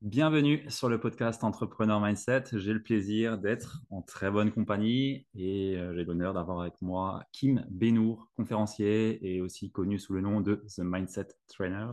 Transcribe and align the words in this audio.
Bienvenue 0.00 0.64
sur 0.70 0.88
le 0.88 1.00
podcast 1.00 1.42
Entrepreneur 1.42 2.00
Mindset. 2.00 2.44
J'ai 2.52 2.72
le 2.72 2.80
plaisir 2.80 3.36
d'être 3.36 3.80
en 3.90 4.00
très 4.00 4.30
bonne 4.30 4.52
compagnie 4.52 5.26
et 5.34 5.76
euh, 5.76 5.92
j'ai 5.92 6.04
l'honneur 6.04 6.34
d'avoir 6.34 6.60
avec 6.60 6.80
moi 6.80 7.24
Kim 7.32 7.66
Benour, 7.68 8.30
conférencier 8.36 9.18
et 9.26 9.40
aussi 9.40 9.72
connu 9.72 9.98
sous 9.98 10.12
le 10.12 10.20
nom 10.20 10.40
de 10.40 10.64
The 10.76 10.82
Mindset 10.84 11.26
Trainer. 11.48 11.88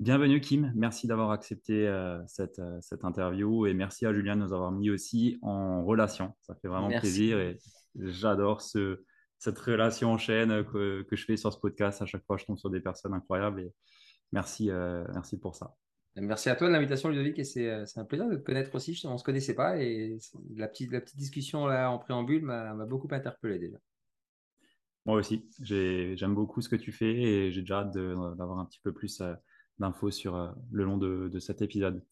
Bienvenue 0.00 0.40
Kim, 0.40 0.72
merci 0.74 1.06
d'avoir 1.06 1.32
accepté 1.32 1.86
euh, 1.86 2.18
cette, 2.28 2.60
euh, 2.60 2.78
cette, 2.80 3.04
interview 3.04 3.66
et 3.66 3.74
merci 3.74 4.06
à 4.06 4.14
Julien 4.14 4.34
de 4.34 4.40
nous 4.40 4.54
avoir 4.54 4.72
mis 4.72 4.88
aussi 4.88 5.38
en 5.42 5.84
relation. 5.84 6.32
Ça 6.40 6.54
fait 6.54 6.68
vraiment 6.68 6.88
plaisir 6.98 7.38
et 7.38 7.58
j'adore 7.94 8.62
ce, 8.62 9.04
cette 9.38 9.58
relation 9.58 10.12
en 10.12 10.18
chaîne 10.18 10.64
que, 10.64 11.02
que, 11.02 11.14
je 11.14 11.26
fais 11.26 11.36
sur 11.36 11.52
ce 11.52 11.58
podcast. 11.58 12.00
À 12.00 12.06
chaque 12.06 12.24
fois, 12.24 12.38
je 12.38 12.46
tombe 12.46 12.56
sur 12.56 12.70
des 12.70 12.80
personnes 12.80 13.12
incroyables 13.12 13.60
et 13.60 13.74
merci, 14.32 14.70
merci 15.12 15.38
pour 15.38 15.54
ça. 15.56 15.74
Merci 16.18 16.48
à 16.48 16.56
toi 16.56 16.68
de 16.68 16.72
l'invitation, 16.72 17.10
Ludovic, 17.10 17.38
et 17.38 17.70
euh, 17.70 17.84
c'est 17.84 18.00
un 18.00 18.06
plaisir 18.06 18.26
de 18.28 18.36
te 18.36 18.42
connaître 18.42 18.74
aussi. 18.74 18.98
On 19.04 19.12
ne 19.12 19.18
se 19.18 19.24
connaissait 19.24 19.54
pas 19.54 19.76
et 19.76 20.18
la 20.54 20.66
petite, 20.66 20.90
discussion 21.14 21.66
là 21.66 21.90
en 21.90 21.98
préambule 21.98 22.42
m'a 22.42 22.72
beaucoup 22.86 23.08
interpellé 23.10 23.58
déjà. 23.58 23.76
Moi 25.04 25.18
aussi, 25.18 25.48
j'aime 25.60 26.34
beaucoup 26.34 26.62
ce 26.62 26.68
que 26.68 26.76
tu 26.76 26.90
fais 26.90 27.14
et 27.14 27.52
j'ai 27.52 27.60
déjà 27.60 27.80
hâte 27.80 27.92
d'avoir 27.92 28.58
un 28.58 28.64
petit 28.64 28.80
peu 28.82 28.92
plus 28.92 29.20
euh, 29.20 29.34
d'infos 29.78 30.10
sur 30.10 30.36
euh, 30.36 30.50
le 30.72 30.84
long 30.84 30.96
de, 30.96 31.38
cet 31.38 31.60
épisode. 31.60 32.02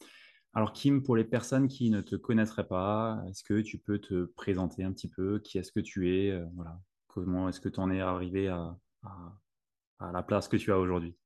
Alors 0.52 0.72
Kim, 0.72 1.02
pour 1.02 1.16
les 1.16 1.24
personnes 1.24 1.66
qui 1.66 1.90
ne 1.90 2.02
te 2.02 2.14
connaîtraient 2.14 2.68
pas, 2.68 3.24
est-ce 3.28 3.42
que 3.42 3.62
tu 3.62 3.78
peux 3.78 3.98
te 3.98 4.26
présenter 4.36 4.84
un 4.84 4.92
petit 4.92 5.08
peu? 5.08 5.38
Qui 5.38 5.58
est-ce 5.58 5.72
que 5.72 5.80
tu 5.80 6.14
es? 6.14 6.40
Voilà. 6.54 6.78
Comment 7.08 7.48
est-ce 7.48 7.60
que 7.60 7.68
tu 7.68 7.80
en 7.80 7.90
es 7.90 8.00
arrivé 8.00 8.48
à 8.48 8.76
la 10.12 10.22
place 10.22 10.46
que 10.46 10.56
tu 10.56 10.70
as 10.70 10.78
aujourd'hui? 10.78 11.16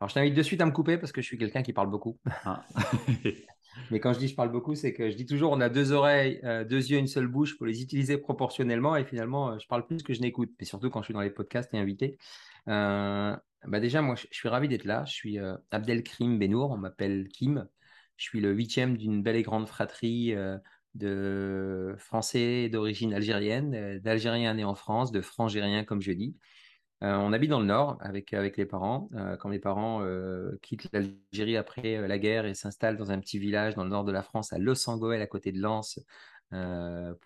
Alors, 0.00 0.08
je 0.08 0.14
t'invite 0.14 0.34
de 0.34 0.42
suite 0.42 0.60
à 0.60 0.66
me 0.66 0.72
couper 0.72 0.98
parce 0.98 1.12
que 1.12 1.22
je 1.22 1.26
suis 1.26 1.38
quelqu'un 1.38 1.62
qui 1.62 1.72
parle 1.72 1.90
beaucoup. 1.90 2.18
Ah. 2.44 2.64
Mais 3.90 4.00
quand 4.00 4.14
je 4.14 4.18
dis 4.18 4.28
je 4.28 4.34
parle 4.34 4.50
beaucoup, 4.50 4.74
c'est 4.74 4.94
que 4.94 5.10
je 5.10 5.16
dis 5.16 5.26
toujours 5.26 5.52
on 5.52 5.60
a 5.60 5.68
deux 5.68 5.92
oreilles, 5.92 6.40
euh, 6.44 6.64
deux 6.64 6.90
yeux, 6.90 6.96
une 6.96 7.06
seule 7.06 7.26
bouche 7.26 7.58
pour 7.58 7.66
les 7.66 7.82
utiliser 7.82 8.16
proportionnellement 8.16 8.96
et 8.96 9.04
finalement, 9.04 9.50
euh, 9.50 9.58
je 9.58 9.66
parle 9.66 9.86
plus 9.86 10.02
que 10.02 10.14
je 10.14 10.20
n'écoute. 10.20 10.50
Et 10.60 10.64
surtout 10.64 10.88
quand 10.88 11.02
je 11.02 11.06
suis 11.06 11.14
dans 11.14 11.20
les 11.20 11.30
podcasts 11.30 11.74
et 11.74 11.78
invité. 11.78 12.16
Euh, 12.68 13.36
bah 13.66 13.80
déjà, 13.80 14.00
moi, 14.00 14.14
je, 14.14 14.26
suis 14.30 14.48
ravi 14.48 14.68
d'être 14.68 14.84
là. 14.84 15.04
Je 15.06 15.12
suis 15.12 15.38
Abdelkrim 15.70 16.38
Benour, 16.38 16.70
on 16.70 16.78
m'appelle 16.78 17.28
Kim. 17.28 17.68
Je 18.16 18.24
suis 18.24 18.40
le 18.40 18.52
huitième 18.52 18.96
d'une 18.96 19.22
belle 19.22 19.36
et 19.36 19.42
grande 19.42 19.68
fratrie 19.68 20.34
de 20.94 21.94
Français 21.98 22.68
d'origine 22.68 23.12
algérienne, 23.12 23.98
d'Algériens 23.98 24.54
nés 24.54 24.64
en 24.64 24.74
France, 24.74 25.10
de 25.12 25.20
Frangériens 25.20 25.84
comme 25.84 26.00
je 26.00 26.12
dis. 26.12 26.36
Euh, 27.02 27.14
on 27.14 27.32
habite 27.34 27.50
dans 27.50 27.60
le 27.60 27.66
nord 27.66 27.98
avec, 28.00 28.32
avec 28.32 28.56
les 28.56 28.64
parents. 28.64 29.10
Euh, 29.14 29.36
quand 29.36 29.50
mes 29.50 29.58
parents 29.58 30.02
euh, 30.02 30.58
quittent 30.62 30.88
l'Algérie 30.92 31.56
après 31.56 32.06
la 32.08 32.18
guerre 32.18 32.46
et 32.46 32.54
s'installent 32.54 32.96
dans 32.96 33.10
un 33.10 33.20
petit 33.20 33.38
village 33.38 33.74
dans 33.74 33.84
le 33.84 33.90
nord 33.90 34.04
de 34.04 34.12
la 34.12 34.22
France, 34.22 34.52
à 34.52 34.58
Los 34.58 34.88
Angeles, 34.88 35.20
à 35.20 35.26
côté 35.26 35.52
de 35.52 35.60
Lens, 35.60 36.00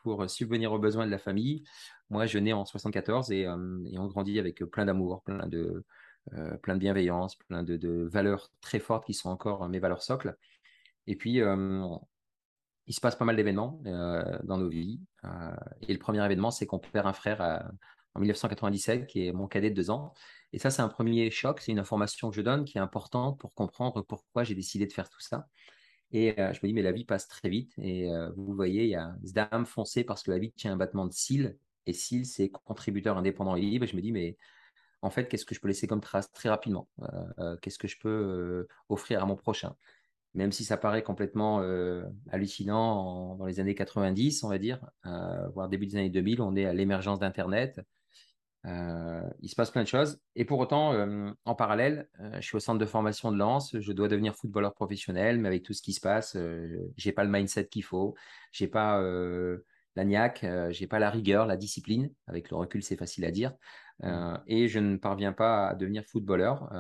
pour 0.03 0.29
subvenir 0.29 0.73
aux 0.73 0.79
besoins 0.79 1.07
de 1.07 1.11
la 1.11 1.19
famille. 1.19 1.63
Moi, 2.09 2.27
je 2.27 2.39
nais 2.39 2.53
en 2.53 2.65
74 2.65 3.31
et, 3.31 3.41
et 3.43 3.49
on 3.49 4.07
grandit 4.07 4.39
avec 4.39 4.65
plein 4.65 4.87
d'amour, 4.87 5.23
plein 5.23 5.47
de, 5.47 5.85
plein 6.63 6.75
de 6.75 6.81
bienveillance, 6.81 7.37
plein 7.37 7.63
de, 7.63 7.77
de, 7.77 8.09
valeurs 8.11 8.51
très 8.61 8.81
fortes 8.81 9.05
qui 9.05 9.15
sont 9.15 9.29
encore 9.29 9.69
mes 9.69 9.79
valeurs 9.79 10.03
socles. 10.03 10.37
Et 11.07 11.17
puis, 11.17 11.35
il 11.35 12.95
se 12.95 13.01
passe 13.01 13.15
pas 13.15 13.27
mal 13.27 13.37
d'événements 13.37 13.81
dans 13.85 14.57
nos 14.57 14.69
vies. 14.69 15.01
et 15.83 15.93
le 15.93 15.99
premier 15.99 16.25
événement, 16.25 16.51
c'est 16.51 16.67
qu'on 16.67 16.79
perd 16.81 17.07
un 17.07 17.13
frère 17.13 17.43
à, 17.43 17.71
en 18.15 18.21
1997, 18.21 19.07
qui 19.07 19.27
est 19.27 19.33
mon 19.33 19.47
cadet 19.47 19.71
de 19.71 19.75
deux 19.75 19.91
ans. 19.91 20.15
Et 20.53 20.59
ça, 20.59 20.71
c'est 20.71 20.83
un 20.83 20.89
premier 20.89 21.31
choc, 21.31 21.61
c'est 21.61 21.73
une 21.73 21.79
information 21.79 22.31
que 22.31 22.37
je 22.37 22.43
donne 22.43 22.65
qui 22.65 22.79
est 22.79 22.81
importante 22.81 23.39
pour 23.39 23.55
comprendre 23.55 24.03
pourquoi 24.03 24.45
j'ai 24.45 24.55
décidé 24.55 24.87
de 24.87 24.93
faire 24.93 25.09
tout 25.09 25.21
ça. 25.21 25.49
Et 26.13 26.39
euh, 26.41 26.53
je 26.53 26.61
me 26.63 26.69
dis, 26.69 26.75
mais 26.75 26.83
la 26.83 26.93
vie 26.93 27.05
passe 27.05 27.29
très 27.29 27.49
vite. 27.49 27.73
Et 27.79 28.11
euh, 28.11 28.31
vous 28.37 28.55
voyez, 28.55 28.85
il 28.85 28.91
y 28.91 28.97
a 28.97 29.15
Zdam 29.25 29.65
foncé 29.65 30.05
parce 30.05 30.23
que 30.23 30.31
la 30.31 30.39
vie 30.39 30.53
tient 30.53 30.73
un 30.73 30.77
battement 30.77 31.07
de 31.07 31.13
cils. 31.13 31.57
Et 31.87 31.93
cils, 31.93 32.27
c'est 32.27 32.49
contributeur 32.51 33.17
indépendant 33.17 33.57
et 33.57 33.61
libre. 33.61 33.85
Et 33.85 33.89
je 33.89 33.97
me 33.97 34.03
dis, 34.03 34.13
mais 34.13 34.37
en 35.03 35.11
fait, 35.11 35.29
qu'est-ce 35.29 35.45
que 35.45 35.55
je 35.55 35.61
peux 35.61 35.69
laisser 35.69 35.87
comme 35.87 36.01
trace 36.01 36.31
très 36.33 36.49
rapidement? 36.49 36.89
Euh, 37.39 37.57
Qu'est-ce 37.63 37.79
que 37.79 37.89
je 37.89 37.99
peux 37.99 38.67
offrir 38.89 39.23
à 39.23 39.27
mon 39.27 39.37
prochain? 39.37 39.77
Même 40.35 40.53
si 40.53 40.65
ça 40.65 40.77
paraît 40.77 41.03
complètement 41.03 41.59
hallucinant 42.31 43.35
dans 43.37 43.47
les 43.47 43.59
années 43.59 43.75
90, 43.75 44.45
on 44.45 44.49
va 44.49 44.59
dire, 44.59 44.81
voire 45.55 45.69
début 45.69 45.87
des 45.87 45.97
années 45.97 46.11
2000, 46.11 46.41
on 46.41 46.55
est 46.55 46.67
à 46.67 46.73
l'émergence 46.73 47.19
d'Internet. 47.19 47.81
Euh, 48.67 49.23
il 49.41 49.49
se 49.49 49.55
passe 49.55 49.71
plein 49.71 49.83
de 49.83 49.89
choses. 49.89 50.21
Et 50.37 50.45
pour 50.45 50.59
autant, 50.59 50.93
euh, 50.93 51.31
en 51.45 51.55
parallèle, 51.55 52.09
euh, 52.21 52.37
je 52.41 52.47
suis 52.47 52.57
au 52.57 52.61
centre 52.61 52.79
de 52.79 52.87
formation 52.87 53.33
de 53.33 53.39
Lens. 53.39 53.77
Je 53.79 53.93
dois 53.93 54.09
devenir 54.09 54.35
footballeur 54.35 54.75
professionnel, 54.75 55.39
mais 55.39 55.49
avec 55.49 55.63
tout 55.63 55.73
ce 55.73 55.83
qui 55.83 55.93
se 55.93 56.01
passe, 56.01 56.37
j'ai 56.97 57.13
pas 57.13 57.25
le 57.25 57.31
mindset 57.31 57.69
qu'il 57.69 57.85
faut. 57.85 58.15
J'ai 58.53 58.69
pas 58.69 59.01
la 59.97 60.05
niaque, 60.05 60.45
j'ai 60.71 60.87
pas 60.87 60.99
la 60.99 61.11
rigueur, 61.11 61.47
la 61.47 61.57
discipline. 61.57 62.11
Avec 62.27 62.51
le 62.51 62.57
recul, 62.57 62.83
c'est 62.83 62.97
facile 62.97 63.25
à 63.25 63.31
dire. 63.31 63.55
et 64.47 64.69
je 64.69 64.79
ne 64.79 64.97
parviens 64.97 65.33
pas 65.33 65.69
à 65.69 65.75
devenir 65.75 66.05
footballeur. 66.05 66.71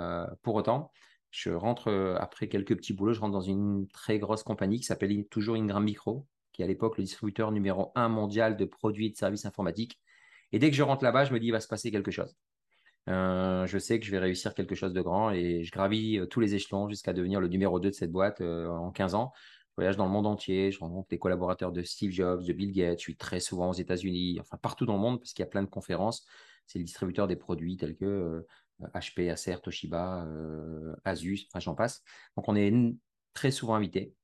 pour 0.42 0.54
autant, 0.54 0.91
je 1.30 1.50
rentre 1.50 2.16
après 2.18 2.48
quelques 2.48 2.76
petits 2.76 2.92
boulots, 2.92 3.12
je 3.12 3.20
rentre 3.20 3.32
dans 3.32 3.41
une 3.41 3.88
très 3.88 4.18
grosse 4.18 4.42
compagnie 4.42 4.78
qui 4.78 4.84
s'appelle 4.84 5.26
toujours 5.28 5.56
Ingram 5.56 5.84
Micro, 5.84 6.26
qui 6.52 6.62
est 6.62 6.64
à 6.64 6.68
l'époque 6.68 6.98
le 6.98 7.04
distributeur 7.04 7.52
numéro 7.52 7.92
un 7.94 8.08
mondial 8.08 8.56
de 8.56 8.64
produits 8.64 9.06
et 9.06 9.10
de 9.10 9.16
services 9.16 9.47
informatiques 9.47 10.00
et 10.53 10.59
dès 10.59 10.71
que 10.71 10.77
je 10.77 10.83
rentre 10.83 11.05
là-bas, 11.05 11.25
je 11.25 11.33
me 11.33 11.41
dis, 11.41 11.47
il 11.47 11.53
va 11.53 11.61
se 11.61 11.69
passer 11.69 11.91
quelque 11.91 12.11
chose. 12.11 12.34
Euh, 13.09 13.66
je 13.66 13.78
sais 13.78 13.99
que 13.99 14.06
je 14.06 14.11
vais 14.11 14.19
réussir 14.19 14.55
quelque 14.55 14.75
chose 14.75 14.93
de 14.93 15.00
grand 15.00 15.31
et 15.31 15.65
je 15.65 15.72
gravis 15.72 16.19
euh, 16.19 16.27
tous 16.27 16.41
les 16.41 16.55
échelons 16.55 16.88
jusqu'à 16.88 17.12
devenir 17.12 17.41
le 17.41 17.49
numéro 17.49 17.81
2 17.81 17.91
de 17.91 17.94
cette 17.94 18.12
boîte 18.12 18.41
euh, 18.41 18.69
en 18.69 18.91
15 18.91 19.15
ans. 19.15 19.33
Je 19.71 19.75
voyage 19.77 19.97
dans 19.97 20.05
le 20.05 20.10
monde 20.10 20.27
entier, 20.27 20.71
je 20.71 20.78
rencontre 20.81 21.09
des 21.09 21.19
collaborateurs 21.19 21.72
de 21.72 21.83
Steve 21.83 22.10
Jobs, 22.12 22.44
de 22.44 22.53
Bill 22.53 22.72
Gates, 22.72 22.99
je 22.99 23.05
suis 23.05 23.16
très 23.16 23.41
souvent 23.41 23.71
aux 23.71 23.75
États-Unis, 23.75 24.39
enfin 24.41 24.59
partout 24.59 24.84
dans 24.84 24.94
le 24.94 25.00
monde 25.00 25.19
parce 25.21 25.33
qu'il 25.33 25.43
y 25.43 25.47
a 25.47 25.50
plein 25.50 25.62
de 25.62 25.69
conférences. 25.69 26.27
C'est 26.66 26.78
le 26.78 26.84
distributeur 26.84 27.27
des 27.27 27.37
produits 27.37 27.77
tels 27.77 27.97
que 27.97 28.47
HP, 28.94 29.31
Acer, 29.31 29.56
Toshiba, 29.62 30.27
Asus, 31.05 31.47
enfin 31.49 31.60
j'en 31.60 31.75
passe. 31.75 32.03
Donc 32.37 32.49
on 32.49 32.56
est 32.56 32.72
très 33.33 33.50
souvent 33.50 33.75
invité. 33.75 34.15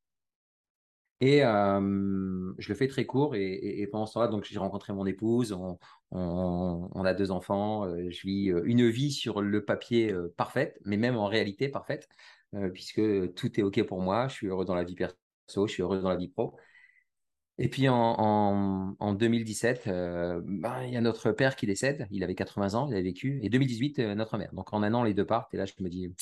Et 1.20 1.40
je 1.40 2.68
le 2.68 2.74
fais 2.74 2.88
très 2.88 3.06
court. 3.06 3.34
Et, 3.34 3.86
pendant 3.90 4.06
ce 4.06 4.14
temps-là, 4.14 4.28
donc 4.28 4.44
j'ai 4.44 4.58
rencontré 4.58 4.92
mon 4.92 5.06
épouse. 5.06 5.52
On, 6.12 7.04
a 7.04 7.14
deux 7.14 7.30
enfants. 7.30 7.88
je 7.88 8.26
vis 8.26 8.52
une 8.64 8.88
vie 8.88 9.12
sur 9.12 9.40
le 9.42 9.64
papier 9.64 10.14
parfaite, 10.36 10.78
mais 10.84 10.96
même 10.96 11.16
en 11.16 11.26
réalité 11.26 11.68
parfaite, 11.68 12.08
puisque 12.72 13.34
tout 13.34 13.58
est 13.60 13.62
ok 13.62 13.82
pour 13.84 14.00
moi. 14.00 14.28
Je 14.28 14.34
suis 14.34 14.46
heureux 14.48 14.64
dans 14.64 14.74
la 14.74 14.84
vie 14.84 14.94
perso, 14.94 15.66
je 15.66 15.72
suis 15.72 15.82
heureux 15.82 16.00
dans 16.00 16.10
la 16.10 16.16
vie 16.16 16.28
pro. 16.28 16.56
Et 17.58 17.70
puis 17.70 17.88
en, 17.88 18.96
en 18.98 19.12
2017, 19.14 19.86
ben, 19.86 20.82
il 20.84 20.92
y 20.92 20.96
a 20.96 21.00
notre 21.00 21.32
père 21.32 21.56
qui 21.56 21.66
décède. 21.66 22.06
Il 22.10 22.22
avait 22.22 22.34
80 22.34 22.74
ans, 22.74 22.86
il 22.88 22.92
avait 22.92 23.02
vécu. 23.02 23.40
Et 23.42 23.48
2018, 23.48 23.98
notre 24.00 24.36
mère. 24.36 24.52
Donc 24.52 24.74
en 24.74 24.82
un 24.82 24.92
an, 24.92 25.02
les 25.02 25.14
deux 25.14 25.24
partent. 25.24 25.54
Et 25.54 25.56
là, 25.56 25.64
je 25.64 25.72
me 25.80 25.88
dis, 25.88 26.14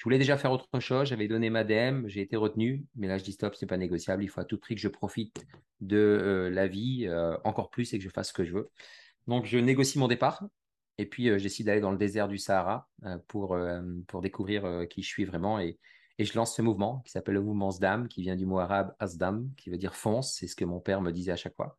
je 0.00 0.04
voulais 0.04 0.16
déjà 0.16 0.38
faire 0.38 0.50
autre 0.50 0.80
chose, 0.80 1.08
j'avais 1.08 1.28
donné 1.28 1.50
ma 1.50 1.62
DM, 1.62 2.06
j'ai 2.06 2.22
été 2.22 2.34
retenu, 2.34 2.86
mais 2.94 3.06
là 3.06 3.18
je 3.18 3.22
dis 3.22 3.32
stop, 3.32 3.54
ce 3.54 3.62
n'est 3.62 3.68
pas 3.68 3.76
négociable, 3.76 4.24
il 4.24 4.28
faut 4.28 4.40
à 4.40 4.46
tout 4.46 4.56
prix 4.56 4.74
que 4.74 4.80
je 4.80 4.88
profite 4.88 5.44
de 5.82 5.98
euh, 5.98 6.48
la 6.48 6.68
vie 6.68 7.04
euh, 7.06 7.36
encore 7.44 7.68
plus 7.68 7.92
et 7.92 7.98
que 7.98 8.04
je 8.04 8.08
fasse 8.08 8.28
ce 8.28 8.32
que 8.32 8.42
je 8.42 8.54
veux. 8.54 8.70
Donc 9.26 9.44
je 9.44 9.58
négocie 9.58 9.98
mon 9.98 10.08
départ 10.08 10.42
et 10.96 11.04
puis 11.04 11.28
euh, 11.28 11.36
je 11.36 11.42
décide 11.42 11.66
d'aller 11.66 11.82
dans 11.82 11.90
le 11.90 11.98
désert 11.98 12.28
du 12.28 12.38
Sahara 12.38 12.88
pour, 13.28 13.58
pour 14.06 14.22
découvrir 14.22 14.86
qui 14.88 15.02
je 15.02 15.08
suis 15.08 15.26
vraiment 15.26 15.60
et, 15.60 15.78
et 16.16 16.24
je 16.24 16.34
lance 16.34 16.56
ce 16.56 16.62
mouvement 16.62 17.00
qui 17.04 17.12
s'appelle 17.12 17.34
le 17.34 17.42
mouvement 17.42 17.70
SDAM, 17.70 18.08
qui 18.08 18.22
vient 18.22 18.36
du 18.36 18.46
mot 18.46 18.58
arabe 18.58 18.94
Asdam, 19.00 19.50
qui 19.58 19.68
veut 19.68 19.76
dire 19.76 19.94
fonce, 19.94 20.32
c'est 20.32 20.46
ce 20.46 20.56
que 20.56 20.64
mon 20.64 20.80
père 20.80 21.02
me 21.02 21.12
disait 21.12 21.32
à 21.32 21.36
chaque 21.36 21.56
fois. 21.56 21.76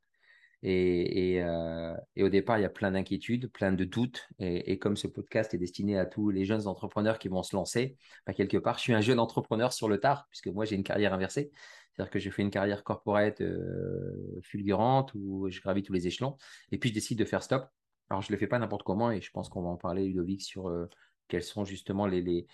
Euh, 0.63 1.95
et, 2.15 2.23
au 2.23 2.29
départ, 2.29 2.59
il 2.59 2.61
y 2.61 2.65
a 2.65 2.69
plein 2.69 2.91
d'inquiétudes, 2.91 3.51
plein 3.51 3.71
de 3.71 3.83
doutes. 3.83 4.27
Et, 4.39 4.77
comme 4.79 4.95
ce 4.95 5.07
podcast 5.07 5.53
est 5.53 5.57
destiné 5.57 5.97
à 5.97 6.05
tous 6.05 6.29
les 6.29 6.45
jeunes 6.45 6.67
entrepreneurs 6.67 7.19
qui 7.19 7.27
vont 7.27 7.43
se 7.43 7.55
lancer, 7.55 7.97
bah, 8.25 8.33
quelque 8.33 8.57
part, 8.57 8.77
je 8.77 8.83
suis 8.83 8.93
un 8.93 9.01
jeune 9.01 9.19
entrepreneur 9.19 9.73
sur 9.73 9.89
le 9.89 9.99
tard, 9.99 10.27
puisque 10.29 10.47
moi, 10.47 10.65
j'ai 10.65 10.75
une 10.75 10.83
carrière 10.83 11.13
inversée. 11.13 11.51
C'est-à-dire 11.91 12.11
que 12.11 12.19
j'ai 12.19 12.31
fait 12.31 12.41
une 12.41 12.51
carrière 12.51 12.83
corporate 12.83 13.41
euh, 13.41 14.39
fulgurante 14.43 15.11
où 15.13 15.49
je 15.49 15.59
gravis 15.61 15.83
tous 15.83 15.93
les 15.93 16.07
échelons. 16.07 16.37
Et 16.71 16.77
puis, 16.77 16.89
je 16.89 16.93
décide 16.93 17.19
de 17.19 17.25
faire 17.25 17.43
stop. 17.43 17.67
Alors, 18.09 18.21
je 18.21 18.31
ne 18.31 18.35
le 18.35 18.39
fais 18.39 18.47
pas 18.47 18.59
n'importe 18.59 18.83
comment 18.83 19.11
et 19.11 19.21
je 19.21 19.31
pense 19.31 19.49
qu'on 19.49 19.61
va 19.61 19.69
en 19.69 19.77
parler, 19.77 20.05
Ludovic, 20.05 20.41
sur 20.41 20.67
euh, 20.67 20.89
quels 21.27 21.43
sont 21.43 21.65
justement 21.65 22.07
les, 22.07 22.45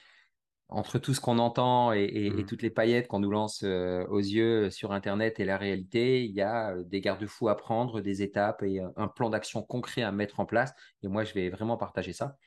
entre 0.70 1.00
tout 1.00 1.14
ce 1.14 1.22
qu'on 1.22 1.40
entend 1.40 1.94
et, 1.94 2.30
Mmh. 2.30 2.46
toutes 2.46 2.62
les 2.62 2.70
paillettes 2.70 3.08
qu'on 3.08 3.20
nous 3.20 3.32
lance 3.32 3.62
euh, 3.64 4.06
aux 4.08 4.20
yeux 4.20 4.70
sur 4.70 4.92
Internet 4.92 5.40
et 5.40 5.46
la 5.46 5.58
réalité, 5.58 6.26
il 6.26 6.32
y 6.32 6.42
a 6.42 6.72
euh, 6.72 6.84
des 6.84 7.00
garde-fous 7.00 7.48
à 7.48 7.56
prendre, 7.56 8.02
des 8.02 8.22
étapes 8.22 8.64
et 8.64 8.82
un 8.96 9.08
plan 9.08 9.30
d'action 9.30 9.62
concret 9.64 10.02
à 10.02 10.12
mettre 10.12 10.40
en 10.40 10.46
place. 10.46 10.74
Et 11.04 11.08
moi, 11.08 11.24
je 11.24 11.34
vais 11.34 11.50
vraiment 11.50 11.78
partager 11.78 12.12
ça. 12.12 12.38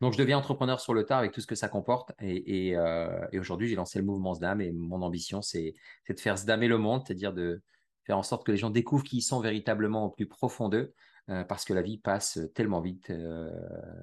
Donc, 0.00 0.14
je 0.14 0.18
deviens 0.18 0.38
entrepreneur 0.38 0.80
sur 0.80 0.94
le 0.94 1.04
tard 1.04 1.18
avec 1.18 1.32
tout 1.32 1.40
ce 1.40 1.46
que 1.46 1.54
ça 1.54 1.68
comporte. 1.68 2.12
Et, 2.20 2.76
euh, 2.76 3.26
aujourd'hui, 3.34 3.68
j'ai 3.68 3.76
lancé 3.76 3.98
le 3.98 4.04
mouvement 4.04 4.34
SDAM 4.34 4.60
et 4.60 4.72
mon 4.72 5.02
ambition, 5.02 5.42
c'est 5.42 5.74
de 6.08 6.20
faire 6.20 6.38
SDAMer 6.38 6.68
le 6.68 6.78
monde, 6.78 7.02
c'est-à-dire 7.06 7.34
de 7.34 7.60
faire 8.04 8.16
en 8.16 8.22
sorte 8.22 8.46
que 8.46 8.52
les 8.52 8.56
gens 8.56 8.70
découvrent 8.70 9.04
qui 9.04 9.18
ils 9.18 9.22
sont 9.22 9.40
véritablement 9.40 10.06
au 10.06 10.10
plus 10.10 10.26
profond 10.26 10.68
d'eux, 10.68 10.94
euh, 11.30 11.44
parce 11.44 11.64
que 11.64 11.72
la 11.72 11.82
vie 11.82 11.98
passe 11.98 12.38
tellement 12.54 12.80
vite 12.80 13.10
euh, 13.10 13.50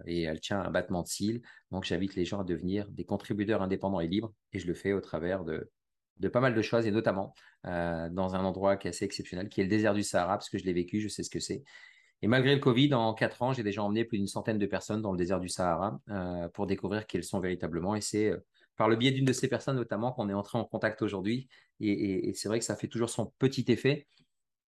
et 0.06 0.24
elle 0.24 0.40
tient 0.40 0.60
un 0.62 0.72
battement 0.72 1.04
de 1.04 1.08
cils. 1.08 1.42
Donc, 1.72 1.84
j'invite 1.84 2.16
les 2.16 2.26
gens 2.26 2.40
à 2.40 2.44
devenir 2.44 2.90
des 2.90 3.06
contributeurs 3.06 3.62
indépendants 3.62 4.00
et 4.00 4.08
libres, 4.08 4.34
et 4.54 4.60
je 4.60 4.68
le 4.68 4.74
fais 4.74 4.94
au 4.94 5.02
travers 5.02 5.44
de, 5.44 5.70
pas 6.30 6.40
mal 6.40 6.56
de 6.56 6.62
choses, 6.62 6.88
et 6.88 6.92
notamment 6.92 7.34
dans 7.64 8.36
un 8.36 8.46
endroit 8.46 8.78
qui 8.78 8.88
est 8.88 8.92
assez 8.92 9.04
exceptionnel, 9.04 9.50
qui 9.50 9.60
est 9.60 9.66
le 9.66 9.70
désert 9.70 9.94
du 9.94 10.04
Sahara, 10.04 10.38
parce 10.38 10.50
que 10.50 10.58
je 10.58 10.64
l'ai 10.64 10.72
vécu, 10.72 11.02
je 11.02 11.10
sais 11.10 11.24
ce 11.24 11.30
que 11.30 11.40
c'est. 11.40 11.64
Et 12.22 12.28
malgré 12.28 12.56
le 12.56 12.60
Covid, 12.60 12.94
en 12.94 13.14
quatre 13.14 13.42
ans, 13.44 13.54
j'ai 13.54 13.64
déjà 13.64 13.84
emmené 13.84 14.04
plus 14.04 14.18
d'une 14.18 14.28
centaine 14.28 14.58
de 14.58 14.66
personnes 14.66 15.02
dans 15.02 15.12
le 15.12 15.18
désert 15.18 15.40
du 15.40 15.50
Sahara 15.50 16.00
euh, 16.10 16.50
pour 16.50 16.66
découvrir 16.66 17.06
qui 17.06 17.18
elles 17.18 17.24
sont 17.24 17.40
véritablement. 17.40 17.96
Et 17.96 18.02
c'est 18.02 18.32
euh, 18.32 18.38
par 18.76 18.90
le 18.90 18.96
biais 18.96 19.12
d'une 19.12 19.26
de 19.26 19.34
ces 19.34 19.48
personnes 19.48 19.76
notamment 19.76 20.12
qu'on 20.12 20.30
est 20.30 20.34
entré 20.34 20.58
en 20.58 20.66
contact 20.66 21.02
aujourd'hui. 21.02 21.48
Et, 21.80 22.34
c'est 22.34 22.48
vrai 22.50 22.60
que 22.60 22.66
ça 22.66 22.76
fait 22.76 22.88
toujours 22.88 23.10
son 23.10 23.28
petit 23.38 23.66
effet. 23.68 24.08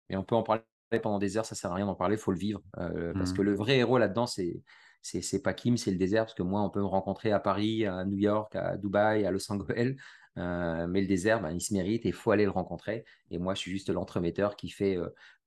Et 0.10 0.18
on 0.18 0.24
peut 0.24 0.36
en 0.36 0.44
parler 0.44 0.62
pendant 0.98 1.20
des 1.20 1.38
heures, 1.38 1.46
ça 1.46 1.56
sert 1.56 1.72
à 1.72 1.76
rien 1.76 1.86
d'en 1.86 1.96
parler, 1.96 2.16
il 2.16 2.20
faut 2.20 2.32
le 2.32 2.38
vivre. 2.38 2.62
Euh, 2.80 3.14
parce 3.14 3.34
que 3.34 3.42
mmh. 3.42 3.46
le 3.46 3.56
vrai 3.56 3.78
héros 3.78 3.98
là-dedans, 3.98 4.26
c'est 4.26 4.64
c'est 5.02 5.42
pas 5.42 5.54
Kim, 5.54 5.78
c'est 5.78 5.92
le 5.92 5.98
désert. 5.98 6.26
Parce 6.26 6.34
que 6.34 6.44
moi, 6.44 6.62
on 6.62 6.70
peut 6.70 6.82
me 6.82 6.86
rencontrer 6.86 7.32
à 7.32 7.40
Paris, 7.40 7.86
à 7.86 8.04
New 8.04 8.18
York, 8.18 8.56
à 8.56 8.76
Dubaï, 8.78 9.26
à 9.26 9.32
Los 9.32 9.52
Angeles. 9.52 9.96
mais 10.36 11.02
le 11.02 11.08
désert, 11.08 11.42
ben, 11.42 11.52
il 11.52 11.62
se 11.62 11.74
mérite 11.74 12.06
et 12.06 12.10
il 12.10 12.14
faut 12.14 12.32
aller 12.32 12.46
le 12.46 12.52
rencontrer. 12.52 13.06
Et 13.30 13.38
moi, 13.38 13.54
je 13.54 13.60
suis 13.60 13.72
juste 13.72 13.90
l'entremetteur 13.90 14.56
qui 14.56 14.70
fait 14.70 14.98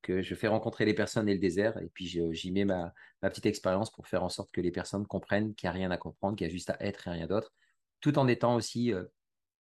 que 0.03 0.21
je 0.21 0.35
fais 0.35 0.49
rencontrer 0.49 0.85
les 0.85 0.95
personnes 0.95 1.29
et 1.29 1.33
le 1.33 1.39
désert, 1.39 1.79
et 1.79 1.89
puis 1.89 2.07
j'y 2.07 2.53
mets 2.53 2.65
ma, 2.65 2.93
petite 3.23 3.47
expérience 3.47 3.91
pour 3.91 4.07
faire 4.09 4.25
en 4.25 4.29
sorte 4.29 4.51
que 4.51 4.61
les 4.61 4.73
personnes 4.73 5.07
comprennent 5.07 5.55
qu'il 5.55 5.69
n'y 5.69 5.71
a 5.71 5.73
rien 5.73 5.91
à 5.91 5.97
comprendre, 5.97 6.37
qu'il 6.37 6.47
y 6.47 6.51
a 6.51 6.53
juste 6.53 6.71
à 6.71 6.77
être 6.81 7.07
et 7.07 7.13
rien 7.13 7.27
d'autre, 7.27 7.53
tout 8.01 8.19
en 8.19 8.27
étant 8.27 8.57
aussi 8.57 8.93
euh, 8.93 9.05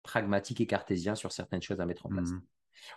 pragmatique 0.02 0.60
et 0.60 0.68
cartésien 0.68 1.16
sur 1.16 1.32
certaines 1.32 1.62
choses 1.62 1.80
à 1.80 1.86
mettre 1.86 2.08
en 2.08 2.10
place. 2.10 2.32
Mmh. 2.32 2.42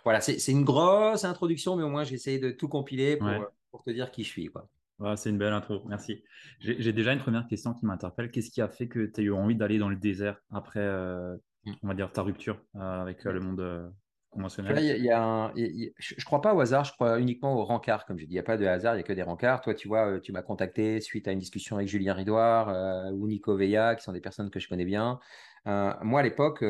Voilà, 0.03 0.21
c'est 0.21 0.51
une 0.51 0.63
grosse 0.63 1.25
introduction, 1.25 1.75
mais 1.75 1.83
au 1.83 1.89
moins 1.89 2.03
j'ai 2.03 2.15
essayé 2.15 2.39
de 2.39 2.51
tout 2.51 2.67
compiler 2.67 3.17
pour, 3.17 3.27
euh, 3.27 3.39
pour, 3.71 3.83
te 3.83 3.89
dire 3.89 4.11
qui 4.11 4.23
je 4.23 4.29
suis. 4.29 4.47
Quoi. 4.47 4.67
c'est 5.15 5.29
une 5.29 5.37
belle 5.37 5.53
intro, 5.53 5.81
merci. 5.87 6.23
J'ai 6.59 6.93
déjà 6.93 7.13
une 7.13 7.19
première 7.19 7.47
question 7.47 7.73
qui 7.73 7.85
m'interpelle. 7.85 8.31
Qu'est-ce 8.31 8.51
qui 8.51 8.61
a 8.61 8.67
fait 8.67 8.87
que 8.87 9.05
tu 9.05 9.21
as 9.21 9.23
eu 9.23 9.31
envie 9.31 9.55
d'aller 9.55 9.77
dans 9.77 9.89
le 9.89 9.95
désert 9.95 10.37
après, 10.51 10.79
euh, 10.79 11.35
mmh. 11.65 11.71
on 11.83 11.87
va 11.87 11.93
dire, 11.93 12.11
ta 12.11 12.21
rupture 12.21 12.59
avec 12.73 13.23
le 13.23 13.39
monde 13.39 13.93
je 14.37 16.15
ne 16.17 16.23
crois 16.25 16.41
pas 16.41 16.53
au 16.53 16.59
hasard, 16.59 16.83
je 16.83 16.91
crois 16.91 17.19
uniquement 17.19 17.55
au 17.55 17.63
rencard, 17.63 18.05
comme 18.05 18.19
je 18.19 18.25
dis. 18.25 18.31
Il 18.31 18.35
n'y 18.35 18.39
a 18.39 18.43
pas 18.43 18.57
de 18.57 18.65
hasard, 18.65 18.95
il 18.95 18.97
n'y 18.97 19.03
a 19.03 19.07
que 19.07 19.13
des 19.13 19.23
rencarts. 19.23 19.61
Toi, 19.61 19.73
tu 19.73 19.87
vois, 19.87 20.07
euh, 20.07 20.19
tu 20.19 20.31
m'as 20.31 20.41
contacté 20.41 20.99
suite 20.99 21.27
à 21.27 21.31
une 21.31 21.39
discussion 21.39 21.77
avec 21.77 21.87
Julien 21.87 22.13
Ridoir 22.13 22.69
euh, 22.69 23.11
ou 23.11 23.27
Nico 23.27 23.55
Veilla, 23.55 23.95
qui 23.95 24.03
sont 24.03 24.11
des 24.11 24.21
personnes 24.21 24.49
que 24.49 24.59
je 24.59 24.67
connais 24.67 24.85
bien. 24.85 25.19
Euh, 25.67 25.93
moi, 26.01 26.19
à 26.19 26.23
l'époque, 26.23 26.63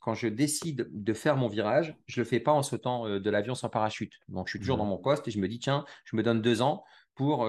quand 0.00 0.14
je 0.14 0.28
décide 0.28 0.88
de 0.90 1.12
faire 1.12 1.36
mon 1.36 1.48
virage, 1.48 1.96
je 2.06 2.20
ne 2.20 2.24
le 2.24 2.28
fais 2.28 2.40
pas 2.40 2.52
en 2.52 2.62
sautant 2.62 3.08
de 3.08 3.30
l'avion 3.30 3.54
sans 3.54 3.68
parachute. 3.68 4.14
Donc, 4.28 4.48
je 4.48 4.52
suis 4.52 4.58
toujours 4.58 4.76
mmh. 4.76 4.80
dans 4.80 4.86
mon 4.86 4.98
poste 4.98 5.28
et 5.28 5.30
je 5.30 5.38
me 5.38 5.48
dis, 5.48 5.58
tiens, 5.58 5.84
je 6.04 6.16
me 6.16 6.22
donne 6.22 6.42
deux 6.42 6.62
ans 6.62 6.84
pour 7.14 7.46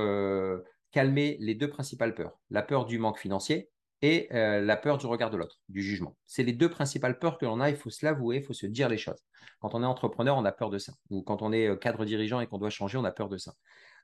calmer 0.92 1.38
les 1.39 1.56
deux 1.56 1.69
principales 1.69 2.13
peurs. 2.13 2.39
La 2.50 2.62
peur 2.62 2.86
du 2.86 3.00
manque 3.00 3.18
financier 3.18 3.69
et 4.01 4.27
euh, 4.33 4.62
la 4.62 4.77
peur 4.77 4.98
du 4.98 5.06
regard 5.06 5.30
de 5.30 5.38
l'autre, 5.38 5.59
du 5.69 5.81
jugement. 5.81 6.15
C'est 6.25 6.44
les 6.44 6.53
deux 6.53 6.69
principales 6.69 7.19
peurs 7.19 7.38
que 7.38 7.45
l'on 7.45 7.59
a, 7.59 7.69
il 7.69 7.75
faut 7.75 7.89
se 7.89 8.06
l'avouer, 8.06 8.38
il 8.38 8.44
faut 8.44 8.53
se 8.53 8.65
dire 8.65 8.89
les 8.89 8.98
choses. 8.98 9.24
Quand 9.59 9.75
on 9.75 9.83
est 9.83 9.86
entrepreneur, 9.86 10.36
on 10.36 10.45
a 10.45 10.51
peur 10.51 10.69
de 10.69 10.80
ça. 10.80 10.94
Ou 11.09 11.21
quand 11.21 11.42
on 11.42 11.51
est 11.51 11.68
euh, 11.68 11.75
cadre 11.75 12.03
dirigeant 12.06 12.39
et 12.39 12.48
qu'on 12.48 12.57
doit 12.57 12.69
changer, 12.69 12.98
on 12.98 13.03
a 13.03 13.12
peur 13.12 13.30
de 13.30 13.38
ça. 13.38 13.53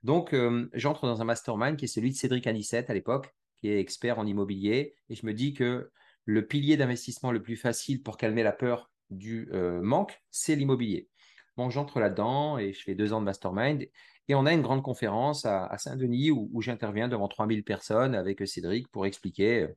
Donc, 0.04 0.34
euh, 0.34 0.70
j'entre 0.74 1.08
dans 1.08 1.22
un 1.22 1.26
mastermind 1.26 1.78
qui 1.78 1.86
est 1.86 1.90
celui 1.90 2.12
de 2.12 2.16
Cédric 2.16 2.46
Anissette 2.46 2.90
à 2.90 2.94
l'époque, 2.94 3.34
qui 3.60 3.70
est 3.70 3.80
expert 3.80 4.20
en 4.20 4.28
immobilier, 4.28 4.96
et 5.10 5.16
je 5.16 5.26
me 5.26 5.34
dis 5.34 5.54
que 5.54 5.92
le 6.28 6.46
pilier 6.46 6.78
d'investissement 6.78 7.32
le 7.32 7.42
plus 7.42 7.56
facile 7.56 8.04
pour 8.04 8.18
calmer 8.18 8.44
la 8.44 8.52
peur 8.52 8.92
du 9.10 9.50
manque, 9.82 10.22
c'est 10.30 10.56
l'immobilier. 10.56 11.10
Donc, 11.56 11.72
j'entre 11.72 12.00
là-dedans 12.00 12.60
et 12.60 12.74
je 12.74 12.84
fais 12.84 12.94
deux 12.94 13.14
ans 13.14 13.22
de 13.22 13.26
mastermind. 13.26 13.88
Et 14.28 14.36
on 14.36 14.46
a 14.46 14.54
une 14.54 14.62
grande 14.62 14.84
conférence 14.84 15.46
à, 15.46 15.76
Saint-Denis 15.78 16.32
où, 16.32 16.62
j'interviens 16.62 17.08
devant 17.08 17.30
3000 17.30 17.64
personnes 17.64 18.14
avec 18.14 18.46
Cédric 18.48 18.90
pour 18.90 19.06
expliquer 19.06 19.68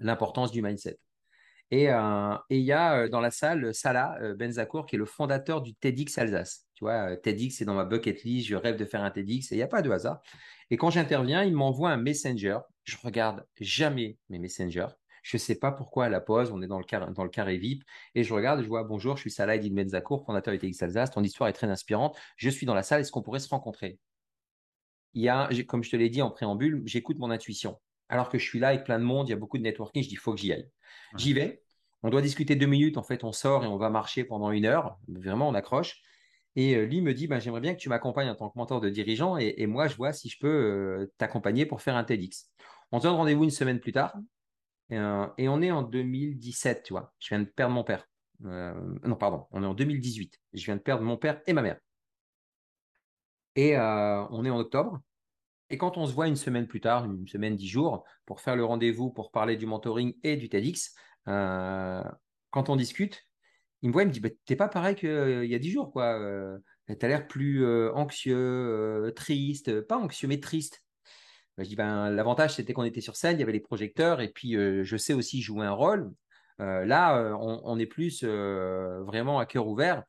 l'importance 0.00 0.52
du 0.52 0.62
mindset. 0.62 0.98
Et 1.70 1.90
euh, 1.90 2.34
il 2.48 2.60
y 2.60 2.72
a 2.72 3.00
euh, 3.00 3.08
dans 3.08 3.20
la 3.20 3.30
salle 3.30 3.74
Salah 3.74 4.16
euh, 4.22 4.34
Benzakour, 4.34 4.86
qui 4.86 4.96
est 4.96 4.98
le 4.98 5.04
fondateur 5.04 5.60
du 5.60 5.74
TEDx 5.74 6.16
Alsace. 6.16 6.66
Tu 6.74 6.84
vois, 6.84 7.16
TEDx, 7.16 7.56
c'est 7.56 7.66
dans 7.66 7.74
ma 7.74 7.84
bucket 7.84 8.22
list, 8.22 8.46
je 8.46 8.56
rêve 8.56 8.76
de 8.76 8.84
faire 8.86 9.02
un 9.02 9.10
TEDx, 9.10 9.52
et 9.52 9.54
il 9.54 9.58
n'y 9.58 9.62
a 9.62 9.68
pas 9.68 9.82
de 9.82 9.90
hasard. 9.90 10.22
Et 10.70 10.76
quand 10.76 10.90
j'interviens, 10.90 11.44
il 11.44 11.54
m'envoie 11.54 11.90
un 11.90 11.98
messenger. 11.98 12.58
Je 12.84 12.96
regarde 13.02 13.46
jamais 13.60 14.16
mes 14.30 14.38
messengers. 14.38 14.88
Je 15.28 15.36
ne 15.36 15.40
sais 15.40 15.56
pas 15.56 15.72
pourquoi 15.72 16.06
à 16.06 16.08
la 16.08 16.22
pause, 16.22 16.50
on 16.52 16.62
est 16.62 16.66
dans 16.66 16.78
le, 16.78 16.86
carré, 16.86 17.12
dans 17.12 17.22
le 17.22 17.28
carré 17.28 17.58
VIP, 17.58 17.84
et 18.14 18.24
je 18.24 18.32
regarde, 18.32 18.62
je 18.62 18.66
vois 18.66 18.82
bonjour, 18.82 19.16
je 19.16 19.20
suis 19.20 19.30
Salah 19.30 19.56
Edine 19.56 19.74
Benzakour, 19.74 20.24
fondateur 20.24 20.54
du 20.54 20.58
TEDx 20.58 20.82
Alsace, 20.82 21.10
ton 21.10 21.22
histoire 21.22 21.50
est 21.50 21.52
très 21.52 21.66
inspirante. 21.66 22.16
Je 22.36 22.48
suis 22.48 22.64
dans 22.64 22.72
la 22.72 22.82
salle, 22.82 23.02
est-ce 23.02 23.12
qu'on 23.12 23.20
pourrait 23.20 23.38
se 23.38 23.50
rencontrer? 23.50 23.98
Il 25.12 25.20
y 25.20 25.28
a, 25.28 25.50
comme 25.66 25.84
je 25.84 25.90
te 25.90 25.96
l'ai 25.96 26.08
dit 26.08 26.22
en 26.22 26.30
préambule, 26.30 26.80
j'écoute 26.86 27.18
mon 27.18 27.30
intuition. 27.30 27.78
Alors 28.08 28.30
que 28.30 28.38
je 28.38 28.44
suis 28.44 28.58
là 28.58 28.68
avec 28.68 28.84
plein 28.84 28.98
de 28.98 29.04
monde, 29.04 29.28
il 29.28 29.32
y 29.32 29.34
a 29.34 29.36
beaucoup 29.36 29.58
de 29.58 29.62
networking, 29.62 30.02
je 30.02 30.08
dis, 30.08 30.14
il 30.14 30.18
faut 30.18 30.32
que 30.32 30.40
j'y 30.40 30.50
aille. 30.50 30.70
J'y 31.18 31.34
vais, 31.34 31.62
on 32.02 32.08
doit 32.08 32.22
discuter 32.22 32.56
deux 32.56 32.64
minutes, 32.64 32.96
en 32.96 33.02
fait, 33.02 33.22
on 33.22 33.32
sort 33.32 33.64
et 33.64 33.66
on 33.66 33.76
va 33.76 33.90
marcher 33.90 34.24
pendant 34.24 34.50
une 34.50 34.64
heure, 34.64 34.98
vraiment, 35.08 35.46
on 35.46 35.52
accroche. 35.54 36.00
Et 36.56 36.74
euh, 36.74 36.86
lui 36.86 37.02
me 37.02 37.12
dit, 37.12 37.26
ben, 37.26 37.38
j'aimerais 37.38 37.60
bien 37.60 37.74
que 37.74 37.80
tu 37.80 37.90
m'accompagnes 37.90 38.30
en 38.30 38.34
tant 38.34 38.48
que 38.48 38.56
mentor 38.56 38.80
de 38.80 38.88
dirigeant, 38.88 39.36
et, 39.36 39.66
moi, 39.66 39.88
je 39.88 39.96
vois 39.96 40.14
si 40.14 40.30
je 40.30 40.38
peux 40.38 40.48
euh, 40.48 41.12
t'accompagner 41.18 41.66
pour 41.66 41.82
faire 41.82 41.96
un 41.96 42.04
TEDx. 42.04 42.50
On 42.92 42.98
se 42.98 43.02
donne 43.02 43.16
rendez-vous 43.16 43.44
une 43.44 43.50
semaine 43.50 43.78
plus 43.78 43.92
tard, 43.92 44.16
euh, 44.92 45.26
et 45.38 45.48
on 45.48 45.60
est 45.62 45.70
en 45.70 45.82
2017, 45.82 46.82
tu 46.84 46.92
vois, 46.92 47.12
je 47.18 47.28
viens 47.28 47.40
de 47.40 47.44
perdre 47.48 47.74
mon 47.74 47.84
père. 47.84 48.06
non, 48.40 49.16
pardon, 49.18 49.46
on 49.50 49.62
est 49.62 49.66
en 49.66 49.74
2018, 49.74 50.40
je 50.52 50.64
viens 50.64 50.76
de 50.76 50.82
perdre 50.82 51.02
mon 51.02 51.16
père 51.16 51.40
et 51.46 51.52
ma 51.52 51.62
mère. 51.62 51.78
Et 53.56 53.76
on 53.76 54.44
est 54.44 54.50
en 54.50 54.58
octobre, 54.58 55.00
et 55.70 55.78
quand 55.78 55.98
on 55.98 56.06
se 56.06 56.12
voit 56.12 56.28
une 56.28 56.36
semaine 56.36 56.66
plus 56.66 56.80
tard, 56.80 57.04
une 57.04 57.26
semaine, 57.26 57.56
dix 57.56 57.68
jours, 57.68 58.04
pour 58.24 58.40
faire 58.40 58.56
le 58.56 58.64
rendez-vous, 58.64 59.10
pour 59.10 59.30
parler 59.30 59.56
du 59.56 59.66
mentoring 59.66 60.14
et 60.22 60.36
du 60.36 60.48
TEDx, 60.48 60.94
euh, 61.28 62.02
quand 62.50 62.70
on 62.70 62.76
discute, 62.76 63.26
il 63.82 63.88
me 63.88 63.92
voit, 63.92 64.02
il 64.02 64.08
me 64.08 64.12
dit, 64.12 64.20
bah, 64.20 64.30
t'es 64.46 64.56
pas 64.56 64.68
pareil 64.68 64.96
qu'il 64.96 65.10
euh, 65.10 65.44
y 65.46 65.54
a 65.54 65.58
dix 65.58 65.70
jours, 65.70 65.92
quoi. 65.92 66.18
Euh, 66.18 66.58
tu 66.88 67.04
as 67.04 67.08
l'air 67.08 67.26
plus 67.26 67.66
anxieux, 67.92 69.12
triste, 69.14 69.82
pas 69.82 69.98
anxieux, 69.98 70.26
mais 70.26 70.40
triste. 70.40 70.82
Bah, 71.58 71.64
ben, 71.76 72.10
l'avantage, 72.10 72.54
c'était 72.54 72.72
qu'on 72.72 72.84
était 72.84 73.00
sur 73.02 73.16
scène, 73.16 73.36
il 73.36 73.40
y 73.40 73.42
avait 73.42 73.52
les 73.52 73.60
projecteurs, 73.60 74.20
et 74.20 74.28
puis 74.28 74.52
je 74.52 74.96
sais 74.96 75.12
aussi 75.12 75.42
jouer 75.42 75.66
un 75.66 75.72
rôle. 75.72 76.10
là, 76.58 77.36
on, 77.40 77.78
est 77.78 77.86
plus 77.86 78.24
vraiment 78.24 79.38
à 79.38 79.46
cœur 79.46 79.66
ouvert. 79.66 80.04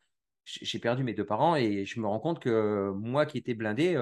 J'ai 0.45 0.79
perdu 0.79 1.03
mes 1.03 1.13
deux 1.13 1.25
parents 1.25 1.55
et 1.55 1.85
je 1.85 1.99
me 1.99 2.07
rends 2.07 2.19
compte 2.19 2.39
que 2.39 2.91
moi 2.95 3.25
qui 3.25 3.37
étais 3.37 3.55
blindé, 3.55 3.97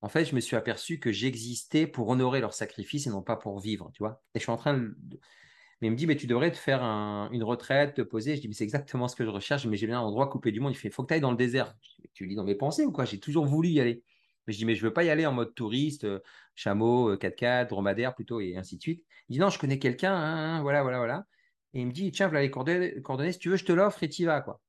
en 0.00 0.08
fait, 0.08 0.24
je 0.24 0.34
me 0.34 0.40
suis 0.40 0.56
aperçu 0.56 1.00
que 1.00 1.10
j'existais 1.10 1.86
pour 1.86 2.08
honorer 2.08 2.40
leur 2.40 2.54
sacrifice 2.54 3.06
et 3.06 3.10
non 3.10 3.22
pas 3.22 3.36
pour 3.36 3.58
vivre, 3.58 3.90
tu 3.92 4.02
vois. 4.02 4.22
Et 4.34 4.38
je 4.38 4.44
suis 4.44 4.52
en 4.52 4.56
train 4.56 4.74
de... 4.74 4.96
Mais 5.80 5.88
il 5.88 5.90
me 5.92 5.96
dit, 5.96 6.06
mais 6.06 6.16
tu 6.16 6.26
devrais 6.26 6.50
te 6.50 6.56
faire 6.56 6.82
une 6.82 7.42
retraite, 7.42 7.94
te 7.94 8.02
poser. 8.02 8.36
Je 8.36 8.40
dis, 8.40 8.48
mais 8.48 8.54
c'est 8.54 8.64
exactement 8.64 9.06
ce 9.06 9.14
que 9.16 9.24
je 9.24 9.30
recherche, 9.30 9.66
mais 9.66 9.76
j'ai 9.76 9.86
bien 9.86 10.00
un 10.00 10.02
endroit 10.02 10.28
coupé 10.28 10.50
du 10.50 10.60
monde. 10.60 10.72
Il 10.72 10.76
fait, 10.76 10.90
faut 10.90 11.02
que 11.02 11.08
tu 11.08 11.14
ailles 11.14 11.20
dans 11.20 11.30
le 11.30 11.36
désert. 11.36 11.74
Dis, 11.80 12.10
tu 12.12 12.26
lis 12.26 12.34
dans 12.34 12.44
mes 12.44 12.56
pensées 12.56 12.84
ou 12.84 12.92
quoi? 12.92 13.04
J'ai 13.04 13.20
toujours 13.20 13.46
voulu 13.46 13.68
y 13.68 13.80
aller. 13.80 14.02
Mais 14.48 14.54
je 14.54 14.58
dis, 14.58 14.64
mais 14.64 14.74
je 14.74 14.82
veux 14.82 14.94
pas 14.94 15.04
y 15.04 15.10
aller 15.10 15.26
en 15.26 15.32
mode 15.32 15.54
touriste, 15.54 16.04
euh, 16.04 16.20
chameau, 16.54 17.14
4x4, 17.16 17.66
euh, 17.66 17.68
dromadaire 17.68 18.14
plutôt, 18.14 18.40
et 18.40 18.56
ainsi 18.56 18.78
de 18.78 18.82
suite. 18.82 19.04
Il 19.28 19.34
dit, 19.34 19.38
non, 19.38 19.50
je 19.50 19.58
connais 19.58 19.78
quelqu'un, 19.78 20.14
hein, 20.14 20.56
hein, 20.56 20.62
voilà, 20.62 20.82
voilà, 20.82 20.96
voilà. 20.96 21.26
Et 21.74 21.82
il 21.82 21.86
me 21.86 21.92
dit, 21.92 22.10
tiens, 22.12 22.28
voilà 22.28 22.40
les 22.40 22.50
coordonnées, 22.50 23.32
si 23.32 23.38
tu 23.38 23.50
veux, 23.50 23.56
je 23.56 23.66
te 23.66 23.72
l'offre 23.72 24.02
et 24.02 24.08
tu 24.08 24.24
vas, 24.24 24.40
quoi. 24.40 24.62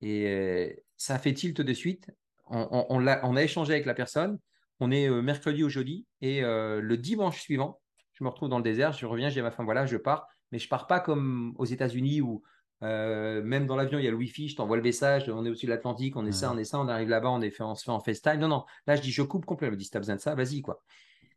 Et 0.00 0.28
euh, 0.28 0.72
ça 0.96 1.18
fait 1.18 1.34
tilt 1.34 1.60
de 1.60 1.72
suite. 1.72 2.08
On, 2.48 3.04
a, 3.08 3.42
échangé 3.42 3.72
avec 3.72 3.84
la 3.84 3.94
personne. 3.94 4.38
On 4.78 4.92
est 4.92 5.10
mercredi 5.10 5.64
ou 5.64 5.68
jeudi 5.68 6.06
et 6.20 6.42
le 6.42 6.94
dimanche 6.94 7.40
suivant, 7.40 7.80
je 8.12 8.22
me 8.22 8.28
retrouve 8.28 8.48
dans 8.48 8.58
le 8.58 8.62
désert, 8.62 8.92
je 8.92 9.04
reviens, 9.06 9.28
j'ai 9.28 9.42
ma 9.42 9.50
femme, 9.50 9.64
voilà, 9.64 9.86
je 9.86 9.96
pars, 9.96 10.28
mais 10.52 10.60
je 10.60 10.68
pars 10.68 10.86
pas 10.86 11.00
comme 11.00 11.54
aux 11.58 11.64
États-Unis 11.64 12.20
où 12.20 12.44
euh, 12.82 13.42
même 13.42 13.66
dans 13.66 13.76
l'avion 13.76 13.98
il 13.98 14.04
y 14.04 14.08
a 14.08 14.10
le 14.10 14.16
Wi-Fi, 14.16 14.48
je 14.48 14.56
t'envoie 14.56 14.76
le 14.76 14.82
message, 14.82 15.28
on 15.28 15.44
est 15.44 15.48
au-dessus 15.48 15.66
de 15.66 15.70
l'Atlantique, 15.70 16.16
on 16.16 16.26
est 16.26 16.32
ça, 16.32 16.52
on 16.52 16.58
est 16.58 16.64
ça, 16.64 16.78
on 16.78 16.88
arrive 16.88 17.08
là-bas, 17.08 17.30
on, 17.30 17.40
est 17.40 17.50
fait, 17.50 17.62
on 17.62 17.74
se 17.74 17.84
fait 17.84 17.90
en 17.90 18.00
FaceTime. 18.00 18.38
Non, 18.38 18.48
non, 18.48 18.64
là 18.86 18.96
je 18.96 19.02
dis 19.02 19.12
je 19.12 19.22
coupe 19.22 19.46
complètement. 19.46 19.72
Elle 19.72 19.74
me 19.74 19.78
dit 19.78 19.84
si 19.84 19.90
tu 19.90 19.96
as 19.96 20.00
besoin 20.00 20.16
de 20.16 20.20
ça, 20.20 20.34
vas-y 20.34 20.62
quoi. 20.62 20.82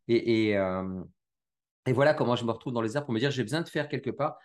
Et, 0.07 0.51
et, 0.51 0.57
voilà 1.93 2.13
comment 2.13 2.35
je 2.35 2.45
me 2.45 2.51
retrouve 2.51 2.73
dans 2.73 2.81
les 2.81 2.97
airs 2.97 3.05
pour 3.05 3.13
me 3.13 3.19
dire 3.19 3.31
j'ai 3.31 3.43
besoin 3.43 3.61
de 3.61 3.69
faire 3.69 3.87
quelque 3.87 4.11
part 4.11 4.37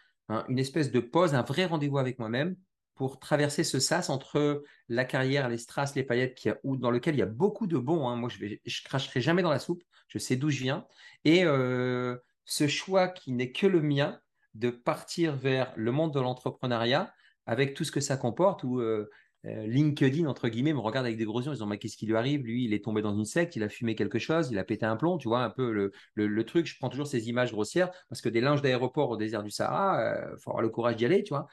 une 0.49 0.59
espèce 0.59 0.91
de 0.91 1.01
pause, 1.01 1.35
un 1.35 1.43
vrai 1.43 1.67
rendez-vous 1.67 1.99
avec 1.99 2.19
moi-même 2.19 2.57
pour 2.95 3.19
traverser 3.19 3.65
ce 3.65 3.81
sas 3.81 4.09
entre 4.09 4.63
la 4.89 5.05
carrière, 5.05 5.49
les 5.49 5.59
strass, 5.59 5.95
les 5.95 6.05
paillettes, 6.05 6.35
qui 6.35 6.49
dans 6.65 6.91
lequel 6.91 7.15
il 7.15 7.19
y 7.19 7.23
a 7.23 7.27
beaucoup 7.27 7.67
de 7.67 7.77
bons. 7.77 8.09
Hein. 8.09 8.17
Moi, 8.17 8.29
je 8.29 8.45
ne 8.45 8.57
je 8.65 8.85
cracherai 8.85 9.21
jamais 9.21 9.43
dans 9.43 9.51
la 9.51 9.59
soupe. 9.59 9.83
Je 10.09 10.19
sais 10.19 10.37
d'où 10.37 10.51
je 10.51 10.63
viens. 10.63 10.87
Et 11.25 11.45
euh, 11.45 12.17
ce 12.45 12.69
choix 12.69 13.09
qui 13.09 13.33
n'est 13.33 13.53
que 13.53 13.67
le 13.67 13.83
mien 13.83 14.21
de 14.55 14.71
partir 14.71 15.35
vers 15.37 15.73
le 15.77 15.93
monde 15.93 16.13
de 16.13 16.21
l'entrepreneuriat 16.21 17.13
avec 17.47 17.75
tout 17.75 17.85
ce 17.85 17.93
que 17.93 18.01
ça 18.01 18.17
comporte, 18.17 18.65
où 18.65 18.81
euh, 18.81 19.11
euh, 19.45 19.67
LinkedIn, 19.67 20.27
entre 20.27 20.49
guillemets, 20.49 20.73
me 20.73 20.81
regarde 20.81 21.07
avec 21.07 21.19
des 21.19 21.25
gros 21.25 21.43
yeux 21.43 21.51
en 21.51 21.53
disant 21.53 21.67
Mais 21.67 21.79
qu'est-ce 21.79 21.97
qui 21.97 22.07
lui 22.07 22.17
arrive? 22.17 22.45
Lui, 22.45 22.65
il 22.65 22.73
est 22.73 22.83
tombé 22.83 23.03
dans 23.03 23.15
une 23.15 23.25
secte, 23.25 23.57
il 23.57 23.63
a 23.63 23.69
fumé 23.69 23.95
quelque 23.95 24.19
chose, 24.19 24.51
il 24.51 24.59
a 24.59 24.65
pété 24.65 24.87
un 24.87 24.97
plomb, 24.97 25.19
tu 25.19 25.29
vois, 25.29 25.43
un 25.43 25.51
peu 25.51 25.71
le, 25.71 25.93
le, 26.15 26.45
truc. 26.45 26.67
Je 26.67 26.77
prends 26.79 26.89
toujours 26.89 27.07
ces 27.07 27.29
images 27.29 27.53
grossières 27.53 27.91
parce 28.09 28.21
que 28.21 28.29
des 28.29 28.41
linges 28.41 28.63
d'aéroport 28.63 29.11
au 29.11 29.17
désert 29.17 29.43
du 29.43 29.51
Sahara, 29.51 29.97
il 29.99 30.33
euh, 30.33 30.37
faut 30.39 30.51
avoir 30.51 30.63
le 30.63 30.71
courage 30.71 30.97
d'y 30.97 31.05
aller, 31.05 31.23
tu 31.23 31.35
vois. 31.35 31.47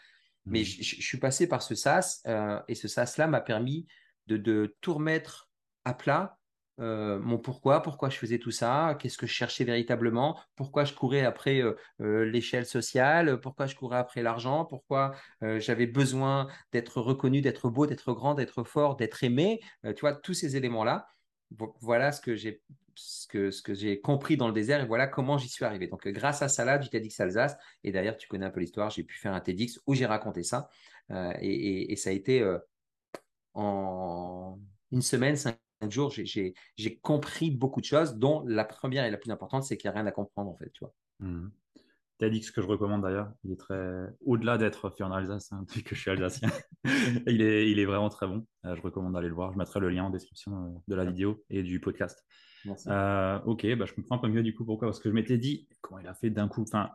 Mais 0.45 0.61
mmh. 0.61 0.65
je, 0.65 1.01
suis 1.01 1.19
passé 1.19 1.47
par 1.47 1.61
ce 1.61 1.75
sas 1.75 2.23
et 2.67 2.73
ce 2.73 2.87
sas-là 2.87 3.27
m'a 3.27 3.41
permis 3.41 3.85
de, 4.25 4.37
de 4.37 4.75
tout 4.81 4.95
remettre 4.95 5.51
à 5.85 5.93
plat 5.93 6.39
euh, 6.79 7.19
mon 7.19 7.37
pourquoi, 7.37 7.81
pourquoi 7.81 8.09
je 8.09 8.17
faisais 8.17 8.39
tout 8.39 8.51
ça, 8.51 8.97
qu'est-ce 8.99 9.17
que 9.17 9.27
je 9.27 9.33
cherchais 9.33 9.63
véritablement, 9.63 10.39
pourquoi 10.55 10.85
je 10.85 10.93
courais 10.93 11.23
après 11.25 11.61
euh, 11.61 11.75
euh, 12.01 12.25
l'échelle 12.25 12.65
sociale, 12.65 13.39
pourquoi 13.41 13.67
je 13.67 13.75
courais 13.75 13.97
après 13.97 14.23
l'argent, 14.23 14.65
pourquoi 14.65 15.13
j'avais 15.41 15.87
besoin 15.87 16.47
d'être 16.71 17.01
reconnu, 17.01 17.41
d'être 17.41 17.69
beau, 17.69 17.85
d'être 17.87 18.13
grand, 18.13 18.35
d'être 18.35 18.63
fort, 18.63 18.95
d'être 18.95 19.23
aimé, 19.23 19.59
tu 19.83 20.01
vois, 20.01 20.13
tous 20.13 20.33
ces 20.33 20.55
éléments-là. 20.55 21.07
Voilà 21.81 22.11
ce 22.11 22.21
que 22.21 22.35
j'ai 22.35 22.61
ce 22.93 23.25
que, 23.27 23.51
ce 23.51 23.61
que 23.61 23.73
j'ai 23.73 24.01
compris 24.01 24.37
dans 24.37 24.47
le 24.47 24.53
désert 24.53 24.81
et 24.81 24.85
voilà 24.85 25.07
comment 25.07 25.37
j'y 25.37 25.47
suis 25.49 25.65
arrivé. 25.65 25.87
Donc, 25.87 26.07
grâce 26.09 26.41
à 26.41 26.49
ça 26.49 26.65
là, 26.65 26.77
du 26.77 26.89
TEDx 26.89 27.19
Alsace, 27.19 27.57
et 27.83 27.91
d'ailleurs, 27.91 28.17
tu 28.17 28.27
connais 28.27 28.45
un 28.45 28.51
peu 28.51 28.59
l'histoire, 28.59 28.89
j'ai 28.89 29.03
pu 29.03 29.17
faire 29.17 29.33
un 29.33 29.39
TEDx 29.39 29.79
où 29.87 29.93
j'ai 29.95 30.05
raconté 30.05 30.43
ça. 30.43 30.69
et, 31.39 31.91
et, 31.91 31.95
ça 31.95 32.09
a 32.11 32.13
été 32.13 32.45
en 33.53 34.59
une 34.91 35.01
semaine, 35.01 35.35
cinq 35.35 35.57
jours, 35.89 36.11
j'ai 36.11 36.99
compris 37.01 37.49
beaucoup 37.49 37.81
de 37.81 37.85
choses, 37.85 38.15
dont 38.15 38.43
la 38.45 38.65
première 38.65 39.05
et 39.05 39.11
la 39.11 39.17
plus 39.17 39.31
importante, 39.31 39.63
c'est 39.63 39.77
qu'il 39.77 39.89
n'y 39.89 39.95
a 39.95 39.99
rien 39.99 40.07
à 40.07 40.11
comprendre, 40.11 40.51
en 40.51 40.57
fait, 40.57 40.71
tu 40.71 40.83
vois. 40.83 40.93
Mmh. 41.19 41.49
ce 42.19 42.51
que 42.51 42.61
je 42.61 42.67
recommande 42.67 43.03
d'ailleurs, 43.03 43.31
il 43.43 43.51
est 43.53 43.59
très, 43.59 44.07
au-delà 44.25 44.57
d'être 44.57 44.89
fait 44.89 45.03
en 45.03 45.11
Alsace, 45.11 45.51
hein, 45.51 45.65
que 45.85 45.95
je 45.95 45.99
suis 45.99 46.11
alsacien, 46.11 46.49
il, 47.27 47.41
est, 47.41 47.71
il 47.71 47.79
est 47.79 47.85
vraiment 47.85 48.09
très 48.09 48.27
bon. 48.27 48.45
Euh, 48.65 48.75
je 48.75 48.81
recommande 48.81 49.13
d'aller 49.13 49.29
le 49.29 49.33
voir. 49.33 49.53
Je 49.53 49.57
mettrai 49.57 49.79
le 49.79 49.89
lien 49.89 50.03
en 50.03 50.09
description 50.09 50.65
euh, 50.65 50.79
de 50.87 50.95
la 50.95 51.05
vidéo 51.05 51.43
et 51.49 51.63
du 51.63 51.79
podcast. 51.79 52.23
Euh, 52.87 53.39
ok, 53.45 53.75
bah, 53.75 53.85
je 53.85 53.93
comprends 53.93 54.17
un 54.17 54.19
peu 54.19 54.27
mieux 54.27 54.43
du 54.43 54.53
coup 54.53 54.65
pourquoi. 54.65 54.87
Parce 54.87 54.99
que 54.99 55.09
je 55.09 55.13
m'étais 55.13 55.37
dit, 55.37 55.67
comment 55.81 55.99
il 55.99 56.07
a 56.07 56.13
fait 56.13 56.29
d'un 56.29 56.47
coup. 56.47 56.61
Enfin, 56.61 56.91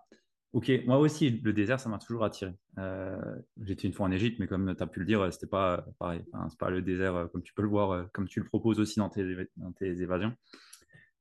Ok, 0.56 0.72
moi 0.86 0.96
aussi, 0.96 1.28
le 1.44 1.52
désert, 1.52 1.78
ça 1.78 1.90
m'a 1.90 1.98
toujours 1.98 2.24
attiré. 2.24 2.54
Euh, 2.78 3.14
j'étais 3.62 3.86
une 3.86 3.92
fois 3.92 4.06
en 4.06 4.10
Égypte, 4.10 4.38
mais 4.38 4.46
comme 4.46 4.74
tu 4.74 4.82
as 4.82 4.86
pu 4.86 5.00
le 5.00 5.04
dire, 5.04 5.30
c'était 5.30 5.46
pas 5.46 5.84
pareil. 5.98 6.24
Enfin, 6.32 6.48
c'est 6.48 6.58
pas 6.58 6.70
le 6.70 6.80
désert 6.80 7.14
euh, 7.14 7.26
comme 7.26 7.42
tu 7.42 7.52
peux 7.52 7.60
le 7.60 7.68
voir, 7.68 7.90
euh, 7.90 8.04
comme 8.14 8.26
tu 8.26 8.40
le 8.40 8.46
proposes 8.46 8.80
aussi 8.80 8.98
dans 8.98 9.10
tes, 9.10 9.36
dans 9.58 9.72
tes 9.72 10.00
évasions. 10.00 10.34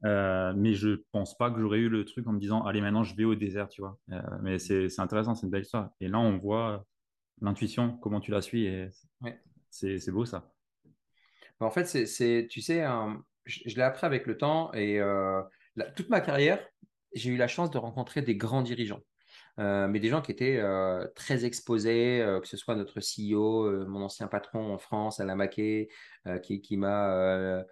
mais 0.04 0.74
je 0.74 1.04
pense 1.12 1.38
pas 1.38 1.52
que 1.52 1.60
j'aurais 1.60 1.80
eu 1.80 1.90
le 1.90 2.06
truc 2.06 2.26
en 2.28 2.32
me 2.32 2.40
disant, 2.40 2.64
allez, 2.64 2.80
maintenant 2.80 3.04
je 3.04 3.14
vais 3.14 3.26
au 3.26 3.36
désert, 3.36 3.68
tu 3.68 3.82
vois. 3.82 4.00
mais 4.42 4.58
c'est 4.58 5.00
intéressant, 5.00 5.36
c'est 5.36 5.46
une 5.46 5.52
belle 5.52 5.64
histoire. 5.64 5.90
Et 6.00 6.08
là, 6.08 6.18
on 6.18 6.38
voit 6.38 6.86
l'intuition, 7.42 7.98
comment 7.98 8.22
tu 8.22 8.32
la 8.32 8.42
suis, 8.42 8.68
et 8.68 8.88
c'est 9.70 10.12
beau 10.12 10.24
ça. 10.24 10.50
En 11.60 11.72
fait, 11.72 11.88
c'est, 11.88 12.48
tu 12.50 12.62
sais, 12.62 12.86
je, 13.44 13.76
l'ai 13.76 13.82
appris 13.82 14.06
avec 14.06 14.28
le 14.28 14.38
temps 14.38 14.72
et 14.74 15.02
toute 15.98 16.08
ma 16.08 16.22
carrière, 16.22 16.66
j'ai 17.14 17.32
eu 17.32 17.38
la 17.38 17.50
chance 17.50 17.70
de 17.70 17.78
rencontrer 17.78 18.22
des 18.22 18.38
grands 18.38 18.62
dirigeants. 18.62 19.02
Euh, 19.60 19.88
mais 19.88 20.00
des 20.00 20.10
gens 20.10 20.22
qui 20.22 20.32
étaient 20.32 20.58
euh, 20.58 21.08
très 21.16 21.46
exposés, 21.46 22.22
euh, 22.22 22.42
que 22.42 22.48
ce 22.48 22.58
soit 22.58 22.76
notre 22.76 23.00
CEO, 23.00 23.86
mon 23.88 24.02
ancien 24.02 24.28
patron 24.28 24.74
en 24.74 24.78
France, 24.78 25.20
Alain 25.20 25.36
Maquet, 25.36 25.88
qui, 26.44 26.78
m'a 26.78 27.64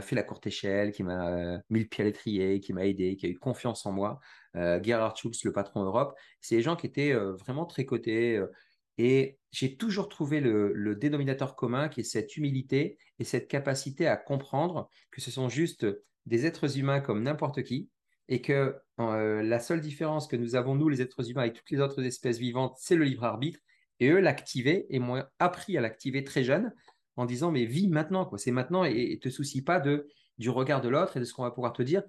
fait 0.00 0.16
la 0.16 0.22
courte 0.22 0.46
échelle, 0.46 0.92
qui 0.92 1.02
m'a 1.02 1.60
mis 1.70 1.80
le 1.80 1.86
pied 1.86 2.02
à 2.02 2.06
l'étrier, 2.06 2.60
qui 2.60 2.72
m'a 2.72 2.86
aidé, 2.86 3.16
qui 3.16 3.26
a 3.26 3.28
eu 3.28 3.38
confiance 3.38 3.84
en 3.86 3.92
moi. 3.92 4.18
Gerhard 4.54 5.16
Schulz, 5.16 5.44
le 5.44 5.52
patron 5.52 5.84
Europe, 5.84 6.14
c'est 6.40 6.56
des 6.56 6.62
gens 6.62 6.76
qui 6.76 6.86
étaient 6.86 7.12
vraiment 7.12 7.66
très 7.66 7.84
cotés. 7.84 8.42
et 8.98 9.38
j'ai 9.52 9.76
toujours 9.76 10.08
trouvé 10.08 10.40
le, 10.40 10.72
le, 10.72 10.96
dénominateur 10.96 11.56
commun 11.56 11.88
qui 11.88 12.00
est 12.00 12.04
cette 12.04 12.36
humilité 12.36 12.98
et 13.18 13.24
cette 13.24 13.48
capacité 13.48 14.06
à 14.06 14.16
comprendre 14.16 14.90
que 15.10 15.20
ce 15.20 15.30
sont 15.30 15.48
juste 15.48 15.86
des 16.26 16.46
êtres 16.46 16.78
humains 16.78 17.00
comme 17.00 17.22
n'importe 17.22 17.62
qui, 17.62 17.88
et 18.28 18.42
que 18.42 18.76
euh, 19.00 19.42
la 19.42 19.58
seule 19.58 19.80
différence 19.80 20.26
que 20.26 20.36
nous 20.36 20.56
avons, 20.56 20.74
nous, 20.74 20.88
les 20.88 21.02
êtres 21.02 21.30
humains, 21.30 21.42
avec 21.42 21.54
toutes 21.54 21.70
les 21.70 21.80
autres 21.80 22.02
espèces 22.04 22.38
vivantes, 22.38 22.74
c'est 22.78 22.96
le 22.96 23.04
libre 23.04 23.24
arbitre. 23.24 23.60
Et 24.00 24.10
eux 24.10 24.20
l'activaient, 24.20 24.86
et 24.90 24.98
m'ont 24.98 25.22
appris 25.38 25.78
à 25.78 25.80
l'activer 25.80 26.22
très 26.24 26.44
jeune, 26.44 26.72
en 27.16 27.24
disant, 27.24 27.50
mais 27.50 27.64
vis 27.64 27.88
maintenant, 27.88 28.26
quoi. 28.26 28.38
c'est 28.38 28.50
maintenant, 28.50 28.84
et, 28.84 29.14
ne 29.14 29.16
te 29.16 29.30
soucie 29.30 29.62
pas 29.62 29.80
de, 29.80 30.08
du 30.38 30.50
regard 30.50 30.80
de 30.80 30.88
l'autre 30.88 31.16
et 31.16 31.20
de 31.20 31.24
ce 31.24 31.32
qu'on 31.32 31.44
va 31.44 31.50
pouvoir 31.50 31.72
te 31.72 31.82
dire. 31.82 32.02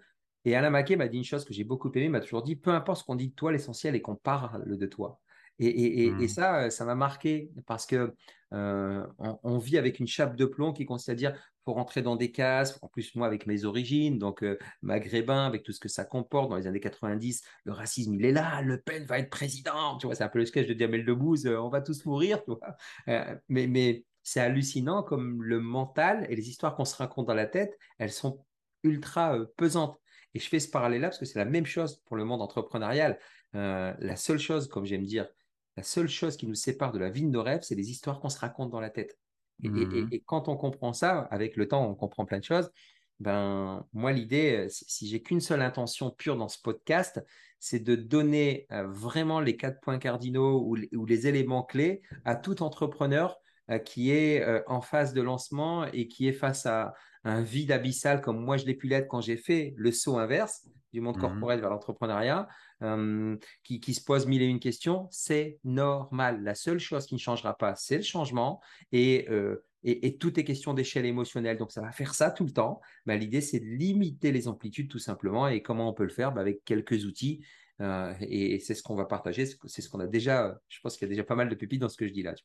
Et 0.44 0.56
Alain 0.56 0.70
Maquet 0.70 0.96
m'a 0.96 1.08
dit 1.08 1.18
une 1.18 1.24
chose 1.24 1.46
que 1.46 1.54
j'ai 1.54 1.64
beaucoup 1.64 1.92
aimé, 1.94 2.10
m'a 2.10 2.20
toujours 2.20 2.44
dit, 2.44 2.56
peu 2.56 2.72
importe 2.72 3.02
ce 3.02 3.06
qu'on 3.06 3.16
dit 3.16 3.30
de 3.30 3.34
toi, 3.34 3.52
l'essentiel 3.52 3.96
est 3.96 4.02
qu'on 4.02 4.16
parle 4.16 4.78
de 4.78 4.86
toi. 4.86 5.20
Et, 5.60 6.12
mmh. 6.12 6.28
ça, 6.28 6.64
euh, 6.64 6.70
ça 6.70 6.86
m'a 6.86 6.94
marqué 6.94 7.50
parce 7.66 7.88
que 7.88 8.14
euh, 8.54 9.08
on, 9.18 9.58
vit 9.58 9.78
avec 9.78 10.00
une 10.00 10.06
chape 10.06 10.36
de 10.36 10.46
plomb 10.46 10.72
qui 10.72 10.86
consiste 10.86 11.10
à 11.10 11.16
dire 11.16 11.34
faut 11.68 11.74
rentrer 11.74 12.02
dans 12.02 12.16
des 12.16 12.32
cases. 12.32 12.80
En 12.82 12.88
plus, 12.88 13.14
moi, 13.16 13.28
avec 13.28 13.46
mes 13.46 13.66
origines, 13.66 14.18
donc 14.18 14.42
euh, 14.42 14.58
maghrébin, 14.82 15.46
avec 15.46 15.64
tout 15.64 15.74
ce 15.74 15.82
que 15.82 15.90
ça 15.90 16.06
comporte 16.06 16.50
dans 16.50 16.56
les 16.56 16.66
années 16.66 16.80
90, 16.80 17.44
le 17.66 17.74
racisme, 17.74 18.14
il 18.14 18.24
est 18.24 18.32
là. 18.32 18.62
Le 18.62 18.80
Pen 18.80 19.04
va 19.04 19.20
être 19.20 19.30
président. 19.30 19.98
Tu 19.98 20.08
vois, 20.08 20.16
c'est 20.16 20.24
un 20.24 20.30
peu 20.30 20.40
le 20.40 20.46
sketch 20.46 20.66
de 20.66 20.74
Diamel 20.74 21.04
Debbouze. 21.04 21.46
on 21.46 21.68
va 21.68 21.82
tous 21.82 22.06
mourir. 22.06 22.42
Tu 22.46 22.52
vois 22.52 22.78
mais, 23.50 23.68
mais 23.68 24.06
c'est 24.24 24.40
hallucinant 24.40 25.04
comme 25.04 25.44
le 25.44 25.60
mental 25.60 26.26
et 26.30 26.38
les 26.38 26.48
histoires 26.48 26.74
qu'on 26.74 26.86
se 26.86 26.96
raconte 26.96 27.28
dans 27.28 27.34
la 27.34 27.48
tête, 27.48 27.78
elles 27.98 28.14
sont 28.14 28.46
ultra 28.84 29.38
pesantes. 29.58 30.00
Et 30.36 30.40
je 30.40 30.48
fais 30.48 30.60
ce 30.60 30.70
parallèle-là 30.70 31.10
parce 31.10 31.20
que 31.20 31.26
c'est 31.26 31.40
la 31.40 31.46
même 31.46 31.66
chose 31.66 32.02
pour 32.06 32.16
le 32.16 32.24
monde 32.24 32.42
entrepreneurial. 32.42 33.20
la 33.54 34.16
seule 34.16 34.40
chose, 34.40 34.70
comme 34.70 34.86
j'aime 34.86 35.04
dire, 35.04 35.28
la 35.76 35.84
seule 35.84 36.08
chose 36.08 36.38
qui 36.38 36.48
nous 36.48 36.56
sépare 36.56 36.94
de 36.94 37.00
la 37.00 37.10
vie 37.10 37.24
de 37.24 37.30
nos 37.30 37.44
rêves, 37.44 37.64
c'est 37.64 37.76
les 37.76 37.92
histoires 37.92 38.22
qu'on 38.22 38.30
se 38.30 38.40
raconte 38.40 38.72
dans 38.72 38.80
la 38.80 38.90
tête. 38.90 39.18
Mmh. 39.60 40.10
Et, 40.12 40.20
quand 40.22 40.48
on 40.50 40.58
comprend 40.58 40.94
ça, 40.94 41.28
avec 41.32 41.56
le 41.56 41.68
temps, 41.68 41.90
on 41.90 41.96
comprend 41.96 42.26
plein 42.26 42.40
de 42.40 42.44
choses. 42.44 42.72
Ben, 43.20 43.86
moi, 43.94 44.12
l'idée, 44.12 44.68
si 44.70 45.08
j'ai 45.08 45.22
qu'une 45.22 45.42
seule 45.42 45.62
intention 45.62 46.12
pure 46.12 46.38
dans 46.38 46.48
ce 46.48 46.62
podcast, 46.62 47.24
c'est 47.60 47.80
de 47.80 47.96
donner 47.96 48.68
euh, 48.72 48.88
vraiment 48.88 49.40
les 49.40 49.58
quatre 49.58 49.80
points 49.82 49.98
cardinaux 49.98 50.64
ou, 50.64 51.06
les 51.06 51.28
éléments 51.28 51.64
clés 51.64 52.02
à 52.26 52.36
tout 52.36 52.62
entrepreneur 52.62 53.38
euh, 53.72 53.80
qui 53.80 54.12
est 54.12 54.42
euh, 54.42 54.62
en 54.68 54.82
phase 54.82 55.14
de 55.14 55.22
lancement 55.22 55.86
et 55.86 56.08
qui 56.08 56.28
est 56.28 56.34
face 56.34 56.66
à 56.66 56.94
un 57.24 57.42
vide 57.42 57.72
abyssal 57.72 58.22
comme 58.22 58.40
moi 58.40 58.58
je 58.58 58.66
l'ai 58.66 58.76
pu 58.76 58.88
l'être 58.88 59.08
quand 59.08 59.22
j'ai 59.22 59.38
fait 59.38 59.74
le 59.76 59.92
saut 59.92 60.18
inverse 60.18 60.68
du 60.94 61.02
monde 61.02 61.18
mmh 61.18 61.22
corporel 61.22 61.60
vers 61.60 61.70
l'entrepreneuriat, 61.70 62.48
qui, 63.64 63.94
se 63.94 64.04
pose 64.04 64.28
mille 64.28 64.42
et 64.42 64.46
une 64.46 64.60
questions, 64.60 65.08
c'est 65.12 65.60
normal. 65.64 66.44
La 66.44 66.56
seule 66.56 66.80
chose 66.80 67.06
qui 67.06 67.16
ne 67.16 67.20
changera 67.20 67.58
pas, 67.58 67.76
c'est 67.76 67.98
le 67.98 68.04
changement. 68.04 68.62
Et, 68.92 69.28
et, 69.84 70.18
tout 70.18 70.40
est 70.40 70.44
question 70.44 70.74
d'échelle 70.74 71.06
émotionnelle. 71.06 71.58
Donc, 71.58 71.72
ça 71.72 71.82
va 71.82 71.92
faire 71.92 72.14
ça 72.14 72.32
tout 72.32 72.46
le 72.46 72.52
temps. 72.52 72.82
Mais 73.06 73.18
L'idée, 73.18 73.42
c'est 73.42 73.60
de 73.60 73.66
limiter 73.66 74.32
les 74.32 74.48
amplitudes 74.48 74.90
tout 74.90 75.00
simplement. 75.00 75.48
Et 75.48 75.62
comment 75.62 75.90
on 75.90 75.94
peut 75.94 76.04
le 76.04 76.10
faire? 76.10 76.32
Bah, 76.32 76.42
Avec 76.42 76.64
quelques 76.66 77.06
outils. 77.06 77.44
et, 77.80 78.60
c'est 78.60 78.76
ce 78.76 78.84
qu'on 78.84 78.96
va 78.96 79.06
partager. 79.06 79.46
C'est 79.46 79.82
ce 79.82 79.90
qu'on 79.90 80.00
a 80.00 80.08
déjà. 80.08 80.60
Je 80.70 80.80
pense 80.82 80.98
qu'il 80.98 81.08
y 81.08 81.10
a 81.10 81.14
déjà 81.14 81.24
pas 81.24 81.36
mal 81.36 81.50
de 81.50 81.56
pépites 81.56 81.82
dans 81.82 81.90
ce 81.90 81.98
que 81.98 82.08
je 82.08 82.14
dis 82.14 82.24
là. 82.24 82.36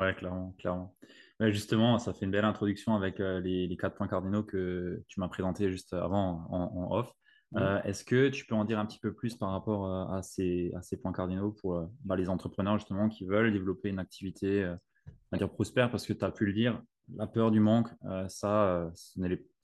Ouais, 0.00 0.14
clairement, 0.14 0.54
clairement. 0.58 0.94
justement, 1.40 1.98
ça 1.98 2.12
fait 2.12 2.26
une 2.26 2.30
belle 2.30 2.44
introduction 2.44 2.94
avec 2.94 3.18
les, 3.18 3.76
quatre 3.78 3.94
points 3.96 4.08
cardinaux 4.08 4.42
que 4.42 5.02
tu 5.08 5.20
m'as 5.20 5.28
présentés 5.28 5.70
juste 5.70 5.94
avant 5.94 6.46
en 6.50 6.98
off. 6.98 7.12
Euh, 7.56 7.82
est-ce 7.82 8.04
que 8.04 8.28
tu 8.28 8.44
peux 8.44 8.54
en 8.54 8.64
dire 8.64 8.78
un 8.78 8.86
petit 8.86 8.98
peu 8.98 9.12
plus 9.12 9.36
par 9.36 9.50
rapport 9.50 9.86
euh, 9.86 10.16
à, 10.16 10.22
ces, 10.22 10.70
à 10.76 10.82
ces 10.82 10.98
points 10.98 11.12
cardinaux 11.12 11.52
pour 11.52 11.76
euh, 11.76 11.86
bah, 12.04 12.16
les 12.16 12.28
entrepreneurs 12.28 12.76
justement 12.78 13.08
qui 13.08 13.24
veulent 13.24 13.52
développer 13.52 13.88
une 13.88 13.98
activité 13.98 14.66
on 15.06 15.12
va 15.32 15.38
dire 15.38 15.50
prospère 15.50 15.90
parce 15.90 16.06
que 16.06 16.12
tu 16.12 16.24
as 16.24 16.30
pu 16.30 16.44
le 16.44 16.52
dire, 16.52 16.82
la 17.14 17.26
peur 17.26 17.50
du 17.50 17.60
manque, 17.60 17.88
ça, 18.28 18.90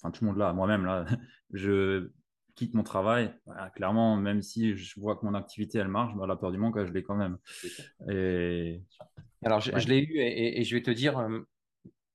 enfin, 0.01 0.11
tout 0.11 0.25
le 0.25 0.31
monde 0.31 0.39
là, 0.39 0.53
moi-même 0.53 0.85
là, 0.85 1.05
je 1.53 2.11
quitte 2.55 2.75
mon 2.75 2.83
travail, 2.83 3.35
clairement, 3.75 4.17
même 4.17 4.41
si 4.41 4.77
je 4.77 5.01
vois 5.01 5.17
que 5.17 5.27
mon 5.27 5.35
activité 5.35 5.79
elle 5.79 5.89
marche, 5.89 6.15
bah, 6.17 6.27
la 6.27 6.37
peur 6.37 6.53
du 6.53 6.59
manque, 6.59 6.83
je 6.85 6.93
l'ai 6.93 7.03
quand 7.03 7.17
même. 7.17 7.37
Et... 8.11 8.83
Alors 9.45 9.61
je, 9.61 9.89
l'ai 9.89 10.01
eu 10.01 10.19
et, 10.19 10.65
je 10.65 10.75
vais 10.75 10.83
te 10.83 10.91
dire, 10.91 11.19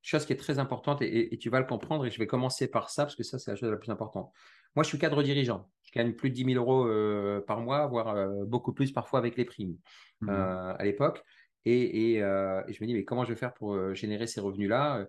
chose 0.01 0.25
qui 0.25 0.33
est 0.33 0.37
très 0.37 0.59
importante 0.59 1.01
et, 1.01 1.37
tu 1.37 1.49
vas 1.49 1.59
le 1.59 1.65
comprendre 1.65 2.05
et 2.05 2.11
je 2.11 2.19
vais 2.19 2.27
commencer 2.27 2.69
par 2.69 2.89
ça 2.89 3.03
parce 3.03 3.15
que 3.15 3.23
ça 3.23 3.39
c'est 3.39 3.51
la 3.51 3.57
chose 3.57 3.71
la 3.71 3.77
plus 3.77 3.91
importante. 3.91 4.31
Moi, 4.75 4.83
je 4.83 4.89
suis 4.89 4.99
cadre 4.99 5.23
dirigeant. 5.23 5.69
Je 5.83 5.91
gagne 5.91 6.13
plus 6.13 6.29
de 6.29 6.35
10 6.35 6.53
000 6.53 6.63
euros 6.63 6.85
euh, 6.85 7.41
par 7.41 7.59
mois, 7.61 7.87
voire 7.87 8.09
euh, 8.09 8.45
beaucoup 8.45 8.73
plus 8.73 8.91
parfois 8.91 9.19
avec 9.19 9.35
les 9.35 9.45
primes 9.45 9.77
mmh 10.21 10.29
euh, 10.29 10.73
à 10.77 10.83
l'époque. 10.83 11.23
Et, 11.65 12.19
je 12.19 12.81
me 12.81 12.85
dis, 12.85 12.93
mais 12.93 13.03
comment 13.03 13.25
je 13.25 13.29
vais 13.29 13.39
faire 13.39 13.53
pour 13.53 13.93
générer 13.93 14.25
ces 14.27 14.39
revenus-là? 14.41 15.05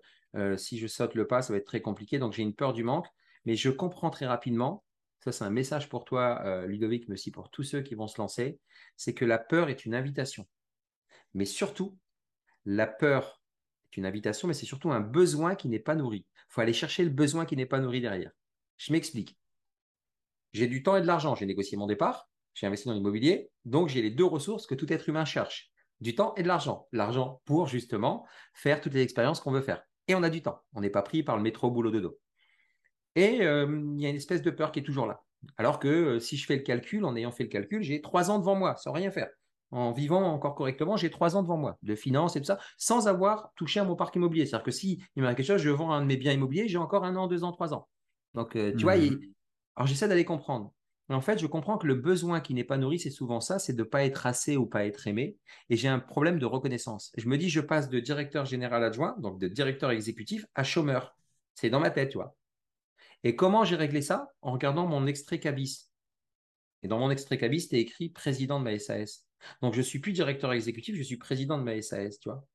Si 0.57 0.77
je 0.77 0.85
saute 0.85 1.15
le 1.15 1.25
pas, 1.25 1.41
ça 1.41 1.53
va 1.53 1.57
être 1.57 1.65
très 1.65 1.81
compliqué. 1.81 2.19
Donc, 2.19 2.33
j'ai 2.33 2.43
une 2.43 2.53
peur 2.53 2.73
du 2.73 2.83
manque. 2.83 3.07
Mais 3.45 3.55
je 3.55 3.69
comprends 3.69 4.11
très 4.11 4.27
rapidement, 4.27 4.83
ça 5.19 5.31
c'est 5.31 5.43
un 5.43 5.49
message 5.49 5.89
pour 5.89 6.05
toi, 6.05 6.65
Ludovic, 6.67 7.07
mais 7.07 7.13
aussi 7.13 7.31
pour 7.31 7.49
tous 7.49 7.63
ceux 7.63 7.81
qui 7.81 7.95
vont 7.95 8.05
se 8.05 8.21
lancer, 8.21 8.59
c'est 8.95 9.15
que 9.15 9.25
la 9.25 9.39
peur 9.39 9.69
est 9.69 9.85
une 9.85 9.95
invitation. 9.95 10.45
Mais 11.33 11.45
surtout, 11.45 11.97
la 12.65 12.85
peur 12.85 13.40
une 13.97 14.05
invitation, 14.05 14.47
mais 14.47 14.53
c'est 14.53 14.65
surtout 14.65 14.91
un 14.91 14.99
besoin 14.99 15.55
qui 15.55 15.67
n'est 15.69 15.79
pas 15.79 15.95
nourri. 15.95 16.25
Il 16.35 16.53
faut 16.53 16.61
aller 16.61 16.73
chercher 16.73 17.03
le 17.03 17.09
besoin 17.09 17.45
qui 17.45 17.55
n'est 17.55 17.65
pas 17.65 17.79
nourri 17.79 18.01
derrière. 18.01 18.31
Je 18.77 18.91
m'explique. 18.91 19.37
J'ai 20.53 20.67
du 20.67 20.83
temps 20.83 20.95
et 20.95 21.01
de 21.01 21.07
l'argent. 21.07 21.35
J'ai 21.35 21.45
négocié 21.45 21.77
mon 21.77 21.87
départ. 21.87 22.29
j'ai 22.53 22.67
investi 22.67 22.87
dans 22.87 22.93
l'immobilier, 22.93 23.49
donc 23.65 23.89
j'ai 23.89 24.01
les 24.01 24.11
deux 24.11 24.25
ressources 24.25 24.67
que 24.67 24.75
tout 24.75 24.91
être 24.91 25.07
humain 25.07 25.23
cherche, 25.23 25.71
du 26.01 26.15
temps 26.15 26.33
et 26.35 26.43
de 26.43 26.47
l'argent. 26.47 26.87
L'argent 26.91 27.41
pour 27.45 27.67
justement 27.67 28.25
faire 28.53 28.81
toutes 28.81 28.93
les 28.93 29.01
expériences 29.01 29.39
qu'on 29.39 29.51
veut 29.51 29.61
faire. 29.61 29.83
Et 30.07 30.15
on 30.15 30.23
a 30.23 30.29
du 30.29 30.41
temps. 30.41 30.61
On 30.73 30.81
n'est 30.81 30.89
pas 30.89 31.03
pris 31.03 31.23
par 31.23 31.37
le 31.37 31.43
métro 31.43 31.71
boulot 31.71 31.91
de 31.91 31.99
dos. 31.99 32.19
Et 33.15 33.41
euh, 33.41 33.93
il 33.95 34.01
y 34.01 34.05
a 34.05 34.09
une 34.09 34.15
espèce 34.15 34.41
de 34.41 34.51
peur 34.51 34.71
qui 34.71 34.79
est 34.79 34.83
toujours 34.83 35.05
là. 35.05 35.23
Alors 35.57 35.79
que 35.79 35.87
euh, 35.87 36.19
si 36.19 36.37
je 36.37 36.45
fais 36.45 36.55
le 36.55 36.61
calcul, 36.61 37.05
en 37.05 37.15
ayant 37.15 37.31
fait 37.31 37.43
le 37.43 37.49
calcul, 37.49 37.81
j'ai 37.81 38.01
trois 38.01 38.29
ans 38.31 38.39
devant 38.39 38.55
moi, 38.55 38.75
sans 38.77 38.91
rien 38.91 39.11
faire. 39.11 39.29
En 39.71 39.93
vivant 39.93 40.23
encore 40.23 40.55
correctement, 40.55 40.97
j'ai 40.97 41.09
trois 41.09 41.37
ans 41.37 41.43
devant 41.43 41.57
moi, 41.57 41.77
de 41.81 41.95
finances 41.95 42.35
et 42.35 42.41
tout 42.41 42.47
ça, 42.47 42.59
sans 42.77 43.07
avoir 43.07 43.51
touché 43.55 43.79
à 43.79 43.85
mon 43.85 43.95
parc 43.95 44.15
immobilier. 44.15 44.45
C'est-à-dire 44.45 44.65
que 44.65 44.71
si 44.71 45.01
il 45.15 45.21
m'arrive 45.21 45.37
quelque 45.37 45.47
chose, 45.47 45.61
je 45.61 45.69
vends 45.69 45.91
un 45.91 46.01
de 46.01 46.05
mes 46.05 46.17
biens 46.17 46.33
immobiliers, 46.33 46.67
j'ai 46.67 46.77
encore 46.77 47.05
un 47.05 47.15
an, 47.15 47.27
deux 47.27 47.43
ans, 47.45 47.53
trois 47.53 47.73
ans. 47.73 47.87
Donc, 48.33 48.55
euh, 48.55 48.73
tu 48.75 48.83
vois, 48.83 48.97
mmh 48.97 49.19
alors 49.77 49.87
j'essaie 49.87 50.09
d'aller 50.09 50.25
comprendre. 50.25 50.73
Mais 51.07 51.15
en 51.15 51.21
fait, 51.21 51.39
je 51.39 51.47
comprends 51.47 51.77
que 51.77 51.87
le 51.87 51.95
besoin 51.95 52.41
qui 52.41 52.53
n'est 52.53 52.63
pas 52.63 52.77
nourri, 52.77 52.99
c'est 52.99 53.09
souvent 53.09 53.39
ça, 53.39 53.57
c'est 53.57 53.73
de 53.73 53.79
ne 53.79 53.87
pas 53.87 54.03
être 54.03 54.25
assez 54.25 54.57
ou 54.57 54.65
pas 54.65 54.85
être 54.85 55.07
aimé. 55.07 55.37
Et 55.69 55.75
j'ai 55.75 55.87
un 55.87 55.99
problème 55.99 56.39
de 56.39 56.45
reconnaissance. 56.45 57.11
Je 57.17 57.27
me 57.27 57.37
dis, 57.37 57.49
je 57.49 57.61
passe 57.61 57.89
de 57.89 57.99
directeur 57.99 58.45
général 58.45 58.83
adjoint, 58.83 59.15
donc 59.19 59.39
de 59.39 59.47
directeur 59.47 59.91
exécutif, 59.91 60.45
à 60.55 60.63
chômeur. 60.63 61.15
C'est 61.55 61.69
dans 61.69 61.79
ma 61.79 61.89
tête, 61.89 62.09
tu 62.09 62.17
vois. 62.17 62.35
Et 63.23 63.35
comment 63.35 63.63
j'ai 63.63 63.75
réglé 63.75 64.01
ça? 64.01 64.29
En 64.41 64.51
regardant 64.51 64.87
mon 64.87 65.07
extrait 65.07 65.39
cabis. 65.39 65.89
Et 66.83 66.87
dans 66.87 66.99
mon 66.99 67.11
extrait 67.11 67.37
cabis, 67.37 67.61
c'était 67.61 67.79
écrit 67.79 68.09
président 68.09 68.59
de 68.59 68.65
ma 68.65 68.77
SAS. 68.79 69.25
Donc, 69.61 69.73
je 69.73 69.79
ne 69.79 69.83
suis 69.83 69.99
plus 69.99 70.13
directeur 70.13 70.51
exécutif, 70.53 70.95
je 70.95 71.03
suis 71.03 71.17
président 71.17 71.57
de 71.57 71.63
ma 71.63 71.81
SAS, 71.81 72.19
tu 72.19 72.29
vois. 72.29 72.45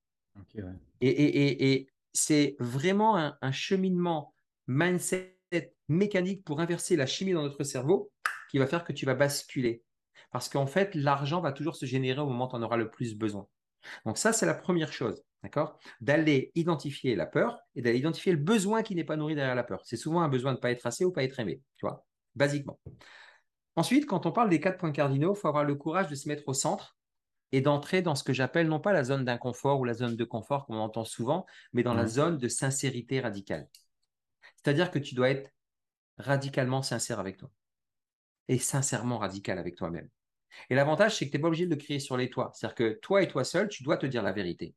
Et, 1.00 1.88
c'est 2.12 2.56
vraiment 2.60 3.18
un, 3.18 3.36
un, 3.42 3.52
cheminement 3.52 4.34
mindset 4.68 5.36
mécanique 5.88 6.44
pour 6.44 6.60
inverser 6.60 6.96
la 6.96 7.04
chimie 7.04 7.32
dans 7.32 7.42
notre 7.42 7.62
cerveau 7.62 8.10
qui 8.50 8.56
va 8.56 8.66
faire 8.66 8.84
que 8.84 8.94
tu 8.94 9.04
vas 9.04 9.14
basculer. 9.14 9.82
Parce 10.30 10.48
qu'en 10.48 10.66
fait, 10.66 10.94
l'argent 10.94 11.40
va 11.40 11.52
toujours 11.52 11.76
se 11.76 11.84
générer 11.84 12.20
au 12.20 12.26
moment 12.26 12.48
où 12.50 12.56
on 12.56 12.62
aura 12.62 12.78
le 12.78 12.90
plus 12.90 13.14
besoin. 13.14 13.46
Donc 14.04 14.18
ça, 14.18 14.32
c'est 14.32 14.46
la 14.46 14.54
première 14.54 14.92
chose. 14.92 15.22
D'accord? 15.42 15.78
D'aller 16.00 16.50
identifier 16.54 17.14
la 17.14 17.26
peur 17.26 17.60
et 17.74 17.82
d'aller 17.82 17.98
identifier 17.98 18.32
le 18.32 18.38
besoin 18.38 18.82
qui 18.82 18.94
n'est 18.94 19.04
pas 19.04 19.16
nourri 19.16 19.34
derrière 19.34 19.54
la 19.54 19.62
peur. 19.62 19.82
C'est 19.84 19.96
souvent 19.96 20.22
un 20.22 20.28
besoin 20.28 20.52
de 20.52 20.56
ne 20.56 20.60
pas 20.60 20.70
être 20.70 20.86
assez 20.86 21.04
ou 21.04 21.12
pas 21.12 21.22
être 21.22 21.38
aimé, 21.38 21.60
tu 21.76 21.86
vois, 21.86 22.04
basiquement. 22.34 22.80
Ensuite, 23.76 24.06
quand 24.06 24.26
on 24.26 24.32
parle 24.32 24.48
des 24.48 24.60
quatre 24.60 24.78
points 24.78 24.92
cardinaux, 24.92 25.34
il 25.34 25.38
faut 25.38 25.48
avoir 25.48 25.64
le 25.64 25.74
courage 25.74 26.08
de 26.08 26.14
se 26.14 26.28
mettre 26.28 26.48
au 26.48 26.54
centre 26.54 26.96
et 27.52 27.60
d'entrer 27.60 28.02
dans 28.02 28.14
ce 28.14 28.24
que 28.24 28.32
j'appelle 28.32 28.68
non 28.68 28.80
pas 28.80 28.92
la 28.92 29.04
zone 29.04 29.24
d'inconfort 29.24 29.78
ou 29.80 29.84
la 29.84 29.94
zone 29.94 30.16
de 30.16 30.24
confort, 30.24 30.66
comme 30.66 30.76
on 30.76 30.80
entend 30.80 31.04
souvent, 31.04 31.46
mais 31.72 31.82
dans 31.82 31.94
la 31.94 32.06
zone 32.06 32.38
de 32.38 32.48
sincérité 32.48 33.20
radicale. 33.20 33.68
C'est-à-dire 34.56 34.90
que 34.90 34.98
tu 34.98 35.14
dois 35.14 35.30
être 35.30 35.50
radicalement 36.18 36.82
sincère 36.82 37.20
avec 37.20 37.36
toi 37.36 37.50
et 38.48 38.58
sincèrement 38.58 39.18
radical 39.18 39.58
avec 39.58 39.76
toi-même. 39.76 40.08
Et 40.70 40.74
l'avantage, 40.74 41.16
c'est 41.16 41.26
que 41.26 41.30
tu 41.30 41.36
n'es 41.36 41.42
pas 41.42 41.48
obligé 41.48 41.66
de 41.66 41.70
le 41.70 41.76
crier 41.76 42.00
sur 42.00 42.16
les 42.16 42.30
toits. 42.30 42.50
C'est-à-dire 42.54 42.74
que 42.74 42.98
toi 43.02 43.22
et 43.22 43.28
toi 43.28 43.44
seul, 43.44 43.68
tu 43.68 43.82
dois 43.82 43.96
te 43.96 44.06
dire 44.06 44.22
la 44.22 44.32
vérité. 44.32 44.74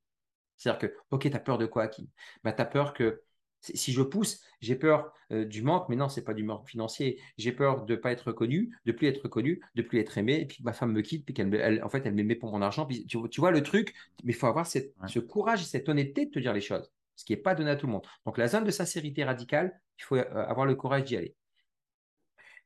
C'est-à-dire 0.58 0.80
que, 0.80 0.96
OK, 1.12 1.30
tu 1.30 1.36
as 1.36 1.40
peur 1.40 1.58
de 1.58 1.66
quoi, 1.66 1.88
qui? 1.88 2.10
Bah, 2.44 2.52
Tu 2.52 2.62
as 2.62 2.66
peur 2.66 2.94
que 2.94 3.24
si 3.62 3.92
je 3.92 4.02
pousse, 4.02 4.42
j'ai 4.62 4.76
peur 4.76 5.14
euh, 5.32 5.46
du 5.46 5.62
manque, 5.62 5.90
mais 5.90 5.96
non, 5.96 6.10
c'est 6.10 6.24
pas 6.24 6.34
du 6.34 6.44
manque 6.44 6.68
financier. 6.68 7.22
J'ai 7.38 7.52
peur 7.52 7.86
de 7.86 7.94
ne 7.94 8.00
pas 8.00 8.12
être 8.12 8.32
connu, 8.32 8.76
de 8.86 8.92
plus 8.92 9.08
être 9.08 9.28
connu, 9.28 9.62
de 9.76 9.82
plus 9.82 10.00
être 10.00 10.18
aimé, 10.18 10.40
et 10.42 10.46
puis 10.46 10.64
ma 10.64 10.74
femme 10.74 10.92
me 10.92 11.02
quitte, 11.02 11.26
puis 11.26 11.34
qu'elle, 11.34 11.84
en 11.84 11.90
fait, 11.90 12.06
elle 12.06 12.14
m'aimait 12.14 12.36
pour 12.36 12.52
mon 12.52 12.62
argent. 12.62 12.86
Puis, 12.86 13.06
tu, 13.06 13.18
vois 13.40 13.52
le 13.52 13.64
truc, 13.64 13.94
mais 14.24 14.34
il 14.34 14.36
faut 14.36 14.48
avoir 14.48 14.68
ce 14.68 15.20
courage 15.20 15.62
et 15.62 15.66
cette 15.66 15.90
honnêteté 15.90 16.26
de 16.26 16.32
te 16.32 16.40
dire 16.40 16.54
les 16.54 16.62
choses, 16.62 16.92
ce 17.16 17.26
qui 17.26 17.34
n'est 17.34 17.38
pas 17.42 17.56
donné 17.56 17.72
à 17.72 17.76
tout 17.76 17.88
le 17.88 17.94
monde. 17.94 18.06
Donc, 18.26 18.38
la 18.38 18.48
zone 18.48 18.64
de 18.64 18.72
sincérité 18.72 19.24
radicale, 19.24 19.80
il 20.00 20.04
faut 20.04 20.16
euh, 20.16 20.46
avoir 20.48 20.66
le 20.66 20.76
courage 20.76 21.04
d'y 21.04 21.18
aller. 21.18 21.36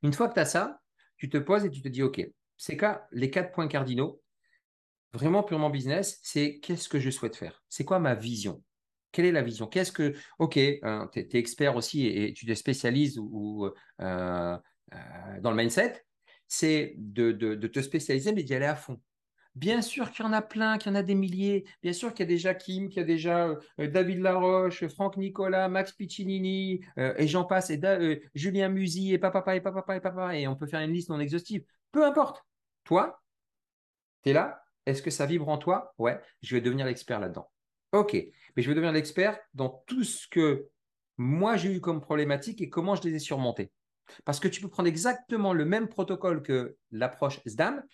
Une 0.02 0.12
fois 0.12 0.28
que 0.28 0.34
tu 0.34 0.40
as 0.40 0.46
ça, 0.46 0.80
tu 1.16 1.28
te 1.28 1.38
poses 1.38 1.64
et 1.64 1.70
tu 1.70 1.82
te 1.82 1.88
dis, 1.88 2.02
OK, 2.02 2.24
c'est 2.56 2.76
quoi 2.76 3.06
les 3.12 3.30
quatre 3.30 3.52
points 3.52 3.68
cardinaux? 3.68 4.20
Vraiment 5.12 5.44
purement 5.44 5.70
business, 5.70 6.18
c'est 6.22 6.58
qu'est-ce 6.58 6.88
que 6.88 6.98
je 6.98 7.10
souhaite 7.10 7.36
faire? 7.36 7.62
C'est 7.68 7.84
quoi 7.84 8.00
ma 8.00 8.14
vision? 8.14 8.62
Quelle 9.14 9.26
est 9.26 9.32
la 9.32 9.42
vision? 9.42 9.68
Qu'est-ce 9.68 9.92
que, 9.92 10.12
ok, 10.40 10.58
hein, 10.82 11.08
tu 11.12 11.20
es, 11.20 11.28
expert 11.38 11.76
aussi 11.76 12.06
et, 12.08 12.34
tu 12.34 12.46
te 12.46 12.54
spécialises 12.54 13.16
ou, 13.16 13.64
euh, 13.66 13.70
euh, 14.00 15.40
dans 15.40 15.50
le 15.50 15.56
mindset, 15.56 16.04
c'est 16.48 16.94
de, 16.98 17.54
te 17.54 17.80
spécialiser 17.80 18.32
mais 18.32 18.42
d'y 18.42 18.54
aller 18.54 18.66
à 18.66 18.74
fond. 18.74 19.00
Bien 19.54 19.82
sûr 19.82 20.10
qu'il 20.10 20.24
y 20.24 20.28
en 20.28 20.32
a 20.32 20.42
plein, 20.42 20.78
qu'il 20.78 20.90
y 20.90 20.94
en 20.96 20.98
a 20.98 21.04
des 21.04 21.14
milliers. 21.14 21.64
Bien 21.80 21.92
sûr 21.92 22.12
qu'il 22.12 22.24
y 22.24 22.28
a 22.28 22.28
déjà 22.28 22.54
Kim, 22.54 22.88
qu'il 22.88 22.98
y 22.98 23.04
a 23.04 23.06
déjà 23.06 23.46
euh, 23.78 23.86
David 23.86 24.18
Laroche, 24.18 24.84
Franck 24.88 25.16
Nicolas, 25.16 25.68
Max 25.68 25.92
Piccinini, 25.92 26.84
et 26.96 27.28
j'en 27.28 27.44
passe, 27.44 27.70
et 27.70 28.20
Julien 28.34 28.68
Musi, 28.68 29.12
et 29.12 29.18
papa, 29.18 29.54
et 29.54 29.60
papa, 29.60 29.96
et 29.96 30.00
papa, 30.00 30.36
et 30.36 30.48
on 30.48 30.56
peut 30.56 30.66
faire 30.66 30.80
une 30.80 30.92
liste 30.92 31.08
non 31.08 31.20
exhaustive. 31.20 31.62
Peu 31.92 32.04
importe. 32.04 32.44
Toi, 32.82 33.22
tu 34.24 34.30
es 34.30 34.32
là, 34.32 34.64
est-ce 34.86 35.02
que 35.02 35.10
ça 35.10 35.24
vibre 35.24 35.48
en 35.48 35.56
toi? 35.56 35.94
Ouais, 35.98 36.20
je 36.42 36.56
vais 36.56 36.60
devenir 36.60 36.84
l'expert 36.84 37.20
là-dedans. 37.20 37.48
Ok, 37.94 38.14
mais 38.14 38.62
je 38.64 38.68
vais 38.68 38.74
devenir 38.74 38.90
l'expert 38.90 39.38
dans 39.54 39.68
tout 39.86 40.02
ce 40.02 40.26
que 40.26 40.66
moi 41.16 41.56
j'ai 41.56 41.72
eu 41.72 41.80
comme 41.80 42.00
problématique 42.00 42.60
et 42.60 42.68
comment 42.68 42.96
je 42.96 43.04
les 43.04 43.14
ai 43.14 43.18
surmontés. 43.20 43.70
Parce 44.24 44.40
que 44.40 44.48
tu 44.48 44.60
peux 44.60 44.66
prendre 44.68 44.88
exactement 44.88 45.52
le 45.52 45.64
même 45.64 45.86
protocole 45.86 46.42
que 46.42 46.76
l'approche 46.90 47.38
SDAM, 47.46 47.84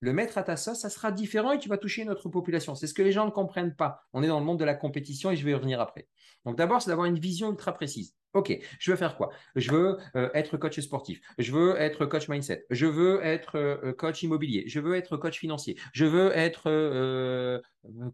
le 0.00 0.14
mettre 0.14 0.38
à 0.38 0.44
ta 0.44 0.56
sauce, 0.56 0.78
ça 0.78 0.88
sera 0.88 1.12
différent 1.12 1.52
et 1.52 1.58
tu 1.58 1.68
vas 1.68 1.76
toucher 1.76 2.00
une 2.00 2.08
autre 2.08 2.30
population. 2.30 2.74
C'est 2.74 2.86
ce 2.86 2.94
que 2.94 3.02
les 3.02 3.12
gens 3.12 3.26
ne 3.26 3.30
comprennent 3.30 3.76
pas. 3.76 4.00
On 4.14 4.22
est 4.22 4.28
dans 4.28 4.40
le 4.40 4.46
monde 4.46 4.58
de 4.58 4.64
la 4.64 4.74
compétition 4.74 5.30
et 5.30 5.36
je 5.36 5.44
vais 5.44 5.50
y 5.50 5.54
revenir 5.54 5.78
après. 5.78 6.08
Donc 6.46 6.56
d'abord, 6.56 6.80
c'est 6.80 6.88
d'avoir 6.88 7.06
une 7.06 7.18
vision 7.18 7.50
ultra 7.50 7.74
précise. 7.74 8.16
Ok, 8.32 8.56
je 8.78 8.90
veux 8.92 8.96
faire 8.96 9.16
quoi? 9.16 9.30
Je 9.56 9.72
veux 9.72 9.98
euh, 10.14 10.30
être 10.34 10.56
coach 10.56 10.78
sportif, 10.78 11.20
je 11.38 11.50
veux 11.50 11.76
être 11.80 12.06
coach 12.06 12.28
mindset, 12.28 12.64
je 12.70 12.86
veux 12.86 13.24
être 13.24 13.56
euh, 13.56 13.92
coach 13.92 14.22
immobilier, 14.22 14.64
je 14.68 14.78
veux 14.78 14.94
être 14.94 15.16
coach 15.16 15.38
financier, 15.38 15.76
je 15.92 16.04
veux 16.04 16.30
être 16.36 16.70
euh, 16.70 17.60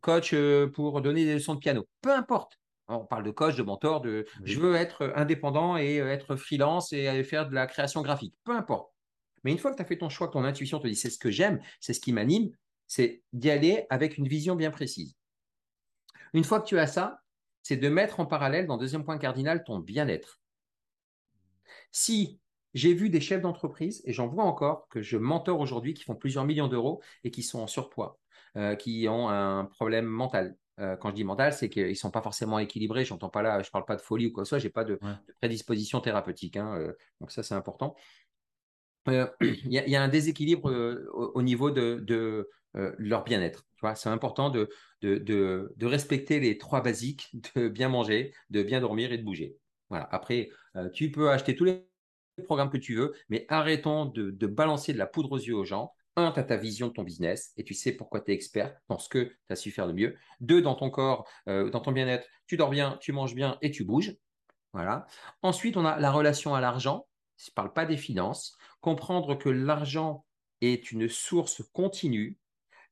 coach 0.00 0.34
pour 0.72 1.02
donner 1.02 1.26
des 1.26 1.34
leçons 1.34 1.54
de 1.54 1.60
piano. 1.60 1.86
Peu 2.00 2.14
importe. 2.14 2.58
On 2.88 3.04
parle 3.04 3.24
de 3.24 3.30
coach, 3.30 3.56
de 3.56 3.62
mentor, 3.62 4.00
de 4.00 4.24
je 4.44 4.58
veux 4.58 4.74
être 4.74 5.12
indépendant 5.16 5.76
et 5.76 5.96
être 5.96 6.36
freelance 6.36 6.92
et 6.92 7.22
faire 7.24 7.48
de 7.48 7.54
la 7.54 7.66
création 7.66 8.00
graphique. 8.00 8.34
Peu 8.44 8.52
importe. 8.52 8.92
Mais 9.44 9.52
une 9.52 9.58
fois 9.58 9.70
que 9.70 9.76
tu 9.76 9.82
as 9.82 9.86
fait 9.86 9.98
ton 9.98 10.08
choix, 10.08 10.28
que 10.28 10.32
ton 10.32 10.44
intuition 10.44 10.78
te 10.78 10.86
dit 10.86 10.96
c'est 10.96 11.10
ce 11.10 11.18
que 11.18 11.30
j'aime, 11.30 11.60
c'est 11.80 11.92
ce 11.92 12.00
qui 12.00 12.12
m'anime, 12.12 12.50
c'est 12.86 13.22
d'y 13.32 13.50
aller 13.50 13.86
avec 13.90 14.16
une 14.18 14.28
vision 14.28 14.56
bien 14.56 14.70
précise. 14.70 15.14
Une 16.32 16.44
fois 16.44 16.60
que 16.60 16.66
tu 16.66 16.78
as 16.78 16.86
ça, 16.86 17.20
c'est 17.66 17.76
de 17.76 17.88
mettre 17.88 18.20
en 18.20 18.26
parallèle, 18.26 18.68
dans 18.68 18.76
le 18.76 18.80
deuxième 18.80 19.04
point 19.04 19.18
cardinal, 19.18 19.64
ton 19.64 19.80
bien-être. 19.80 20.40
Si 21.90 22.38
j'ai 22.74 22.94
vu 22.94 23.10
des 23.10 23.20
chefs 23.20 23.40
d'entreprise, 23.40 24.02
et 24.04 24.12
j'en 24.12 24.28
vois 24.28 24.44
encore, 24.44 24.86
que 24.88 25.02
je 25.02 25.16
mentor 25.16 25.58
aujourd'hui, 25.58 25.92
qui 25.92 26.04
font 26.04 26.14
plusieurs 26.14 26.44
millions 26.44 26.68
d'euros 26.68 27.02
et 27.24 27.32
qui 27.32 27.42
sont 27.42 27.58
en 27.58 27.66
surpoids, 27.66 28.20
euh, 28.56 28.76
qui 28.76 29.08
ont 29.08 29.28
un 29.28 29.64
problème 29.64 30.04
mental. 30.04 30.56
Euh, 30.78 30.94
quand 30.94 31.10
je 31.10 31.16
dis 31.16 31.24
mental, 31.24 31.52
c'est 31.52 31.68
qu'ils 31.68 31.88
ne 31.88 31.94
sont 31.94 32.12
pas 32.12 32.22
forcément 32.22 32.60
équilibrés. 32.60 33.04
J'entends 33.04 33.30
pas 33.30 33.42
là, 33.42 33.60
je 33.62 33.68
ne 33.68 33.72
parle 33.72 33.84
pas 33.84 33.96
de 33.96 34.00
folie 34.00 34.28
ou 34.28 34.32
quoi 34.32 34.44
que 34.44 34.46
ce 34.46 34.50
soit, 34.50 34.58
je 34.60 34.66
n'ai 34.66 34.72
pas 34.72 34.84
de, 34.84 35.00
prédisposition 35.40 36.00
thérapeutique. 36.00 36.56
Hein, 36.56 36.78
euh, 36.78 36.92
donc 37.20 37.32
ça, 37.32 37.42
c'est 37.42 37.54
important. 37.54 37.96
Il 39.08 39.72
y, 39.72 39.96
a 39.96 40.02
un 40.02 40.08
déséquilibre 40.08 40.70
au, 41.12 41.42
niveau 41.42 41.72
de, 41.72 42.48
leur 42.98 43.24
bien-être. 43.24 43.66
C'est 43.94 44.08
important 44.08 44.50
de, 44.50 44.68
de, 45.02 45.86
respecter 45.86 46.40
les 46.40 46.58
trois 46.58 46.82
basiques, 46.82 47.30
de 47.54 47.68
bien 47.68 47.88
manger, 47.88 48.34
de 48.50 48.62
bien 48.62 48.80
dormir 48.80 49.12
et 49.12 49.18
de 49.18 49.24
bouger. 49.24 49.56
Voilà. 49.90 50.08
Après, 50.10 50.50
euh, 50.76 50.88
tu 50.90 51.10
peux 51.10 51.30
acheter 51.30 51.54
tous 51.54 51.64
les 51.64 51.86
programmes 52.44 52.70
que 52.70 52.76
tu 52.76 52.96
veux, 52.96 53.14
mais 53.28 53.46
arrêtons 53.48 54.06
de, 54.06 54.46
balancer 54.46 54.92
de 54.92 54.98
la 54.98 55.06
poudre 55.06 55.32
aux 55.32 55.38
yeux 55.38 55.54
aux 55.54 55.64
gens. 55.64 55.92
Un, 56.16 56.32
tu 56.32 56.40
as 56.40 56.44
ta 56.44 56.56
vision 56.56 56.88
de 56.88 56.92
ton 56.92 57.02
business 57.02 57.52
et 57.58 57.64
tu 57.64 57.74
sais 57.74 57.92
pourquoi 57.92 58.20
tu 58.20 58.30
es 58.30 58.34
expert 58.34 58.74
dans 58.88 58.98
ce 58.98 59.08
que 59.08 59.24
tu 59.24 59.36
as 59.50 59.56
su 59.56 59.70
faire 59.70 59.86
de 59.86 59.92
mieux. 59.92 60.16
Deux, 60.40 60.62
dans 60.62 60.74
ton 60.74 60.90
corps, 60.90 61.28
euh, 61.48 61.70
dans 61.70 61.80
ton 61.80 61.92
bien-être, 61.92 62.26
tu 62.46 62.56
dors 62.56 62.70
bien, 62.70 62.98
tu 63.00 63.12
manges 63.12 63.34
bien 63.34 63.58
et 63.60 63.70
tu 63.70 63.84
bouges. 63.84 64.16
Voilà. 64.72 65.06
Ensuite, 65.42 65.76
on 65.76 65.84
a 65.84 65.98
la 65.98 66.10
relation 66.10 66.54
à 66.54 66.60
l'argent. 66.60 67.06
Je 67.36 67.50
ne 67.50 67.54
parle 67.54 67.72
pas 67.72 67.84
des 67.84 67.98
finances. 67.98 68.56
Comprendre 68.80 69.36
que 69.36 69.50
l'argent 69.50 70.24
est 70.62 70.90
une 70.90 71.08
source 71.08 71.62
continue 71.72 72.38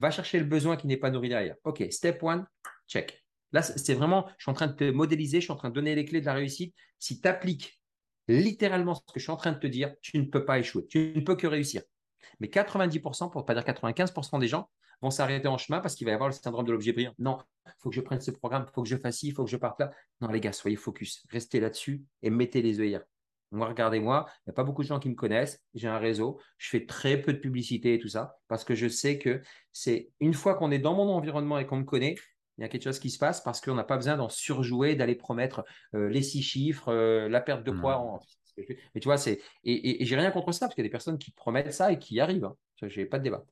Va 0.00 0.10
chercher 0.10 0.38
le 0.38 0.44
besoin 0.44 0.76
qui 0.76 0.86
n'est 0.86 0.96
pas 0.96 1.10
nourri 1.10 1.28
derrière. 1.28 1.56
OK, 1.64 1.84
step 1.90 2.22
one, 2.22 2.46
check. 2.88 3.24
Là, 3.52 3.62
c'est 3.62 3.94
vraiment, 3.94 4.28
je 4.38 4.44
suis 4.44 4.50
en 4.50 4.54
train 4.54 4.66
de 4.66 4.72
te 4.72 4.90
modéliser, 4.90 5.40
je 5.40 5.44
suis 5.44 5.52
en 5.52 5.56
train 5.56 5.70
de 5.70 5.74
donner 5.74 5.94
les 5.94 6.04
clés 6.04 6.20
de 6.20 6.26
la 6.26 6.34
réussite. 6.34 6.74
Si 6.98 7.20
tu 7.20 7.28
appliques 7.28 7.80
littéralement 8.26 8.94
ce 8.94 9.00
que 9.12 9.20
je 9.20 9.24
suis 9.24 9.32
en 9.32 9.36
train 9.36 9.52
de 9.52 9.58
te 9.58 9.66
dire, 9.66 9.94
tu 10.00 10.18
ne 10.18 10.24
peux 10.24 10.44
pas 10.44 10.58
échouer. 10.58 10.86
Tu 10.86 11.12
ne 11.14 11.20
peux 11.20 11.36
que 11.36 11.46
réussir. 11.46 11.82
Mais 12.40 12.48
90%, 12.48 13.30
pour 13.30 13.42
ne 13.42 13.46
pas 13.46 13.54
dire 13.54 13.64
95% 13.64 14.38
des 14.38 14.48
gens, 14.48 14.68
vont 15.02 15.10
s'arrêter 15.10 15.48
en 15.48 15.58
chemin 15.58 15.80
parce 15.80 15.94
qu'il 15.94 16.06
va 16.06 16.12
y 16.12 16.14
avoir 16.14 16.28
le 16.28 16.34
syndrome 16.34 16.64
de 16.64 16.72
l'objet 16.72 16.92
brillant. 16.92 17.14
Non, 17.18 17.38
il 17.66 17.72
faut 17.78 17.90
que 17.90 17.96
je 17.96 18.00
prenne 18.00 18.20
ce 18.20 18.30
programme, 18.30 18.66
il 18.68 18.72
faut 18.72 18.82
que 18.82 18.88
je 18.88 18.96
fasse 18.96 19.18
ci, 19.18 19.28
il 19.28 19.32
faut 19.32 19.44
que 19.44 19.50
je 19.50 19.56
parte 19.56 19.80
là. 19.80 19.90
Non, 20.20 20.28
les 20.28 20.40
gars, 20.40 20.52
soyez 20.52 20.76
focus, 20.76 21.24
restez 21.30 21.60
là-dessus 21.60 22.04
et 22.22 22.30
mettez 22.30 22.62
les 22.62 22.80
œillères. 22.80 23.04
Moi, 23.50 23.68
regardez-moi, 23.68 24.26
il 24.28 24.48
n'y 24.48 24.50
a 24.50 24.54
pas 24.54 24.64
beaucoup 24.64 24.82
de 24.82 24.88
gens 24.88 24.98
qui 24.98 25.08
me 25.08 25.14
connaissent. 25.14 25.62
J'ai 25.74 25.86
un 25.86 25.98
réseau, 25.98 26.40
je 26.58 26.70
fais 26.70 26.86
très 26.86 27.20
peu 27.20 27.32
de 27.32 27.38
publicité 27.38 27.94
et 27.94 27.98
tout 27.98 28.08
ça 28.08 28.36
parce 28.48 28.64
que 28.64 28.74
je 28.74 28.88
sais 28.88 29.18
que 29.18 29.42
c'est 29.72 30.10
une 30.20 30.34
fois 30.34 30.54
qu'on 30.54 30.70
est 30.70 30.78
dans 30.78 30.94
mon 30.94 31.08
environnement 31.10 31.58
et 31.58 31.66
qu'on 31.66 31.76
me 31.76 31.84
connaît, 31.84 32.16
il 32.58 32.62
y 32.62 32.64
a 32.64 32.68
quelque 32.68 32.84
chose 32.84 32.98
qui 32.98 33.10
se 33.10 33.18
passe 33.18 33.40
parce 33.42 33.60
qu'on 33.60 33.74
n'a 33.74 33.84
pas 33.84 33.96
besoin 33.96 34.16
d'en 34.16 34.28
surjouer, 34.28 34.94
d'aller 34.94 35.14
promettre 35.14 35.64
euh, 35.94 36.08
les 36.08 36.22
six 36.22 36.42
chiffres, 36.42 36.88
euh, 36.88 37.28
la 37.28 37.40
perte 37.40 37.64
de 37.64 37.70
poids. 37.70 37.98
Mmh. 37.98 38.18
Mais 38.56 39.00
tu 39.00 39.08
vois, 39.08 39.18
c'est 39.18 39.40
et, 39.64 40.04
j'ai 40.04 40.16
rien 40.16 40.30
contre 40.30 40.52
ça 40.52 40.66
parce 40.66 40.74
qu'il 40.74 40.82
y 40.82 40.86
a 40.86 40.88
des 40.88 40.92
personnes 40.92 41.18
qui 41.18 41.32
promettent 41.32 41.72
ça 41.72 41.92
et 41.92 41.98
qui 41.98 42.14
y 42.14 42.20
arrivent. 42.20 42.44
Hein. 42.44 42.56
Je 42.82 43.00
n'ai 43.00 43.06
pas 43.06 43.18
de 43.18 43.24
débat. 43.24 43.44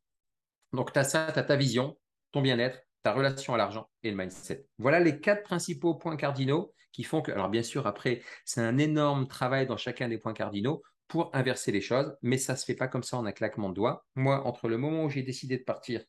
Donc, 0.73 0.93
tu 0.93 0.99
as 0.99 1.05
ça, 1.05 1.31
tu 1.33 1.39
as 1.39 1.43
ta 1.43 1.57
vision, 1.57 1.99
ton 2.33 2.41
bien-être, 2.41 2.81
ta 3.03 3.13
relation 3.13 3.55
à 3.55 3.57
l'argent 3.57 3.91
et 4.03 4.11
le 4.11 4.17
mindset. 4.17 4.67
Voilà 4.79 5.01
les 5.01 5.21
quatre 5.21 5.43
principaux 5.43 5.95
points 5.95 6.17
cardinaux 6.17 6.73
qui 6.93 7.03
font 7.03 7.23
que, 7.23 7.33
alors 7.33 7.49
bien 7.49 7.63
sûr, 7.63 7.87
après, 7.87 8.23
c'est 8.45 8.61
un 8.61 8.79
énorme 8.79 9.27
travail 9.27 9.67
dans 9.67 9.77
chacun 9.77 10.09
des 10.09 10.19
points 10.19 10.35
cardinaux 10.35 10.83
pour 11.09 11.35
inverser 11.35 11.73
les 11.73 11.81
choses, 11.81 12.15
mais 12.23 12.39
ça 12.39 12.55
ne 12.55 12.59
se 12.59 12.65
fait 12.65 12.75
pas 12.75 12.89
comme 12.89 13.03
ça 13.03 13.19
en 13.19 13.27
un 13.27 13.33
claquement 13.33 13.69
de 13.69 13.75
doigts. 13.75 14.07
Moi, 14.15 14.47
entre 14.47 14.69
le 14.69 14.79
moment 14.79 15.05
où 15.05 15.11
j'ai 15.11 15.23
décidé 15.23 15.59
de 15.59 15.65
partir 15.65 16.03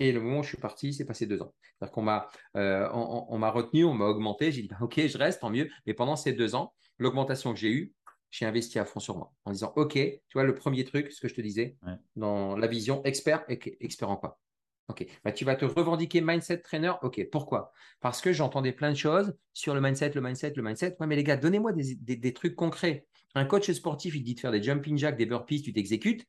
et 0.00 0.12
le 0.12 0.20
moment 0.20 0.40
où 0.40 0.42
je 0.42 0.48
suis 0.48 0.58
parti, 0.58 0.92
c'est 0.92 1.04
passé 1.04 1.26
deux 1.26 1.42
ans. 1.42 1.54
C'est-à-dire 1.62 1.92
qu'on 1.92 2.02
m'a, 2.02 2.28
euh, 2.56 2.88
on, 2.92 3.38
retenu, 3.50 3.84
on 3.84 3.94
m'a 3.94 4.06
augmenté. 4.06 4.52
J'ai 4.52 4.62
dit, 4.62 4.68
bah, 4.68 4.78
OK, 4.80 5.00
je 5.00 5.18
reste, 5.18 5.40
tant 5.40 5.50
mieux. 5.50 5.68
Mais 5.86 5.94
pendant 5.94 6.16
ces 6.16 6.32
deux 6.32 6.54
ans, 6.54 6.72
l'augmentation 6.98 7.52
que 7.52 7.58
j'ai 7.58 7.70
eue, 7.70 7.94
j'ai 8.30 8.46
investi 8.46 8.78
à 8.78 8.84
fond 8.84 9.00
sur 9.00 9.16
moi 9.16 9.32
en 9.44 9.52
disant 9.52 9.72
OK, 9.76 9.94
tu 9.94 10.22
vois, 10.34 10.44
le 10.44 10.54
premier 10.54 10.84
truc, 10.84 11.12
ce 11.12 11.20
que 11.20 11.28
je 11.28 11.34
te 11.34 11.40
disais, 11.40 11.76
dans 12.16 12.56
la 12.56 12.66
vision 12.66 13.02
expert, 13.04 13.44
expert 13.48 14.10
en 14.10 14.16
quoi? 14.16 14.40
OK, 14.88 15.06
bah, 15.22 15.32
tu 15.32 15.44
vas 15.44 15.54
te 15.54 15.66
revendiquer 15.66 16.22
mindset 16.22 16.58
trainer. 16.58 16.92
OK, 17.02 17.28
pourquoi? 17.30 17.72
Parce 18.00 18.22
que 18.22 18.32
j'entendais 18.32 18.72
plein 18.72 18.90
de 18.90 18.96
choses 18.96 19.36
sur 19.52 19.74
le 19.74 19.82
mindset, 19.82 20.12
le 20.14 20.22
mindset, 20.22 20.54
le 20.56 20.62
mindset. 20.62 20.96
Ouais, 20.98 21.06
mais 21.06 21.16
les 21.16 21.24
gars, 21.24 21.36
donnez-moi 21.36 21.72
des, 21.74 22.32
trucs 22.32 22.56
concrets. 22.56 23.06
Un 23.34 23.44
coach 23.44 23.70
sportif, 23.70 24.14
il 24.14 24.22
dit 24.22 24.34
de 24.34 24.40
faire 24.40 24.50
des 24.50 24.62
jumping 24.62 24.96
jacks, 24.96 25.18
des 25.18 25.26
burpees, 25.26 25.60
tu 25.60 25.74
t'exécutes. 25.74 26.26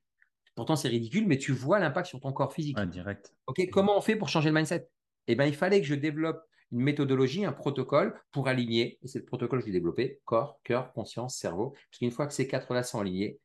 Pourtant, 0.56 0.76
c'est 0.76 0.90
ridicule, 0.90 1.26
mais 1.26 1.38
tu 1.38 1.54
vois 1.54 1.80
l'impact 1.80 2.08
sur 2.08 2.20
ton 2.20 2.34
corps 2.34 2.52
physique. 2.52 2.78
direct. 2.90 3.34
OK, 3.48 3.70
comment 3.72 3.98
on 3.98 4.02
fait 4.02 4.18
pour 4.18 4.28
changer 4.28 4.50
le 4.50 4.56
mindset? 4.56 4.90
Eh 5.28 5.36
bien, 5.36 5.46
il 5.46 5.56
fallait 5.56 5.80
que 5.80 5.88
je 5.88 5.96
développe 5.96 6.44
une 6.72 6.82
méthodologie, 6.82 7.46
un 7.46 7.52
protocole 7.52 8.20
pour 8.32 8.48
aligner, 8.48 9.00
et 9.02 9.08
c'est 9.08 9.20
le 9.20 9.26
protocole 9.26 9.60
que 9.60 9.66
j'ai 9.66 9.72
développé, 9.72 10.20
corps, 10.26 10.60
cœur, 10.64 10.94
conscience, 10.94 11.36
cerveau, 11.36 11.72
parce 11.72 12.00
qu'une 12.00 12.12
fois 12.12 12.28
que 12.28 12.34
ces 12.34 12.48
quatre-là 12.48 12.84
sont 12.84 13.00
alignés, 13.00 13.40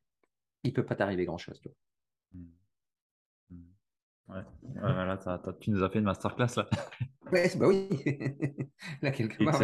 il 0.62 0.70
ne 0.70 0.74
peut 0.74 0.84
pas 0.84 0.94
t'arriver 0.94 1.24
grand-chose. 1.24 1.60
Hmm. 2.32 2.44
Hmm. 3.50 3.62
Ouais, 4.28 4.42
voilà, 4.76 5.18
tu 5.60 5.70
nous 5.70 5.82
as 5.82 5.90
fait 5.90 5.98
une 5.98 6.04
masterclass 6.04 6.56
là. 6.56 6.68
ouais, 7.32 7.50
bah 7.56 7.68
oui. 7.68 7.88
là, 9.02 9.10
quelque 9.10 9.42
part, 9.44 9.60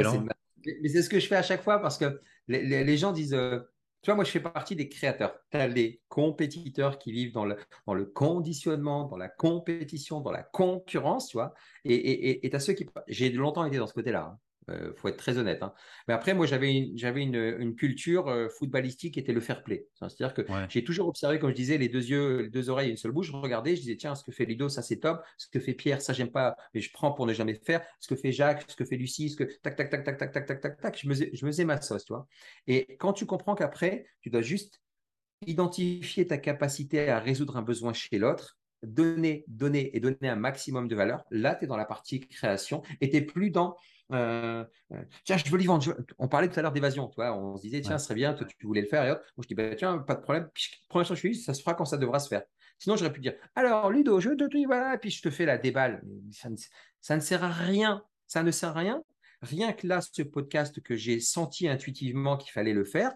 mais 0.62 0.88
c'est 0.88 1.02
ce 1.02 1.08
que 1.08 1.18
je 1.18 1.26
fais 1.26 1.36
à 1.36 1.42
chaque 1.42 1.62
fois 1.62 1.80
parce 1.80 1.96
que 1.96 2.20
les, 2.48 2.96
gens 2.96 3.12
disent 3.12 3.34
euh, 3.34 3.60
tu 4.02 4.10
vois, 4.10 4.14
moi, 4.14 4.24
je 4.24 4.30
fais 4.30 4.40
partie 4.40 4.76
des 4.76 4.88
créateurs. 4.88 5.34
Tu 5.50 5.58
as 5.58 5.68
les 5.68 6.00
compétiteurs 6.08 6.98
qui 6.98 7.12
vivent 7.12 7.32
dans 7.32 7.44
le, 7.44 8.04
conditionnement, 8.06 9.04
dans 9.04 9.18
la 9.18 9.28
compétition, 9.28 10.20
dans 10.20 10.32
la 10.32 10.42
concurrence, 10.42 11.28
tu 11.28 11.36
vois. 11.36 11.52
Et 11.84 12.40
tu 12.48 12.56
as 12.56 12.60
ceux 12.60 12.72
qui. 12.72 12.86
J'ai 13.08 13.30
longtemps 13.30 13.64
été 13.66 13.76
dans 13.76 13.86
ce 13.86 13.92
côté-là. 13.92 14.32
Hein. 14.32 14.38
Il 14.68 14.74
euh, 14.74 14.94
faut 14.94 15.08
être 15.08 15.16
très 15.16 15.38
honnête. 15.38 15.62
Hein. 15.62 15.72
Mais 16.06 16.14
après, 16.14 16.34
moi, 16.34 16.46
j'avais 16.46 16.72
une, 16.72 16.98
j'avais 16.98 17.22
une, 17.22 17.74
culture 17.74 18.28
euh, 18.28 18.48
footballistique 18.48 19.14
qui 19.14 19.20
était 19.20 19.32
le 19.32 19.40
fair 19.40 19.62
play. 19.62 19.86
C'est-à-dire 19.94 20.34
que 20.34 20.42
j'ai 20.68 20.84
toujours 20.84 21.08
observé, 21.08 21.38
comme 21.38 21.50
je 21.50 21.54
disais, 21.54 21.78
les 21.78 21.88
deux 21.88 22.04
yeux, 22.04 22.42
les 22.42 22.50
deux 22.50 22.68
oreilles 22.70 22.88
et 22.88 22.90
une 22.90 22.96
seule 22.96 23.12
bouche. 23.12 23.28
Je 23.28 23.32
regardais, 23.32 23.74
je 23.74 23.80
disais, 23.80 23.96
tiens, 23.96 24.14
ce 24.14 24.22
que 24.22 24.32
fait 24.32 24.44
Ludo, 24.44 24.68
ça 24.68 24.82
c'est 24.82 24.98
top. 24.98 25.22
Ce 25.38 25.48
que 25.48 25.60
fait 25.60 25.74
Pierre, 25.74 26.02
ça 26.02 26.12
j'aime 26.12 26.30
pas, 26.30 26.56
mais 26.74 26.80
je 26.80 26.92
prends 26.92 27.12
pour 27.12 27.26
ne 27.26 27.32
jamais 27.32 27.54
faire. 27.54 27.82
Ce 28.00 28.08
que 28.08 28.16
fait 28.16 28.32
Jacques, 28.32 28.64
ce 28.68 28.76
que 28.76 28.84
fait 28.84 28.96
Lucie, 28.96 29.30
ce 29.30 29.36
que 29.36 29.44
tac, 29.44 29.76
tac, 29.76 29.90
tac, 29.90 30.04
tac, 30.04 30.18
tac, 30.18 30.32
tac, 30.32 30.46
tac, 30.46 30.60
tac, 30.60 30.80
tac. 30.80 30.98
Je 31.00 31.08
me, 31.08 31.14
faisais, 31.14 31.30
je 31.32 31.44
me 31.46 31.50
faisais 31.50 31.64
ma 31.64 31.80
sauce, 31.80 32.04
tu 32.04 32.12
vois. 32.12 32.26
Et 32.66 32.96
quand 32.98 33.12
tu 33.12 33.26
comprends 33.26 33.54
qu'après, 33.54 34.06
tu 34.20 34.30
dois 34.30 34.42
juste 34.42 34.80
identifier 35.46 36.26
ta 36.26 36.38
capacité 36.38 37.08
à 37.08 37.18
résoudre 37.18 37.56
un 37.56 37.62
besoin 37.62 37.92
chez 37.92 38.18
l'autre, 38.18 38.58
donner, 38.82 39.44
donner 39.48 39.96
et 39.96 40.00
donner 40.00 40.28
un 40.28 40.36
maximum 40.36 40.88
de 40.88 40.94
valeur, 40.94 41.24
là, 41.30 41.54
tu 41.54 41.64
es 41.64 41.66
dans 41.66 41.76
la 41.76 41.84
partie 41.84 42.20
création 42.20 42.82
et 43.00 43.10
tu 43.10 43.16
n'es 43.16 43.22
plus 43.22 43.50
dans 43.50 43.76
euh, 44.12 44.64
euh, 44.92 45.02
tiens, 45.24 45.36
je 45.36 45.50
veux 45.50 45.58
lui 45.58 45.66
vendre. 45.66 45.94
On 46.18 46.28
parlait 46.28 46.48
tout 46.48 46.58
à 46.58 46.62
l'heure 46.62 46.72
d'évasion, 46.72 47.08
tu 47.08 47.16
vois. 47.16 47.36
On 47.36 47.56
se 47.56 47.62
disait, 47.62 47.80
tiens, 47.80 47.98
ce 47.98 48.04
serait 48.04 48.14
bien, 48.14 48.34
toi, 48.34 48.46
tu 48.46 48.66
voulais 48.66 48.82
le 48.82 48.86
faire. 48.86 49.04
Et 49.04 49.10
autres. 49.12 49.22
Moi, 49.36 49.44
je 49.44 49.48
dis, 49.48 49.54
bah, 49.54 49.74
tiens, 49.74 49.98
pas 49.98 50.14
de 50.14 50.22
problème. 50.22 50.48
Puis, 50.54 50.70
première 50.88 51.06
chose 51.06 51.20
que 51.20 51.28
je 51.28 51.32
dis, 51.34 51.40
ça 51.40 51.54
se 51.54 51.60
fera 51.60 51.74
quand 51.74 51.84
ça 51.84 51.96
devra 51.96 52.18
se 52.18 52.28
faire. 52.28 52.42
Sinon, 52.78 52.96
j'aurais 52.96 53.12
pu 53.12 53.20
dire, 53.20 53.34
alors, 53.54 53.90
Ludo, 53.90 54.20
je 54.20 54.30
te 54.30 54.48
dis, 54.48 54.64
voilà, 54.64 54.96
puis 54.98 55.10
je 55.10 55.22
te 55.22 55.30
fais 55.30 55.44
la 55.44 55.58
déballe. 55.58 56.02
Ça 56.32 56.48
ne, 56.48 56.56
ça 57.00 57.16
ne 57.16 57.20
sert 57.20 57.44
à 57.44 57.50
rien. 57.50 58.02
Ça 58.26 58.42
ne 58.42 58.50
sert 58.50 58.70
à 58.70 58.80
rien. 58.80 59.02
Rien 59.42 59.72
que 59.72 59.86
là, 59.86 60.00
ce 60.00 60.22
podcast 60.22 60.80
que 60.80 60.96
j'ai 60.96 61.20
senti 61.20 61.68
intuitivement 61.68 62.36
qu'il 62.36 62.52
fallait 62.52 62.74
le 62.74 62.84
faire, 62.84 63.12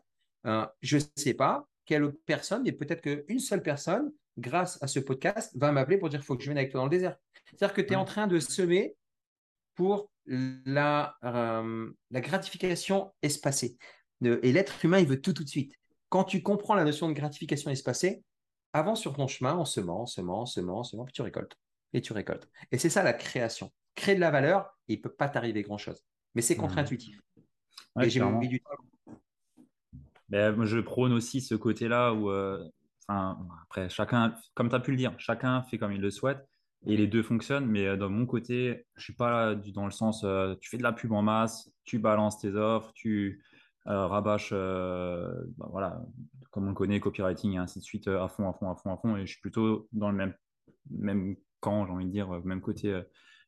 euh, 0.47 0.67
je 0.81 0.97
ne 0.97 1.03
sais 1.17 1.35
pas 1.35 1.67
quelle 1.85 2.13
personne, 2.27 2.63
mais 2.63 2.73
peut-être 2.73 3.03
qu'une 3.03 3.39
seule 3.39 3.63
personne, 3.63 4.11
grâce 4.39 4.83
à 4.83 4.87
ce 4.87 5.01
podcast, 5.01 5.53
va 5.57 5.71
m'appeler 5.71 5.99
pour 5.99 6.09
dire 6.09 6.21
qu'il 6.21 6.27
faut 6.27 6.37
que 6.37 6.43
je 6.43 6.49
vienne 6.49 6.59
avec 6.59 6.71
toi 6.71 6.79
dans 6.79 6.87
le 6.87 6.91
désert. 6.91 7.17
C'est-à-dire 7.47 7.75
que 7.75 7.83
tu 7.83 7.93
es 7.93 7.97
en 7.97 8.05
train 8.05 8.27
de 8.27 8.39
semer 8.39 8.97
pour 9.75 10.11
la, 10.27 11.17
euh, 11.25 11.91
la 12.11 12.21
gratification 12.21 13.13
espacée. 13.23 13.77
Et 14.23 14.53
l'être 14.53 14.85
humain, 14.85 14.99
il 15.01 15.07
veut 15.07 15.21
tout 15.21 15.33
tout 15.33 15.45
de 15.45 15.49
suite. 15.49 15.75
Quand 16.09 16.25
tu 16.25 16.43
comprends 16.43 16.75
la 16.75 16.85
notion 16.85 17.09
de 17.09 17.13
gratification 17.13 17.71
espacée, 17.71 18.23
avance 18.73 19.01
sur 19.01 19.15
ton 19.15 19.27
chemin 19.27 19.55
en 19.55 19.65
semant, 19.65 20.07
semant, 20.07 20.47
semant, 20.47 20.83
semant, 20.83 21.05
puis 21.05 21.13
tu 21.13 21.23
récoltes. 21.23 21.57
Et 21.93 22.01
tu 22.01 22.13
récoltes. 22.13 22.49
Et 22.73 22.79
c'est 22.79 22.89
ça 22.89 23.03
la 23.03 23.13
création. 23.13 23.73
Créer 23.95 24.15
de 24.15 24.21
la 24.21 24.31
valeur, 24.31 24.77
il 24.89 24.97
ne 24.97 25.03
peut 25.03 25.13
pas 25.13 25.29
t'arriver 25.29 25.63
grand-chose. 25.63 26.03
Mais 26.35 26.43
c'est 26.43 26.57
mmh. 26.57 26.59
contre-intuitif. 26.59 27.21
et 28.01 28.11
j'ai 28.11 28.21
mis 28.21 28.49
du 28.49 28.61
temps. 28.61 28.71
Ben, 30.29 30.65
je 30.65 30.81
prône 30.81 31.13
aussi 31.13 31.41
ce 31.41 31.55
côté-là 31.55 32.13
où, 32.13 32.31
euh, 32.31 32.65
après, 33.09 33.89
chacun, 33.91 34.35
comme 34.55 34.69
tu 34.69 34.75
as 34.75 34.81
pu 34.81 34.91
le 34.91 34.97
dire, 34.97 35.15
chacun 35.19 35.63
fait 35.63 35.79
comme 35.79 35.93
il 35.93 36.01
le 36.01 36.11
souhaite. 36.11 36.45
Et 36.87 36.97
les 36.97 37.07
deux 37.07 37.23
fonctionnent, 37.23 37.67
mais 37.67 37.87
euh, 37.87 37.97
dans 37.97 38.11
mon 38.11 38.27
côté, 38.27 38.87
je 38.97 39.05
suis 39.05 39.15
pas 39.15 39.55
dans 39.55 39.87
le 39.87 39.91
sens, 39.91 40.23
euh, 40.25 40.55
tu 40.61 40.69
fais 40.69 40.77
de 40.77 40.83
la 40.83 40.93
pub 40.93 41.13
en 41.13 41.23
masse, 41.23 41.71
tu 41.85 41.99
balances 41.99 42.39
tes 42.41 42.55
offres, 42.55 42.93
tu 42.95 43.43
euh, 43.87 44.07
rabâches, 44.07 44.53
bah, 44.53 45.69
voilà, 45.71 46.03
comme 46.51 46.67
on 46.67 46.69
le 46.71 46.75
connaît, 46.75 47.01
copywriting 47.01 47.55
et 47.55 47.59
ainsi 47.59 47.79
de 47.79 47.85
suite, 47.85 48.09
à 48.09 48.29
fond, 48.29 48.49
à 48.49 48.53
fond, 48.53 48.71
à 48.71 48.77
fond, 48.77 48.93
à 48.93 48.97
fond. 48.97 49.17
Et 49.17 49.27
je 49.27 49.33
suis 49.33 49.41
plutôt 49.41 49.89
dans 49.93 50.11
le 50.11 50.17
même, 50.17 50.35
même 50.91 51.37
camp, 51.61 51.87
j'ai 51.87 51.93
envie 51.93 52.07
de 52.07 52.11
dire, 52.11 52.29
même 52.45 52.61
côté 52.61 53.03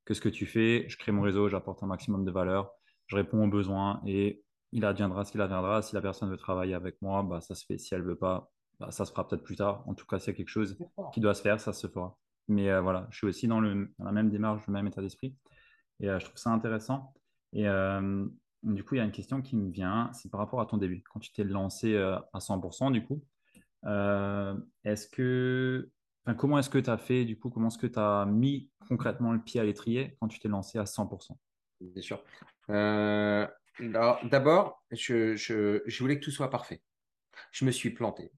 que 0.04 0.14
ce 0.14 0.20
que 0.20 0.28
tu 0.28 0.46
fais. 0.46 0.86
Je 0.88 0.96
crée 0.96 1.12
mon 1.12 1.22
réseau, 1.22 1.48
j'apporte 1.48 1.82
un 1.82 1.86
maximum 1.86 2.24
de 2.24 2.30
valeur, 2.30 2.72
je 3.06 3.16
réponds 3.16 3.44
aux 3.44 3.50
besoins 3.50 4.00
et 4.06 4.42
il 4.72 4.84
adviendra 4.84 5.24
ce 5.24 5.32
qu'il 5.32 5.40
adviendra. 5.40 5.82
Si 5.82 5.94
la 5.94 6.02
personne 6.02 6.30
veut 6.30 6.36
travailler 6.36 6.74
avec 6.74 7.00
moi, 7.02 7.22
bah, 7.22 7.40
ça 7.40 7.54
se 7.54 7.64
fait. 7.64 7.78
Si 7.78 7.94
elle 7.94 8.02
veut 8.02 8.16
pas, 8.16 8.50
bah, 8.80 8.90
ça 8.90 9.04
se 9.04 9.10
fera 9.10 9.26
peut-être 9.26 9.42
plus 9.42 9.56
tard. 9.56 9.84
En 9.86 9.94
tout 9.94 10.06
cas, 10.06 10.18
s'il 10.18 10.32
y 10.32 10.34
a 10.34 10.36
quelque 10.36 10.48
chose 10.48 10.78
qui 11.12 11.20
doit 11.20 11.34
se 11.34 11.42
faire, 11.42 11.60
ça 11.60 11.72
se 11.72 11.86
fera. 11.86 12.18
Mais 12.48 12.70
euh, 12.70 12.80
voilà, 12.80 13.06
je 13.10 13.18
suis 13.18 13.26
aussi 13.26 13.48
dans, 13.48 13.60
la 13.60 14.12
même 14.12 14.30
démarche, 14.30 14.66
le 14.66 14.72
même 14.72 14.86
état 14.86 15.02
d'esprit. 15.02 15.34
Et 16.00 16.08
euh, 16.08 16.18
je 16.18 16.26
trouve 16.26 16.38
ça 16.38 16.50
intéressant. 16.50 17.12
Et 17.52 17.66
euh, 17.66 18.26
du 18.62 18.84
coup, 18.84 18.94
il 18.94 18.98
y 18.98 19.00
a 19.00 19.04
une 19.04 19.12
question 19.12 19.42
qui 19.42 19.56
me 19.56 19.70
vient, 19.70 20.10
c'est 20.12 20.30
par 20.30 20.40
rapport 20.40 20.60
à 20.60 20.66
ton 20.66 20.76
début. 20.76 21.02
Quand 21.12 21.20
tu 21.20 21.32
t'es 21.32 21.44
lancé 21.44 21.96
à 21.96 22.38
100%, 22.38 22.92
du 22.92 23.04
coup, 23.04 23.24
comment 23.82 24.58
est-ce 26.58 26.70
que 26.70 26.78
tu 26.78 26.90
as 26.90 26.98
fait, 26.98 27.24
du 27.24 27.38
coup, 27.38 27.50
comment 27.50 27.68
est-ce 27.68 27.78
que 27.78 27.86
tu 27.86 27.98
as 27.98 28.26
mis 28.26 28.70
concrètement 28.88 29.32
le 29.32 29.40
pied 29.40 29.60
à 29.60 29.64
l'étrier 29.64 30.16
quand 30.20 30.28
tu 30.28 30.38
t'es 30.38 30.48
lancé 30.48 30.78
à 30.78 30.84
100% 30.84 31.36
Bien 31.80 32.02
sûr. 32.02 32.22
Euh, 32.70 33.46
d'abord, 33.80 34.82
je 34.90 35.98
voulais 35.98 36.18
que 36.18 36.24
tout 36.24 36.30
soit 36.30 36.50
parfait. 36.50 36.82
Je 37.52 37.64
me 37.64 37.70
suis 37.70 37.90
planté 37.90 38.32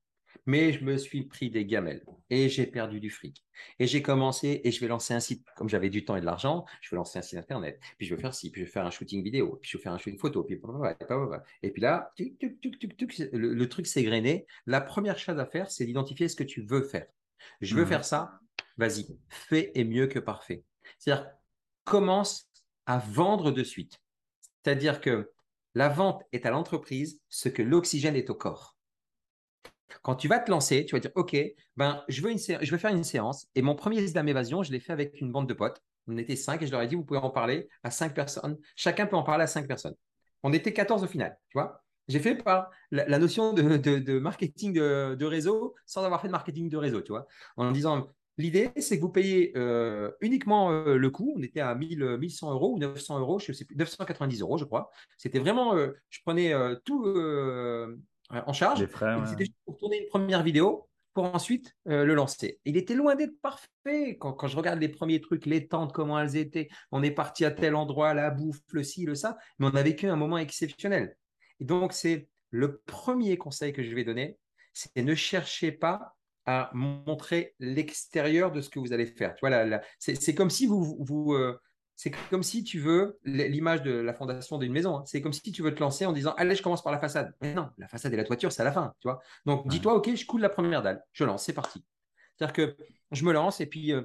mais 0.46 0.72
je 0.72 0.84
me 0.84 0.96
suis 0.96 1.24
pris 1.24 1.50
des 1.50 1.64
gamelles 1.64 2.04
et 2.30 2.48
j'ai 2.48 2.66
perdu 2.66 3.00
du 3.00 3.10
fric. 3.10 3.44
Et 3.78 3.86
j'ai 3.86 4.02
commencé 4.02 4.60
et 4.64 4.70
je 4.70 4.80
vais 4.80 4.88
lancer 4.88 5.14
un 5.14 5.20
site, 5.20 5.44
comme 5.56 5.68
j'avais 5.68 5.90
du 5.90 6.04
temps 6.04 6.16
et 6.16 6.20
de 6.20 6.26
l'argent, 6.26 6.64
je 6.80 6.90
vais 6.90 6.96
lancer 6.96 7.18
un 7.18 7.22
site 7.22 7.38
internet, 7.38 7.80
puis 7.98 8.06
je 8.06 8.14
vais 8.14 8.20
faire 8.20 8.34
ci, 8.34 8.50
puis 8.50 8.60
je 8.60 8.66
vais 8.66 8.70
faire 8.70 8.86
un 8.86 8.90
shooting 8.90 9.22
vidéo, 9.22 9.58
puis 9.60 9.70
je 9.70 9.76
vais 9.76 9.82
faire 9.82 9.92
un 9.92 9.98
shooting 9.98 10.18
photo, 10.18 10.44
puis 10.44 10.60
et 11.62 11.70
puis 11.70 11.82
là, 11.82 12.12
le, 12.18 13.54
le 13.54 13.68
truc 13.68 13.86
s'est 13.86 14.02
grainé. 14.02 14.46
La 14.66 14.80
première 14.80 15.18
chose 15.18 15.38
à 15.38 15.46
faire, 15.46 15.70
c'est 15.70 15.86
d'identifier 15.86 16.28
ce 16.28 16.36
que 16.36 16.44
tu 16.44 16.62
veux 16.62 16.82
faire. 16.82 17.06
Je 17.60 17.74
veux 17.74 17.84
mmh. 17.84 17.88
faire 17.88 18.04
ça, 18.04 18.40
vas-y, 18.76 19.06
fais 19.28 19.72
est 19.74 19.84
mieux 19.84 20.06
que 20.06 20.18
parfait. 20.18 20.64
C'est-à-dire, 20.98 21.28
commence 21.84 22.48
à 22.86 22.98
vendre 22.98 23.50
de 23.50 23.62
suite. 23.62 24.00
C'est-à-dire 24.62 25.00
que 25.00 25.30
la 25.74 25.88
vente 25.88 26.22
est 26.32 26.46
à 26.46 26.50
l'entreprise 26.50 27.20
ce 27.28 27.48
que 27.48 27.62
l'oxygène 27.62 28.16
est 28.16 28.30
au 28.30 28.34
corps. 28.34 28.77
Quand 30.02 30.14
tu 30.14 30.28
vas 30.28 30.38
te 30.38 30.50
lancer, 30.50 30.84
tu 30.84 30.94
vas 30.94 31.00
dire 31.00 31.10
OK, 31.14 31.36
ben, 31.76 32.04
je, 32.08 32.22
veux 32.22 32.30
une 32.30 32.38
je 32.38 32.70
vais 32.70 32.78
faire 32.78 32.94
une 32.94 33.04
séance. 33.04 33.46
Et 33.54 33.62
mon 33.62 33.74
premier 33.74 34.00
Islam 34.00 34.28
Évasion, 34.28 34.62
je 34.62 34.72
l'ai 34.72 34.80
fait 34.80 34.92
avec 34.92 35.20
une 35.20 35.32
bande 35.32 35.48
de 35.48 35.54
potes. 35.54 35.82
On 36.06 36.16
était 36.16 36.36
cinq 36.36 36.62
et 36.62 36.66
je 36.66 36.72
leur 36.72 36.82
ai 36.82 36.86
dit 36.86 36.94
Vous 36.94 37.04
pouvez 37.04 37.20
en 37.20 37.30
parler 37.30 37.68
à 37.82 37.90
cinq 37.90 38.14
personnes. 38.14 38.58
Chacun 38.76 39.06
peut 39.06 39.16
en 39.16 39.22
parler 39.22 39.44
à 39.44 39.46
cinq 39.46 39.66
personnes. 39.66 39.94
On 40.42 40.52
était 40.52 40.72
14 40.72 41.04
au 41.04 41.06
final, 41.06 41.38
tu 41.48 41.58
vois. 41.58 41.82
J'ai 42.06 42.20
fait 42.20 42.36
par 42.36 42.70
la, 42.90 43.18
notion 43.18 43.52
de, 43.52 44.18
marketing 44.18 44.72
de, 44.72 45.24
réseau 45.24 45.74
sans 45.84 46.04
avoir 46.04 46.22
fait 46.22 46.28
de 46.28 46.32
marketing 46.32 46.70
de 46.70 46.76
réseau, 46.78 47.02
tu 47.02 47.12
vois. 47.12 47.26
En 47.56 47.70
disant 47.70 48.08
L'idée, 48.38 48.70
c'est 48.76 48.96
que 48.96 49.02
vous 49.02 49.10
payez 49.10 49.52
euh, 49.56 50.12
uniquement 50.20 50.70
euh, 50.70 50.96
le 50.96 51.10
coût. 51.10 51.34
On 51.36 51.42
était 51.42 51.58
à 51.58 51.74
1000, 51.74 52.18
1100 52.18 52.52
euros 52.52 52.74
ou 52.74 52.78
900 52.78 53.18
euros, 53.18 53.40
je 53.40 53.52
sais 53.52 53.64
plus, 53.64 53.74
990 53.74 54.40
euros, 54.42 54.58
je 54.58 54.64
crois. 54.64 54.92
C'était 55.16 55.40
vraiment, 55.40 55.74
euh, 55.74 55.90
je 56.08 56.20
prenais 56.24 56.54
tout 56.84 57.04
en 58.30 58.52
charge. 58.52 58.80
C'était 58.80 59.44
juste 59.44 59.58
pour 59.64 59.76
tourner 59.76 60.02
une 60.02 60.08
première 60.08 60.42
vidéo 60.42 60.88
pour 61.14 61.34
ensuite 61.34 61.74
euh, 61.88 62.04
le 62.04 62.14
lancer. 62.14 62.60
Il 62.64 62.76
était 62.76 62.94
loin 62.94 63.16
d'être 63.16 63.40
parfait. 63.40 64.16
Quand, 64.20 64.46
je 64.46 64.56
regarde 64.56 64.78
les 64.78 64.88
premiers 64.88 65.20
trucs, 65.20 65.46
les 65.46 65.66
tentes, 65.66 65.92
comment 65.92 66.16
elles 66.20 66.36
étaient, 66.36 66.68
on 66.92 67.02
est 67.02 67.10
parti 67.10 67.44
à 67.44 67.50
tel 67.50 67.74
endroit, 67.74 68.14
la 68.14 68.30
bouffe, 68.30 68.60
le 68.70 68.84
ci, 68.84 69.04
le 69.04 69.16
ça, 69.16 69.36
mais 69.58 69.66
on 69.66 69.74
a 69.74 69.82
vécu 69.82 70.06
un 70.06 70.14
moment 70.14 70.38
exceptionnel. 70.38 71.16
Et 71.58 71.64
donc, 71.64 71.92
c'est 71.92 72.28
le 72.50 72.78
premier 72.86 73.36
conseil 73.36 73.72
que 73.72 73.82
je 73.82 73.92
vais 73.94 74.04
donner, 74.04 74.38
c'est 74.72 75.02
ne 75.02 75.14
cherchez 75.16 75.72
pas 75.72 76.14
à 76.46 76.70
montrer 76.72 77.54
l'extérieur 77.58 78.52
de 78.52 78.60
ce 78.60 78.70
que 78.70 78.78
vous 78.78 78.92
allez 78.92 79.06
faire. 79.06 79.34
Vois, 79.42 79.80
c'est 79.98 80.34
comme 80.34 80.50
si 80.50 80.66
vous, 80.66 80.96
vous, 81.00 81.34
euh, 81.34 81.60
c'est 81.98 82.12
comme 82.30 82.44
si 82.44 82.62
tu 82.62 82.78
veux 82.78 83.18
l'image 83.24 83.82
de 83.82 83.90
la 83.90 84.14
fondation 84.14 84.56
d'une 84.56 84.72
maison. 84.72 84.98
Hein. 84.98 85.02
C'est 85.04 85.20
comme 85.20 85.32
si 85.32 85.50
tu 85.50 85.62
veux 85.62 85.74
te 85.74 85.80
lancer 85.80 86.06
en 86.06 86.12
disant 86.12 86.32
allez, 86.36 86.54
je 86.54 86.62
commence 86.62 86.80
par 86.80 86.92
la 86.92 87.00
façade. 87.00 87.34
Mais 87.40 87.54
non, 87.54 87.70
la 87.76 87.88
façade 87.88 88.14
et 88.14 88.16
la 88.16 88.22
toiture, 88.22 88.52
c'est 88.52 88.62
à 88.62 88.64
la 88.64 88.70
fin, 88.70 88.94
tu 89.00 89.08
vois. 89.08 89.18
Donc 89.46 89.66
dis-toi 89.66 89.94
ok, 89.94 90.14
je 90.14 90.24
coule 90.24 90.40
la 90.40 90.48
première 90.48 90.80
dalle, 90.80 91.02
je 91.12 91.24
lance, 91.24 91.44
c'est 91.44 91.52
parti. 91.52 91.84
C'est-à-dire 92.36 92.52
que 92.52 92.76
je 93.10 93.24
me 93.24 93.32
lance 93.32 93.60
et 93.60 93.66
puis 93.66 93.92
euh, 93.92 94.02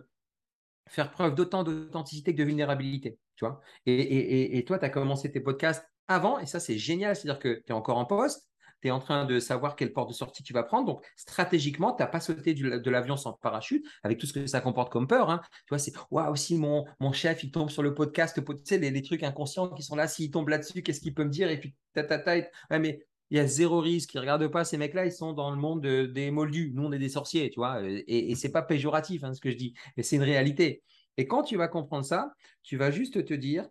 faire 0.90 1.12
preuve 1.12 1.36
d'autant 1.36 1.64
d'authenticité 1.64 2.34
que 2.34 2.40
de 2.40 2.46
vulnérabilité, 2.46 3.20
tu 3.36 3.46
vois. 3.46 3.62
Et, 3.86 4.58
et 4.58 4.66
toi, 4.66 4.80
tu 4.80 4.86
as 4.86 4.90
commencé 4.90 5.32
tes 5.32 5.40
podcasts 5.40 5.88
avant 6.08 6.40
et 6.40 6.48
ça 6.48 6.60
c'est 6.60 6.80
génial, 6.80 7.16
c'est-à-dire 7.16 7.40
que 7.40 7.62
tu 7.64 7.70
es 7.70 7.74
encore 7.74 8.00
en 8.00 8.06
poste, 8.06 8.50
tu 8.84 8.90
es 8.90 8.92
en 8.92 9.00
train 9.00 9.24
de 9.24 9.40
savoir 9.40 9.78
quelle 9.78 9.94
porte 9.94 10.10
de 10.10 10.14
sortie 10.14 10.44
tu 10.44 10.52
vas 10.52 10.64
prendre. 10.64 10.86
Donc, 10.86 11.06
stratégiquement, 11.16 11.94
tu 11.94 12.04
n'as 12.04 12.08
pas 12.08 12.20
sauté 12.20 12.54
de 12.54 12.90
l'avion 12.92 13.16
sans 13.16 13.32
parachute, 13.32 13.86
avec 14.04 14.18
tout 14.18 14.26
ce 14.26 14.34
que 14.34 14.46
ça 14.46 14.60
comporte 14.60 14.92
comme 14.92 15.08
peur. 15.08 15.30
Hein. 15.30 15.42
Tu 15.66 15.70
vois, 15.70 15.80
c'est 15.80 15.94
waouh, 16.12 16.36
si 16.36 16.58
mon, 16.58 16.86
mon 17.00 17.14
chef, 17.14 17.44
il 17.44 17.52
tombe 17.52 17.70
sur 17.70 17.82
le 17.82 17.94
podcast, 17.94 18.38
tu 18.46 18.56
sais, 18.66 18.78
les, 18.78 19.02
trucs 19.02 19.24
inconscients 19.24 19.70
qui 19.70 19.84
sont 19.84 19.96
là, 19.96 20.08
s'il 20.10 20.32
tombe 20.32 20.50
là-dessus, 20.50 20.84
qu'est-ce 20.84 21.00
qu'il 21.00 21.14
peut 21.14 21.24
me 21.24 21.30
dire? 21.30 21.50
Et 21.50 21.60
puis, 21.60 21.74
ta, 21.94 22.04
ta, 22.04 22.20
ta, 22.20 22.36
ouais, 22.36 22.80
mais 22.80 23.06
il 23.30 23.38
y 23.38 23.40
a 23.40 23.48
zéro 23.48 23.80
risque. 23.80 24.14
Ils 24.14 24.20
regardent 24.20 24.50
pas 24.50 24.66
ces 24.66 24.78
mecs-là, 24.78 25.06
ils 25.06 25.12
sont 25.14 25.32
dans 25.32 25.50
le 25.50 25.58
monde 25.58 25.82
des 25.82 26.30
moldus. 26.30 26.72
Nous, 26.76 26.84
on 26.84 26.92
est 26.92 27.00
des 27.00 27.10
sorciers, 27.10 27.50
tu 27.50 27.60
vois. 27.62 27.82
Et, 27.88 28.32
et 28.32 28.36
ce 28.36 28.48
n'est 28.48 28.54
pas 28.54 28.64
péjoratif, 28.64 29.24
hein, 29.24 29.34
ce 29.34 29.40
que 29.40 29.50
je 29.50 29.56
dis, 29.56 29.74
mais 29.96 30.04
c'est 30.04 30.18
une 30.18 30.24
réalité. 30.24 30.84
Et 31.16 31.26
quand 31.26 31.44
tu 31.44 31.56
vas 31.56 31.70
comprendre 31.70 32.06
ça, 32.06 32.34
tu 32.64 32.76
vas 32.76 32.92
juste 32.92 33.24
te 33.24 33.34
dire, 33.34 33.66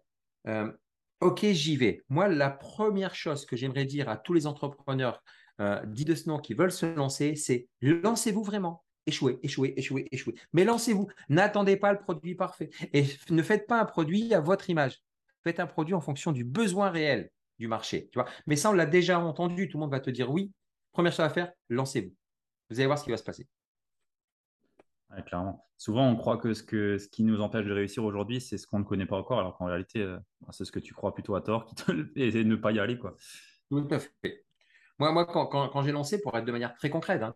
euh, 0.47 0.73
OK, 1.23 1.47
j'y 1.53 1.77
vais. 1.77 2.03
Moi, 2.09 2.27
la 2.27 2.51
première 2.51 3.15
chose 3.15 3.47
que 3.47 3.55
j'aimerais 3.55 3.85
dire 3.85 4.09
à 4.09 4.17
tous 4.17 4.33
les 4.33 4.49
entrepreneurs 4.49 5.23
euh, 5.61 5.81
dits 5.87 6.05
de 6.05 6.17
ce 6.17 6.29
nom 6.29 6.41
qui 6.41 6.53
veulent 6.53 6.73
se 6.73 6.85
lancer, 6.85 7.37
c'est 7.37 7.69
lancez-vous 7.81 8.43
vraiment. 8.43 8.83
Échouez, 9.07 9.39
échouez, 9.45 9.73
échouez, 9.77 10.09
échouez. 10.11 10.35
Mais 10.53 10.65
lancez-vous. 10.65 11.07
N'attendez 11.29 11.77
pas 11.77 11.93
le 11.93 12.01
produit 12.01 12.35
parfait. 12.35 12.71
Et 12.93 13.05
ne 13.31 13.43
faites 13.43 13.69
pas 13.69 13.81
un 13.81 13.85
produit 13.85 14.35
à 14.35 14.41
votre 14.41 14.69
image. 14.69 15.01
Faites 15.45 15.61
un 15.61 15.67
produit 15.69 15.95
en 15.95 16.01
fonction 16.01 16.33
du 16.33 16.43
besoin 16.43 16.91
réel 16.91 17.31
du 17.61 17.69
marché. 17.69 18.09
Tu 18.11 18.19
vois 18.19 18.29
Mais 18.49 18.57
ça, 18.57 18.71
on 18.71 18.73
l'a 18.73 18.87
déjà 18.87 19.21
entendu. 19.21 19.69
Tout 19.69 19.79
le 19.79 19.83
monde 19.83 19.93
va 19.93 20.01
te 20.01 20.11
dire 20.11 20.29
oui. 20.29 20.51
Première 20.91 21.13
chose 21.13 21.25
à 21.25 21.31
faire, 21.31 21.53
lancez-vous. 21.69 22.13
Vous 22.69 22.81
allez 22.81 22.87
voir 22.87 22.99
ce 22.99 23.05
qui 23.05 23.11
va 23.11 23.17
se 23.17 23.23
passer 23.23 23.47
clairement. 25.21 25.67
Souvent, 25.77 26.09
on 26.09 26.17
croit 26.17 26.39
que 26.39 26.55
ce, 26.55 26.63
qui 26.63 27.25
nous 27.25 27.41
empêche 27.41 27.67
de 27.67 27.73
réussir 27.73 28.05
aujourd'hui, 28.05 28.41
c'est 28.41 28.57
ce 28.57 28.67
qu'on 28.67 28.79
ne 28.79 28.85
connaît 28.85 29.07
pas 29.07 29.17
encore, 29.17 29.39
alors 29.39 29.57
qu'en 29.59 29.67
réalité, 29.67 30.01
euh, 30.01 30.17
c'est 30.51 30.65
ce 30.65 30.73
que 30.73 30.79
tu 30.79 30.95
crois 30.95 31.13
plutôt 31.13 31.35
à 31.35 31.43
tort 31.43 31.67
qui 31.67 31.75
te 31.75 31.93
et 32.17 32.45
ne 32.45 32.57
pas 32.57 32.73
y 32.73 32.79
aller. 32.79 32.99
Quoi. 32.99 33.17
Moi, 33.71 35.27
quand, 35.27 35.83
j'ai 35.83 35.93
lancé, 35.93 36.21
pour 36.21 36.37
être 36.39 36.45
de 36.45 36.53
manière 36.53 36.75
très 36.75 36.89
concrète, 36.89 37.23
hein, 37.23 37.35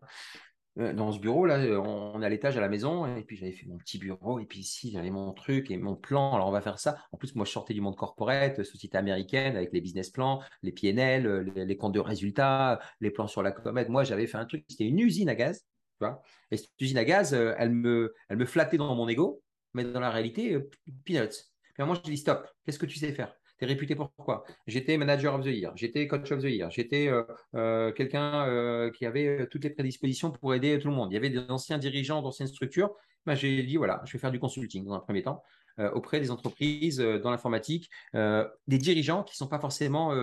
euh, 0.79 0.93
dans 0.93 1.11
ce 1.11 1.19
bureau, 1.19 1.45
là, 1.45 1.59
on, 1.81 2.23
est 2.23 2.25
à 2.25 2.29
l'étage 2.29 2.57
à 2.57 2.61
la 2.61 2.69
maison, 2.69 3.17
et 3.17 3.25
puis 3.25 3.37
j'avais 3.37 3.53
fait 3.53 3.67
mon 3.67 3.79
petit 3.79 3.99
bureau, 3.99 4.39
et 4.39 4.47
puis 4.47 4.61
ici, 4.61 4.91
j'avais 4.93 5.11
mon 5.11 5.33
truc 5.33 5.71
et 5.71 5.77
mon 5.77 5.97
plan. 5.97 6.35
Alors, 6.35 6.49
on 6.49 6.53
va 6.53 6.61
faire 6.61 6.79
ça. 6.79 6.97
En 7.13 7.17
plus, 7.17 7.35
moi, 7.35 7.45
je 7.45 7.51
sortais 7.51 7.75
du 7.75 7.81
monde 7.81 7.97
corporate, 7.97 8.63
société 8.63 8.97
américaine, 8.97 9.57
avec 9.57 9.73
les 9.73 9.81
business 9.81 10.11
plans, 10.11 10.41
les 10.63 10.73
PNL, 10.73 11.53
les 11.57 11.77
comptes 11.77 11.95
de 11.95 12.01
résultats, 12.01 12.79
les 13.01 13.11
plans 13.11 13.27
sur 13.27 13.43
la 13.43 13.53
comète. 13.53 13.89
Moi, 13.89 14.05
j'avais 14.05 14.27
fait 14.27 14.39
un 14.39 14.47
truc, 14.47 14.65
c'était 14.69 14.87
une 14.87 15.01
usine 15.01 15.29
à 15.29 15.35
gaz 15.35 15.67
et 16.51 16.57
cette 16.57 16.81
usine 16.81 16.99
à 16.99 17.05
gaz, 17.05 17.35
euh, 17.35 17.55
elle, 17.59 17.71
me, 17.71 18.15
elle 18.29 18.37
me 18.37 18.45
flattait 18.45 18.77
dans 18.77 18.95
mon 18.95 19.09
ego, 19.09 19.43
mais 19.75 19.85
dans 19.85 20.01
la 20.01 20.11
réalité, 20.11 20.55
euh, 20.55 20.69
peanuts. 21.05 21.29
Puis 21.75 21.85
moi, 21.85 21.97
je 21.97 22.11
dis 22.11 22.17
stop, 22.17 22.49
qu'est-ce 22.65 22.79
que 22.79 22.87
tu 22.87 22.99
sais 22.99 23.13
faire? 23.13 23.35
Tu 23.59 23.65
es 23.65 23.69
réputé 23.69 23.95
pour 23.95 24.13
quoi? 24.17 24.45
J'étais 24.67 24.97
manager 24.99 25.35
of 25.35 25.43
the 25.43 25.49
year, 25.49 25.73
j'étais 25.77 26.07
coach 26.07 26.31
of 26.31 26.41
the 26.41 26.45
year, 26.45 26.71
j'étais 26.71 27.11
euh, 27.55 27.93
quelqu'un 27.93 28.91
qui 28.91 29.07
avait 29.07 29.47
toutes 29.51 29.65
les 29.65 29.71
prédispositions 29.71 30.31
pour 30.31 30.55
aider 30.55 30.79
tout 30.79 30.89
le 30.89 30.95
monde. 30.95 31.11
Il 31.11 31.15
y 31.15 31.17
avait 31.17 31.31
des 31.31 31.51
anciens 31.51 31.79
dirigeants 31.79 32.21
d'anciennes 32.21 32.49
structures. 32.49 32.95
Ben, 33.25 33.35
j'ai 33.35 33.63
dit 33.63 33.77
voilà, 33.77 34.03
je 34.05 34.13
vais 34.13 34.19
faire 34.19 34.31
du 34.31 34.39
consulting 34.39 34.85
dans 34.85 34.93
un 34.93 35.01
premier 35.01 35.23
temps. 35.23 35.43
auprès 35.95 36.21
des 36.21 36.31
entreprises 36.31 36.99
dans 36.99 37.31
l'informatique, 37.31 37.91
des 38.13 38.79
dirigeants 38.79 39.23
qui 39.23 39.33
ne 39.33 39.37
sont 39.37 39.49
pas 39.49 39.59
forcément 39.59 40.15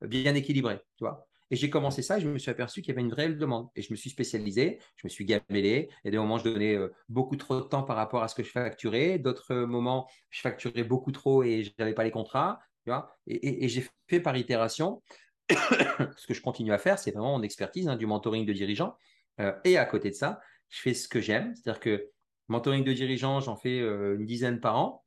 bien 0.00 0.34
équilibrés. 0.34 0.80
Tu 0.96 1.04
vois 1.04 1.29
et 1.50 1.56
j'ai 1.56 1.70
commencé 1.70 2.02
ça 2.02 2.18
et 2.18 2.20
je 2.20 2.28
me 2.28 2.38
suis 2.38 2.50
aperçu 2.50 2.80
qu'il 2.80 2.94
y 2.94 2.96
avait 2.96 3.06
une 3.06 3.12
réelle 3.12 3.36
demande. 3.36 3.68
Et 3.74 3.82
je 3.82 3.92
me 3.92 3.96
suis 3.96 4.10
spécialisé, 4.10 4.78
je 4.96 5.02
me 5.04 5.08
suis 5.08 5.24
gamellé. 5.24 5.88
Il 6.04 6.06
y 6.06 6.08
a 6.08 6.10
des 6.12 6.18
moments, 6.18 6.38
je 6.38 6.44
donnais 6.44 6.74
euh, 6.74 6.92
beaucoup 7.08 7.36
trop 7.36 7.56
de 7.56 7.64
temps 7.64 7.82
par 7.82 7.96
rapport 7.96 8.22
à 8.22 8.28
ce 8.28 8.34
que 8.34 8.42
je 8.42 8.50
facturais. 8.50 9.18
D'autres 9.18 9.54
moments, 9.54 10.08
je 10.30 10.40
facturais 10.40 10.84
beaucoup 10.84 11.12
trop 11.12 11.42
et 11.42 11.64
je 11.64 11.72
n'avais 11.78 11.94
pas 11.94 12.04
les 12.04 12.12
contrats. 12.12 12.60
Tu 12.84 12.90
vois 12.90 13.16
et, 13.26 13.68
j'ai 13.68 13.86
fait 14.08 14.20
par 14.20 14.36
itération. 14.36 15.02
ce 15.50 16.26
que 16.26 16.34
je 16.34 16.40
continue 16.40 16.72
à 16.72 16.78
faire, 16.78 16.98
c'est 16.98 17.10
vraiment 17.10 17.36
mon 17.36 17.42
expertise, 17.42 17.88
hein, 17.88 17.96
du 17.96 18.06
mentoring 18.06 18.46
de 18.46 18.52
dirigeants. 18.52 18.96
Euh, 19.40 19.52
et 19.64 19.76
à 19.76 19.84
côté 19.84 20.10
de 20.10 20.14
ça, 20.14 20.40
je 20.68 20.80
fais 20.80 20.94
ce 20.94 21.08
que 21.08 21.20
j'aime. 21.20 21.54
C'est-à-dire 21.56 21.80
que 21.80 22.10
mentoring 22.46 22.84
de 22.84 22.92
dirigeants, 22.92 23.40
j'en 23.40 23.56
fais 23.56 23.80
euh, 23.80 24.16
une 24.16 24.26
dizaine 24.26 24.60
par 24.60 24.78
an 24.78 25.04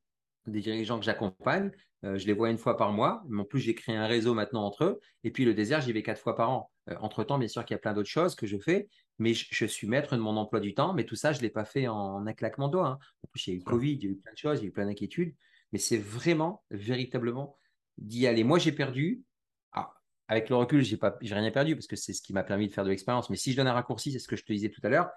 des 0.47 0.61
dirigeants 0.61 0.99
que 0.99 1.05
j'accompagne. 1.05 1.71
Euh, 2.03 2.17
je 2.17 2.27
les 2.27 2.33
vois 2.33 2.49
une 2.49 2.57
fois 2.57 2.77
par 2.77 2.91
mois. 2.91 3.23
Mais 3.27 3.41
en 3.41 3.45
plus, 3.45 3.59
j'ai 3.59 3.75
créé 3.75 3.95
un 3.95 4.07
réseau 4.07 4.33
maintenant 4.33 4.65
entre 4.65 4.83
eux. 4.83 4.99
Et 5.23 5.31
puis, 5.31 5.45
le 5.45 5.53
désert, 5.53 5.81
j'y 5.81 5.93
vais 5.93 6.03
quatre 6.03 6.19
fois 6.19 6.35
par 6.35 6.49
an. 6.49 6.71
Euh, 6.89 6.95
entre-temps, 6.99 7.37
bien 7.37 7.47
sûr 7.47 7.63
qu'il 7.65 7.73
y 7.73 7.77
a 7.77 7.79
plein 7.79 7.93
d'autres 7.93 8.09
choses 8.09 8.35
que 8.35 8.47
je 8.47 8.57
fais. 8.57 8.89
Mais 9.19 9.33
je, 9.33 9.65
suis 9.65 9.87
maître 9.87 10.15
de 10.15 10.21
mon 10.21 10.35
emploi 10.35 10.59
du 10.59 10.73
temps. 10.73 10.93
Mais 10.93 11.05
tout 11.05 11.15
ça, 11.15 11.31
je 11.31 11.37
ne 11.37 11.43
l'ai 11.43 11.49
pas 11.49 11.65
fait 11.65 11.87
en 11.87 12.25
un 12.25 12.33
claquement 12.33 12.67
de 12.67 12.73
doigts. 12.73 12.87
Hein. 12.87 12.99
En 13.23 13.27
plus, 13.31 13.47
il 13.47 13.49
y 13.51 13.53
a 13.53 13.55
eu 13.55 13.59
le 13.59 13.65
Covid, 13.65 13.93
il 13.93 14.03
y 14.03 14.07
a 14.07 14.09
eu 14.09 14.17
plein 14.17 14.33
de 14.33 14.37
choses, 14.37 14.59
il 14.59 14.63
y 14.63 14.65
a 14.65 14.69
eu 14.69 14.71
plein 14.71 14.85
d'inquiétudes. 14.85 15.33
Mais 15.71 15.79
c'est 15.79 15.97
vraiment, 15.97 16.63
véritablement 16.71 17.57
d'y 17.97 18.27
aller. 18.27 18.43
Moi, 18.43 18.59
j'ai 18.59 18.71
perdu. 18.71 19.23
Ah, 19.71 19.93
avec 20.27 20.49
le 20.49 20.55
recul, 20.55 20.83
je 20.83 20.95
n'ai 20.95 21.33
rien 21.33 21.51
perdu 21.51 21.75
parce 21.75 21.87
que 21.87 21.95
c'est 21.95 22.13
ce 22.13 22.21
qui 22.21 22.33
m'a 22.33 22.43
permis 22.43 22.67
de 22.67 22.73
faire 22.73 22.83
de 22.83 22.89
l'expérience. 22.89 23.29
Mais 23.29 23.37
si 23.37 23.51
je 23.51 23.57
donne 23.57 23.67
un 23.67 23.73
raccourci, 23.73 24.11
c'est 24.11 24.19
ce 24.19 24.27
que 24.27 24.35
je 24.35 24.43
te 24.43 24.51
disais 24.51 24.69
tout 24.69 24.81
à 24.83 24.89
l'heure. 24.89 25.09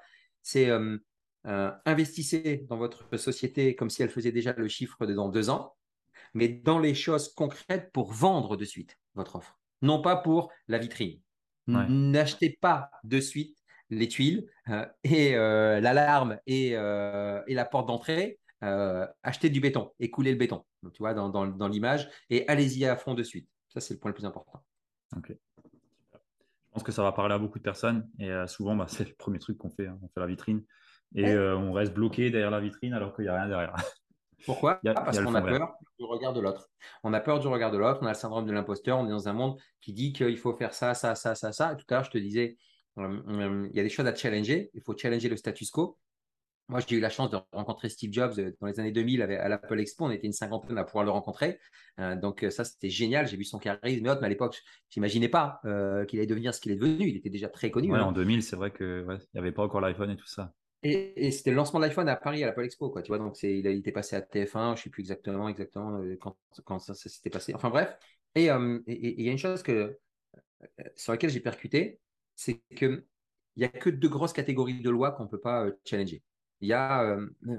C'est 0.42 0.70
euh, 0.70 0.98
investissez 1.46 2.66
dans 2.68 2.76
votre 2.76 3.16
société 3.16 3.76
comme 3.76 3.88
si 3.88 4.02
elle 4.02 4.10
faisait 4.10 4.32
déjà 4.32 4.52
le 4.52 4.68
chiffre 4.68 5.06
de 5.06 5.14
dans 5.14 5.28
deux 5.28 5.48
ans 5.48 5.76
mais 6.34 6.48
dans 6.48 6.78
les 6.78 6.94
choses 6.94 7.32
concrètes 7.32 7.90
pour 7.92 8.12
vendre 8.12 8.56
de 8.56 8.64
suite 8.64 8.98
votre 9.14 9.36
offre, 9.36 9.58
non 9.80 10.02
pas 10.02 10.16
pour 10.16 10.52
la 10.68 10.78
vitrine. 10.78 11.20
N'achetez 11.66 12.58
pas 12.60 12.90
de 13.02 13.20
suite 13.20 13.58
les 13.90 14.08
tuiles 14.08 14.48
euh, 14.68 14.86
et 15.02 15.34
euh, 15.34 15.80
l'alarme 15.80 16.38
et, 16.46 16.76
euh, 16.76 17.42
et, 17.46 17.54
la 17.54 17.64
porte 17.64 17.88
d'entrée. 17.88 18.38
achetez 18.60 19.50
du 19.50 19.60
béton 19.60 19.90
et 19.98 20.10
coulez 20.10 20.32
le 20.32 20.38
béton, 20.38 20.64
tu 20.92 20.98
vois, 20.98 21.14
dans, 21.14 21.28
dans, 21.28 21.46
dans 21.46 21.68
l'image 21.68 22.08
et 22.30 22.46
allez-y 22.48 22.84
à 22.84 22.96
fond 22.96 23.14
de 23.14 23.22
suite. 23.22 23.48
Ça, 23.68 23.80
c'est 23.80 23.94
le 23.94 24.00
point 24.00 24.10
le 24.10 24.14
plus 24.14 24.26
important. 24.26 24.62
Ok. 25.16 25.32
Je 25.32 26.72
pense 26.72 26.82
que 26.82 26.92
ça 26.92 27.02
va 27.02 27.12
parler 27.12 27.34
à 27.34 27.38
beaucoup 27.38 27.58
de 27.58 27.64
personnes 27.64 28.08
et 28.18 28.30
souvent, 28.46 28.76
bah, 28.76 28.86
c'est 28.88 29.08
le 29.08 29.14
premier 29.14 29.38
truc 29.38 29.58
qu'on 29.58 29.70
fait. 29.70 29.86
Hein. 29.86 29.98
On 30.02 30.08
fait 30.08 30.20
la 30.20 30.26
vitrine 30.26 30.62
et 31.14 31.36
on 31.36 31.72
reste 31.72 31.94
bloqué 31.94 32.30
derrière 32.30 32.50
la 32.50 32.60
vitrine 32.60 32.92
alors 32.92 33.14
qu'il 33.14 33.24
n'y 33.24 33.30
a 33.30 33.34
rien 33.34 33.48
derrière. 33.48 33.74
Pourquoi 34.44 34.80
Parce 34.84 35.18
qu'on 35.18 35.34
a 35.34 35.42
peur 35.42 35.74
du 35.98 36.04
regard 36.04 36.32
de 36.32 36.40
l'autre. 36.40 36.68
On 37.02 37.12
a 37.12 37.20
peur 37.20 37.40
du 37.40 37.48
regard 37.48 37.70
de 37.70 37.78
l'autre, 37.78 38.00
on 38.02 38.06
a 38.06 38.10
le 38.10 38.14
syndrome 38.14 38.46
de 38.46 38.52
l'imposteur, 38.52 38.98
on 38.98 39.06
est 39.06 39.10
dans 39.10 39.28
un 39.28 39.32
monde 39.32 39.58
qui 39.80 39.92
dit 39.92 40.12
qu'il 40.12 40.36
faut 40.36 40.54
faire 40.54 40.74
ça, 40.74 40.94
ça, 40.94 41.14
ça, 41.14 41.34
ça, 41.34 41.52
ça. 41.52 41.74
tout 41.74 41.84
à 41.90 41.94
l'heure, 41.94 42.04
je 42.04 42.10
te 42.10 42.18
disais, 42.18 42.56
euh, 42.98 43.22
euh, 43.28 43.68
il 43.70 43.76
y 43.76 43.80
a 43.80 43.82
des 43.82 43.88
choses 43.88 44.06
à 44.06 44.14
challenger, 44.14 44.70
il 44.74 44.82
faut 44.82 44.96
challenger 44.96 45.28
le 45.28 45.36
status 45.36 45.70
quo. 45.70 45.98
Moi, 46.68 46.80
j'ai 46.86 46.96
eu 46.96 47.00
la 47.00 47.10
chance 47.10 47.30
de 47.30 47.38
rencontrer 47.52 47.88
Steve 47.88 48.12
Jobs 48.12 48.38
euh, 48.38 48.52
dans 48.60 48.66
les 48.66 48.80
années 48.80 48.90
2000 48.90 49.22
à 49.22 49.48
l'Apple 49.48 49.78
Expo. 49.78 50.06
On 50.06 50.10
était 50.10 50.26
une 50.26 50.32
cinquantaine 50.32 50.76
à 50.78 50.84
pouvoir 50.84 51.04
le 51.04 51.10
rencontrer. 51.12 51.60
donc, 52.20 52.44
ça, 52.50 52.64
c'était 52.64 52.90
génial. 52.90 53.28
J'ai 53.28 53.36
vu 53.36 53.44
son 53.44 53.58
charisme 53.58 54.02
mais 54.02 54.26
à 54.26 54.28
l'époque, 54.28 54.60
je 54.90 54.98
n'imaginais 54.98 55.28
pas 55.28 55.60
qu'il 56.08 56.18
allait 56.18 56.26
devenir 56.26 56.52
ce 56.52 56.60
qu'il 56.60 56.72
est 56.72 56.76
devenu. 56.76 57.08
Il 57.08 57.16
était 57.16 57.30
déjà 57.30 57.48
très 57.48 57.70
connu. 57.70 57.92
Ouais, 57.92 57.98
hein. 57.98 58.02
En 58.02 58.12
2000, 58.12 58.42
c'est 58.42 58.56
vrai 58.56 58.72
qu'il 58.72 59.06
n'y 59.34 59.40
avait 59.40 59.52
pas 59.52 59.62
encore 59.62 59.80
l'iPhone 59.80 60.10
et 60.10 60.16
tout 60.16 60.26
ça. 60.26 60.52
Et, 60.86 61.30
c'était 61.30 61.50
le 61.50 61.56
lancement 61.56 61.80
de 61.80 61.86
l'iPhone 61.86 62.08
à 62.08 62.16
Paris 62.16 62.42
à 62.42 62.46
l'Apple 62.46 62.64
Expo, 62.64 62.90
quoi. 62.90 63.02
Tu 63.02 63.08
vois, 63.08 63.18
donc 63.18 63.42
il 63.42 63.66
a 63.66 63.70
été 63.70 63.92
passé 63.92 64.16
à 64.16 64.20
TF1, 64.20 64.52
je 64.52 64.70
ne 64.70 64.76
sais 64.76 64.90
plus 64.90 65.02
exactement, 65.02 65.48
exactement 65.48 65.98
euh, 65.98 66.16
quand, 66.64 66.78
ça, 66.78 66.94
s'était 66.94 67.30
passé. 67.30 67.54
Enfin 67.54 67.70
bref. 67.70 67.96
Euh, 68.38 68.80
et 68.86 69.20
il 69.20 69.24
y 69.24 69.28
a 69.28 69.32
une 69.32 69.38
chose 69.38 69.62
que, 69.62 69.72
euh, 69.72 70.84
sur 70.94 71.12
laquelle 71.12 71.30
j'ai 71.30 71.40
percuté, 71.40 72.00
c'est 72.34 72.60
qu'il 72.76 73.04
n'y 73.56 73.64
a 73.64 73.68
que 73.68 73.90
deux 73.90 74.08
grosses 74.08 74.32
catégories 74.32 74.80
de 74.80 74.90
lois 74.90 75.12
qu'on 75.12 75.24
ne 75.24 75.28
peut 75.28 75.40
pas 75.40 75.66
challenger. 75.84 76.22
Il 76.60 76.68
y 76.68 76.72
a 76.72 77.18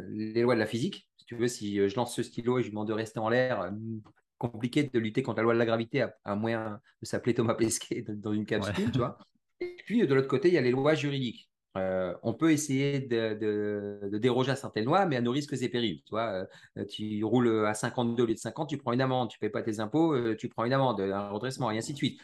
les 0.09 0.41
lois 0.41 0.55
de 0.55 0.59
la 0.59 0.65
physique. 0.65 1.07
Si 1.17 1.25
tu 1.25 1.35
veux, 1.35 1.47
si 1.47 1.87
je 1.87 1.95
lance 1.95 2.15
ce 2.15 2.23
stylo 2.23 2.57
et 2.57 2.61
je 2.61 2.67
lui 2.67 2.71
demande 2.71 2.87
de 2.87 2.93
rester 2.93 3.19
en 3.19 3.29
l'air, 3.29 3.71
compliqué 4.39 4.83
de 4.83 4.99
lutter 4.99 5.21
contre 5.21 5.37
la 5.37 5.43
loi 5.43 5.53
de 5.53 5.59
la 5.59 5.65
gravité 5.65 6.01
à, 6.01 6.17
à 6.23 6.35
moins 6.35 6.79
de 7.01 7.05
s'appeler 7.05 7.35
Thomas 7.35 7.53
Pesquet 7.53 8.05
dans 8.07 8.33
une 8.33 8.45
capsule, 8.45 8.91
tu 8.91 8.97
vois. 8.97 9.17
Et 9.59 9.75
puis 9.85 10.05
de 10.05 10.13
l'autre 10.13 10.27
côté, 10.27 10.47
il 10.47 10.53
y 10.53 10.57
a 10.57 10.61
les 10.61 10.71
lois 10.71 10.95
juridiques. 10.95 11.46
Euh, 11.77 12.13
on 12.23 12.33
peut 12.33 12.51
essayer 12.51 12.99
de, 12.99 13.99
déroger 14.17 14.51
à 14.51 14.55
certaines 14.55 14.85
lois, 14.85 15.05
mais 15.05 15.15
à 15.15 15.21
nos 15.21 15.31
risques 15.31 15.53
et 15.61 15.69
périls. 15.69 16.01
Tu, 16.03 16.15
euh, 16.15 16.45
tu 16.89 17.23
roules 17.23 17.65
à 17.65 17.73
52 17.73 18.23
au 18.23 18.25
lieu 18.25 18.33
de 18.33 18.39
50, 18.39 18.69
tu 18.69 18.77
prends 18.77 18.93
une 18.93 19.01
amende. 19.01 19.29
Tu 19.29 19.37
ne 19.37 19.39
payes 19.41 19.49
pas 19.49 19.61
tes 19.61 19.79
impôts, 19.79 20.13
euh, 20.13 20.35
tu 20.35 20.49
prends 20.49 20.65
une 20.65 20.73
amende, 20.73 20.99
un 21.01 21.29
redressement, 21.29 21.71
et 21.71 21.77
ainsi 21.77 21.93
de 21.93 21.97
suite. 21.97 22.21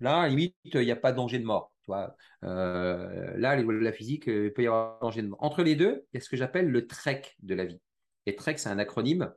Là, 0.00 0.28
limite, 0.28 0.54
il 0.64 0.80
n'y 0.80 0.90
a 0.90 0.96
pas 0.96 1.12
de 1.12 1.16
danger 1.16 1.38
de 1.38 1.44
mort. 1.44 1.72
Là, 1.88 2.16
les 2.42 3.62
lois 3.62 3.74
de 3.74 3.78
la 3.78 3.92
physique, 3.92 4.24
il 4.26 4.52
peut 4.52 4.62
y 4.62 4.66
avoir 4.66 4.98
danger 5.00 5.22
de 5.22 5.28
mort. 5.28 5.42
Entre 5.42 5.62
les 5.62 5.76
deux, 5.76 6.04
il 6.12 6.16
y 6.16 6.18
a 6.18 6.20
ce 6.20 6.28
que 6.28 6.36
j'appelle 6.36 6.68
le 6.68 6.86
TREC 6.86 7.36
de 7.42 7.54
la 7.54 7.64
vie. 7.64 7.80
Et 8.26 8.34
TREC, 8.34 8.58
c'est 8.58 8.68
un 8.68 8.78
acronyme 8.78 9.32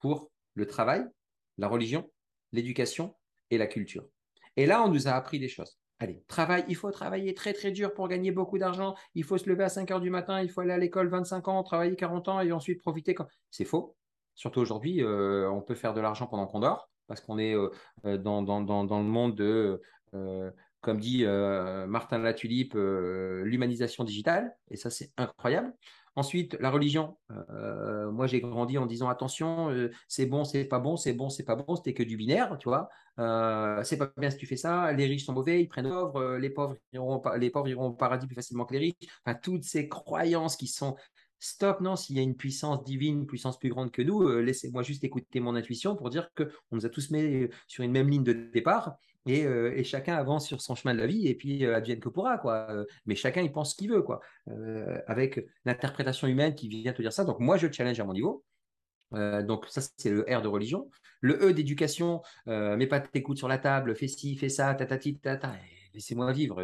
pour 0.00 0.30
le 0.54 0.66
travail, 0.66 1.04
la 1.58 1.68
religion, 1.68 2.10
l'éducation 2.52 3.14
et 3.50 3.58
la 3.58 3.66
culture. 3.66 4.06
Et 4.56 4.66
là, 4.66 4.82
on 4.82 4.88
nous 4.88 5.08
a 5.08 5.12
appris 5.12 5.38
des 5.38 5.48
choses. 5.48 5.78
Allez, 5.98 6.22
travail, 6.28 6.64
il 6.68 6.76
faut 6.76 6.90
travailler 6.90 7.32
très 7.32 7.54
très 7.54 7.70
dur 7.70 7.94
pour 7.94 8.06
gagner 8.08 8.30
beaucoup 8.30 8.58
d'argent. 8.58 8.94
Il 9.14 9.24
faut 9.24 9.38
se 9.38 9.48
lever 9.48 9.64
à 9.64 9.70
5 9.70 9.90
heures 9.90 10.00
du 10.00 10.10
matin, 10.10 10.42
il 10.42 10.50
faut 10.50 10.60
aller 10.60 10.72
à 10.72 10.78
l'école 10.78 11.08
25 11.08 11.48
ans, 11.48 11.62
travailler 11.62 11.96
40 11.96 12.28
ans 12.28 12.40
et 12.40 12.52
ensuite 12.52 12.80
profiter. 12.80 13.14
Quand... 13.14 13.26
C'est 13.50 13.64
faux. 13.64 13.96
Surtout 14.34 14.60
aujourd'hui, 14.60 15.02
euh, 15.02 15.50
on 15.50 15.62
peut 15.62 15.74
faire 15.74 15.94
de 15.94 16.00
l'argent 16.02 16.26
pendant 16.26 16.46
qu'on 16.46 16.60
dort 16.60 16.90
parce 17.06 17.22
qu'on 17.22 17.38
est 17.38 17.54
euh, 17.54 17.70
euh, 18.04 18.18
dans, 18.18 18.42
le 18.42 19.02
monde 19.04 19.34
de, 19.34 19.80
comme 20.82 21.00
dit 21.00 21.24
Martin 21.24 22.18
Latulipe, 22.18 22.74
l'humanisation 22.74 24.04
digitale. 24.04 24.54
Et 24.70 24.76
ça, 24.76 24.90
c'est 24.90 25.10
incroyable. 25.16 25.72
Ensuite, 26.18 26.56
la 26.60 26.70
religion. 26.70 27.18
Euh, 27.50 28.10
moi, 28.10 28.26
j'ai 28.26 28.40
grandi 28.40 28.78
en 28.78 28.86
disant 28.86 29.10
attention, 29.10 29.68
euh, 29.70 29.90
c'est 30.08 30.24
bon, 30.24 30.44
c'est 30.44 30.64
pas 30.64 30.78
bon, 30.78 30.96
c'est 30.96 31.12
bon, 31.12 31.28
c'est 31.28 31.44
pas 31.44 31.56
bon, 31.56 31.76
c'était 31.76 31.92
que 31.92 32.02
du 32.02 32.16
binaire, 32.16 32.56
tu 32.58 32.70
vois. 32.70 32.88
Euh, 33.18 33.84
c'est 33.84 33.98
pas 33.98 34.10
bien 34.16 34.30
si 34.30 34.38
tu 34.38 34.46
fais 34.46 34.56
ça. 34.56 34.90
Les 34.92 35.04
riches 35.04 35.26
sont 35.26 35.34
mauvais, 35.34 35.60
ils 35.60 35.68
prennent 35.68 35.90
pauvres, 35.90 36.38
les 36.38 36.48
pauvres 36.48 36.74
iront, 36.94 37.22
les 37.36 37.50
pauvres 37.50 37.68
iront 37.68 37.88
au 37.88 37.92
paradis 37.92 38.26
plus 38.26 38.34
facilement 38.34 38.64
que 38.64 38.72
les 38.72 38.78
riches. 38.78 39.10
Enfin, 39.26 39.38
toutes 39.40 39.64
ces 39.64 39.90
croyances 39.90 40.56
qui 40.56 40.68
sont 40.68 40.96
stop, 41.38 41.82
non, 41.82 41.96
s'il 41.96 42.16
y 42.16 42.18
a 42.18 42.22
une 42.22 42.34
puissance 42.34 42.82
divine, 42.82 43.18
une 43.20 43.26
puissance 43.26 43.58
plus 43.58 43.68
grande 43.68 43.90
que 43.90 44.00
nous, 44.00 44.26
laissez-moi 44.38 44.82
juste 44.82 45.04
écouter 45.04 45.38
mon 45.40 45.54
intuition 45.54 45.96
pour 45.96 46.08
dire 46.08 46.30
qu'on 46.34 46.46
nous 46.72 46.86
a 46.86 46.88
tous 46.88 47.10
mis 47.10 47.46
sur 47.66 47.84
une 47.84 47.92
même 47.92 48.08
ligne 48.08 48.24
de 48.24 48.32
départ 48.32 48.96
euh, 49.28 49.72
et, 49.74 49.84
chacun 49.84 50.16
avance 50.16 50.46
sur 50.46 50.60
son 50.60 50.74
chemin 50.74 50.94
de 50.94 51.00
la 51.00 51.06
vie 51.06 51.26
et 51.26 51.34
puis 51.34 51.64
euh, 51.64 51.76
advienne 51.76 52.00
que 52.00 52.08
pourra 52.08 52.38
quoi. 52.38 52.70
Euh, 52.70 52.84
mais 53.06 53.14
chacun 53.14 53.42
il 53.42 53.52
pense 53.52 53.72
ce 53.72 53.76
qu'il 53.76 53.90
veut 53.90 54.02
quoi, 54.02 54.20
avec 55.06 55.44
l'interprétation 55.64 56.28
humaine 56.28 56.54
qui 56.54 56.68
vient 56.68 56.92
te 56.92 57.02
dire 57.02 57.12
ça. 57.12 57.24
Donc 57.24 57.40
moi 57.40 57.56
je 57.56 57.70
challenge 57.70 57.98
à 58.00 58.04
mon 58.04 58.12
niveau. 58.12 58.44
donc 59.12 59.66
ça 59.68 59.80
c'est 59.96 60.10
le 60.10 60.22
R 60.22 60.42
de 60.42 60.48
religion. 60.48 60.88
Le 61.20 61.34
E 61.42 61.52
d'éducation, 61.52 62.22
mets 62.46 62.86
pas 62.86 63.00
tes 63.00 63.22
coudes 63.22 63.38
sur 63.38 63.48
la 63.48 63.58
table, 63.58 63.96
fais 63.96 64.08
ci, 64.08 64.36
fais 64.36 64.48
ça, 64.48 64.74
tatati, 64.74 65.18
tata. 65.18 65.54
Laissez-moi 65.94 66.30
vivre. 66.32 66.62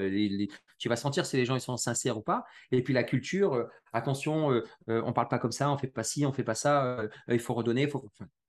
tu 0.79 0.88
vas 0.88 0.96
sentir 0.96 1.25
si 1.25 1.37
les 1.38 1.46
gens 1.46 1.57
ils 1.57 1.61
sont 1.61 1.79
sincères 1.79 2.18
ou 2.18 2.22
pas. 2.22 2.44
Et 2.70 2.83
puis 2.83 2.92
la 2.92 3.03
culture, 3.03 3.66
attention, 3.92 4.62
on 4.87 5.12
parle 5.12 5.29
pas 5.29 5.38
comme 5.38 5.53
ça, 5.53 5.70
on 5.70 5.79
fait 5.79 5.88
pas 5.88 6.05
ci, 6.05 6.27
on 6.27 6.33
fait 6.33 6.44
pas 6.44 6.55
ça. 6.55 7.03
il 7.29 7.40
faut 7.40 7.55
redonner, 7.55 7.88
faut... 7.88 8.05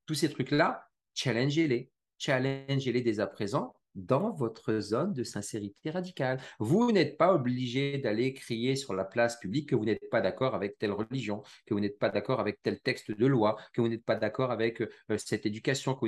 tous 0.06 0.14
ces 0.14 0.28
trucs 0.28 0.50
là, 0.50 0.86
challengez-les, 1.14 1.90
challengez-les 2.18 3.00
dès 3.00 3.20
à 3.20 3.26
présent 3.26 3.74
dans 3.94 4.32
votre 4.32 4.80
zone 4.80 5.12
de 5.12 5.24
sincérité 5.24 5.90
radicale. 5.90 6.40
Vous 6.58 6.92
n'êtes 6.92 7.16
pas 7.16 7.34
obligé 7.34 7.98
d'aller 7.98 8.34
crier 8.34 8.76
sur 8.76 8.94
la 8.94 9.04
place 9.04 9.38
publique 9.38 9.68
que 9.70 9.76
vous 9.76 9.84
n'êtes 9.84 10.10
pas 10.10 10.20
d'accord 10.20 10.54
avec 10.54 10.78
telle 10.78 10.92
religion, 10.92 11.42
que 11.66 11.74
vous 11.74 11.80
n'êtes 11.80 11.98
pas 11.98 12.10
d'accord 12.10 12.40
avec 12.40 12.62
tel 12.62 12.80
texte 12.80 13.10
de 13.10 13.26
loi, 13.26 13.56
que 13.72 13.80
vous 13.80 13.88
n'êtes 13.88 14.04
pas 14.04 14.16
d'accord 14.16 14.50
avec 14.50 14.80
euh, 14.80 15.18
cette 15.18 15.46
éducation. 15.46 15.98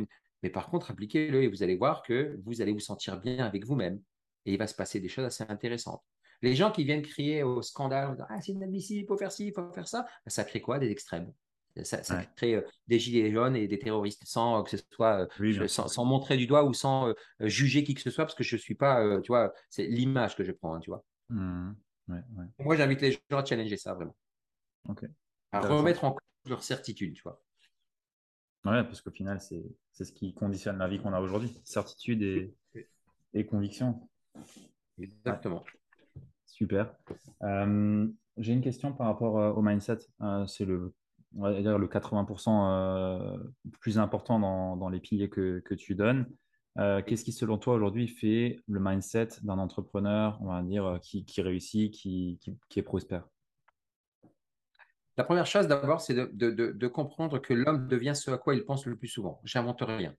Mais 0.43 0.51
par 0.51 0.69
contre, 0.69 0.91
appliquez-le 0.91 1.45
et 1.45 1.49
vous 1.49 1.63
allez 1.63 1.77
voir 1.77 2.03
que 2.03 2.39
vous 2.45 2.61
allez 2.61 2.73
vous 2.73 2.81
sentir 2.81 3.21
bien 3.21 3.45
avec 3.45 3.65
vous-même. 3.65 4.01
Et 4.45 4.53
il 4.53 4.59
va 4.59 4.67
se 4.67 4.75
passer 4.75 5.01
des 5.01 5.09
choses 5.09 5.25
assez 5.25 5.45
intéressantes. 5.49 6.03
Les 6.43 6.55
gens 6.55 6.71
qui 6.71 6.85
viennent 6.85 7.03
crier 7.03 7.43
au 7.43 7.63
scandale, 7.63 8.27
ah, 8.29 8.41
c'est 8.41 8.53
inadmissible, 8.53 9.01
il 9.01 9.07
faut 9.07 9.17
faire 9.17 9.33
ci, 9.33 9.47
il 9.47 9.53
faut 9.53 9.73
faire 9.73 9.89
ça, 9.89 10.07
ça 10.27 10.45
crée 10.45 10.61
quoi? 10.61 10.79
Des 10.79 10.91
extrêmes. 10.91 11.33
Ça, 11.85 12.25
crée 12.37 12.55
euh, 12.55 12.63
des 12.87 12.99
gilets 12.99 13.31
jaunes 13.31 13.55
et 13.55 13.69
des 13.69 13.79
terroristes 13.79 14.23
sans 14.25 14.61
euh, 14.61 14.63
que 14.63 14.71
ce 14.71 14.79
soit 14.91 15.29
euh, 15.41 15.69
sans, 15.69 16.05
montrer 16.05 16.37
du 16.37 16.47
doigt 16.47 16.65
ou 16.65 16.73
sans 16.73 17.13
juger 17.41 17.85
qui 17.85 17.95
que 17.95 18.01
ce 18.01 18.11
soit 18.11 18.25
parce 18.25 18.35
que 18.35 18.45
je 18.45 18.57
suis 18.57 18.75
pas 18.75 19.21
tu 19.21 19.29
vois 19.29 19.53
c'est 19.69 19.87
l'image 19.87 20.37
que 20.37 20.45
je 20.45 20.53
prends 20.53 20.75
hein, 20.75 20.81
tu 20.81 20.91
vois. 20.91 21.05
Mmh. 21.29 21.73
moi 22.61 22.77
j'invite 22.77 23.01
les 23.01 23.13
gens 23.13 23.39
à 23.39 23.45
challenger 23.45 23.77
ça 23.77 23.95
vraiment. 23.95 24.17
À 25.53 25.61
remettre 25.61 26.05
en 26.05 26.13
cause 26.13 26.21
leur 26.49 26.63
certitude 26.63 27.15
tu 27.15 27.23
vois. 27.23 27.43
Ouais 28.65 28.83
parce 28.85 29.01
qu'au 29.01 29.11
final 29.11 29.41
c'est 29.41 30.05
ce 30.05 30.13
qui 30.13 30.35
conditionne 30.35 30.79
la 30.79 30.89
vie 30.89 30.99
qu'on 30.99 31.13
a 31.13 31.21
aujourd'hui. 31.21 31.61
Certitude 31.65 32.23
et, 32.23 32.55
et 33.35 33.45
conviction. 33.45 34.09
Exactement. 34.99 35.65
Super. 36.47 36.95
J'ai 38.39 38.53
une 38.53 38.61
question 38.61 38.93
par 38.93 39.09
rapport 39.09 39.57
au 39.57 39.63
mindset. 39.63 39.99
C'est 40.47 40.65
le 40.65 40.95
on 41.35 41.43
va 41.43 41.61
dire 41.61 41.79
le 41.79 41.87
80% 41.87 42.49
euh, 42.49 43.39
plus 43.81 43.99
important 43.99 44.39
dans, 44.77 44.89
les 44.89 45.01
piliers 45.01 45.29
que, 45.29 45.75
tu 45.75 45.95
donnes. 45.95 46.27
Euh, 46.79 47.03
qu'est-ce 47.03 47.25
qui, 47.25 47.33
selon 47.33 47.59
toi, 47.59 47.75
aujourd'hui 47.75 48.07
fait 48.07 48.61
le 48.69 48.81
mindset 48.81 49.29
d'un 49.43 49.59
entrepreneur, 49.59 50.39
on 50.43 50.47
va 50.47 50.63
dire, 50.63 50.85
euh, 50.85 50.99
qui, 50.99 51.25
réussit, 51.41 51.93
qui, 51.93 52.39
est 52.77 52.83
prospère? 52.83 53.27
La 55.17 55.25
première 55.25 55.47
chose, 55.47 55.67
d'abord, 55.67 56.01
c'est 56.01 56.15
de, 56.15 56.87
comprendre 56.87 57.39
que 57.39 57.55
l'homme 57.55 57.89
devient 57.89 58.15
ce 58.15 58.31
à 58.31 58.39
quoi 58.39 58.55
il 58.55 58.65
pense 58.65 58.87
le 58.87 58.97
plus 58.97 59.09
souvent. 59.09 59.41
J'invente 59.45 59.81
rien. 59.81 60.15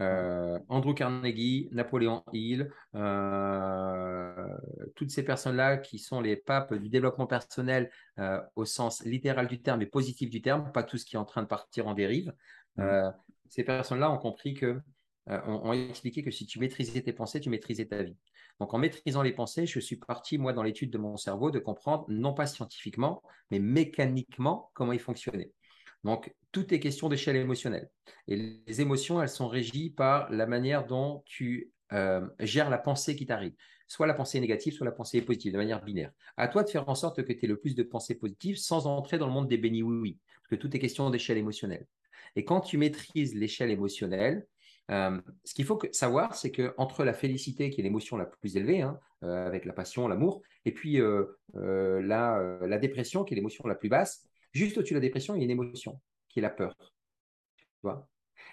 Euh, 0.00 0.58
Andrew 0.68 0.94
Carnegie, 0.94 1.68
Napoléon 1.72 2.24
Hill, 2.32 2.70
euh, 2.94 4.56
toutes 4.96 5.10
ces 5.10 5.22
personnes-là 5.22 5.76
qui 5.76 5.98
sont 5.98 6.20
les 6.20 6.36
papes 6.36 6.74
du 6.74 6.88
développement 6.88 7.26
personnel 7.26 7.90
euh, 8.18 8.40
au 8.56 8.64
sens 8.64 9.04
littéral 9.04 9.46
du 9.46 9.60
terme 9.60 9.82
et 9.82 9.86
positif 9.86 10.30
du 10.30 10.40
terme, 10.40 10.72
pas 10.72 10.82
tout 10.82 10.96
ce 10.96 11.04
qui 11.04 11.16
est 11.16 11.18
en 11.18 11.24
train 11.24 11.42
de 11.42 11.48
partir 11.48 11.86
en 11.86 11.94
dérive. 11.94 12.32
Mmh. 12.76 13.10
ces 13.48 13.64
personnes-là 13.64 14.10
ont 14.10 14.16
compris 14.16 14.54
que, 14.54 14.80
ont, 15.26 15.72
expliqué 15.72 16.22
que 16.22 16.30
si 16.30 16.46
tu 16.46 16.60
maîtrisais 16.60 17.02
tes 17.02 17.12
pensées, 17.12 17.40
tu 17.40 17.50
maîtrisais 17.50 17.84
ta 17.84 18.02
vie. 18.02 18.16
Donc 18.60 18.72
en 18.72 18.78
maîtrisant 18.78 19.22
les 19.22 19.32
pensées, 19.32 19.66
je 19.66 19.80
suis 19.80 19.96
parti, 19.96 20.38
moi, 20.38 20.52
dans 20.52 20.62
l'étude 20.62 20.90
de 20.90 20.98
mon 20.98 21.16
cerveau, 21.16 21.50
de 21.50 21.58
comprendre, 21.58 22.06
non 22.08 22.32
pas 22.32 22.46
scientifiquement, 22.46 23.22
mais 23.50 23.58
mécaniquement, 23.58 24.70
comment 24.72 24.92
il 24.92 25.00
fonctionnait. 25.00 25.50
Donc, 26.04 26.34
tout 26.52 26.72
est 26.74 26.80
question 26.80 27.08
d'échelle 27.08 27.36
émotionnelle. 27.36 27.90
Et 28.26 28.62
les 28.66 28.80
émotions, 28.80 29.22
elles 29.22 29.28
sont 29.28 29.48
régies 29.48 29.90
par 29.90 30.30
la 30.30 30.46
manière 30.46 30.86
dont 30.86 31.22
tu 31.26 31.72
euh, 31.92 32.26
gères 32.38 32.70
la 32.70 32.78
pensée 32.78 33.16
qui 33.16 33.26
t'arrive. 33.26 33.54
Soit 33.88 34.06
la 34.06 34.14
pensée 34.14 34.40
négative, 34.40 34.72
soit 34.72 34.86
la 34.86 34.92
pensée 34.92 35.20
positive, 35.20 35.52
de 35.52 35.58
manière 35.58 35.82
binaire. 35.82 36.12
À 36.36 36.48
toi 36.48 36.62
de 36.62 36.70
faire 36.70 36.88
en 36.88 36.94
sorte 36.94 37.22
que 37.22 37.32
tu 37.32 37.44
aies 37.44 37.48
le 37.48 37.58
plus 37.58 37.74
de 37.74 37.82
pensées 37.82 38.14
positives 38.14 38.56
sans 38.56 38.86
entrer 38.86 39.18
dans 39.18 39.26
le 39.26 39.32
monde 39.32 39.48
des 39.48 39.58
bénis 39.58 39.82
oui-oui. 39.82 40.18
Parce 40.42 40.48
que 40.50 40.54
tout 40.54 40.74
est 40.74 40.78
question 40.78 41.10
d'échelle 41.10 41.38
émotionnelle. 41.38 41.86
Et 42.36 42.44
quand 42.44 42.60
tu 42.60 42.78
maîtrises 42.78 43.34
l'échelle 43.34 43.70
émotionnelle, 43.70 44.46
euh, 44.92 45.20
ce 45.44 45.54
qu'il 45.54 45.64
faut 45.64 45.80
savoir, 45.92 46.34
c'est 46.34 46.50
que 46.50 46.74
entre 46.78 47.04
la 47.04 47.12
félicité, 47.12 47.70
qui 47.70 47.80
est 47.80 47.84
l'émotion 47.84 48.16
la 48.16 48.26
plus 48.26 48.56
élevée, 48.56 48.82
hein, 48.82 48.98
euh, 49.24 49.46
avec 49.46 49.64
la 49.64 49.72
passion, 49.72 50.06
l'amour, 50.06 50.42
et 50.64 50.72
puis 50.72 51.00
la, 51.54 52.78
dépression, 52.80 53.24
qui 53.24 53.34
est 53.34 53.36
l'émotion 53.36 53.66
la 53.66 53.74
plus 53.74 53.88
basse, 53.88 54.29
Juste 54.52 54.78
au-dessus 54.78 54.94
de 54.94 54.98
la 54.98 55.02
dépression, 55.02 55.34
il 55.34 55.38
y 55.38 55.40
a 55.42 55.44
une 55.44 55.50
émotion 55.50 56.00
qui 56.28 56.38
est 56.38 56.42
la 56.42 56.50
peur. 56.50 56.74
Tu 57.56 57.64
vois? 57.82 58.08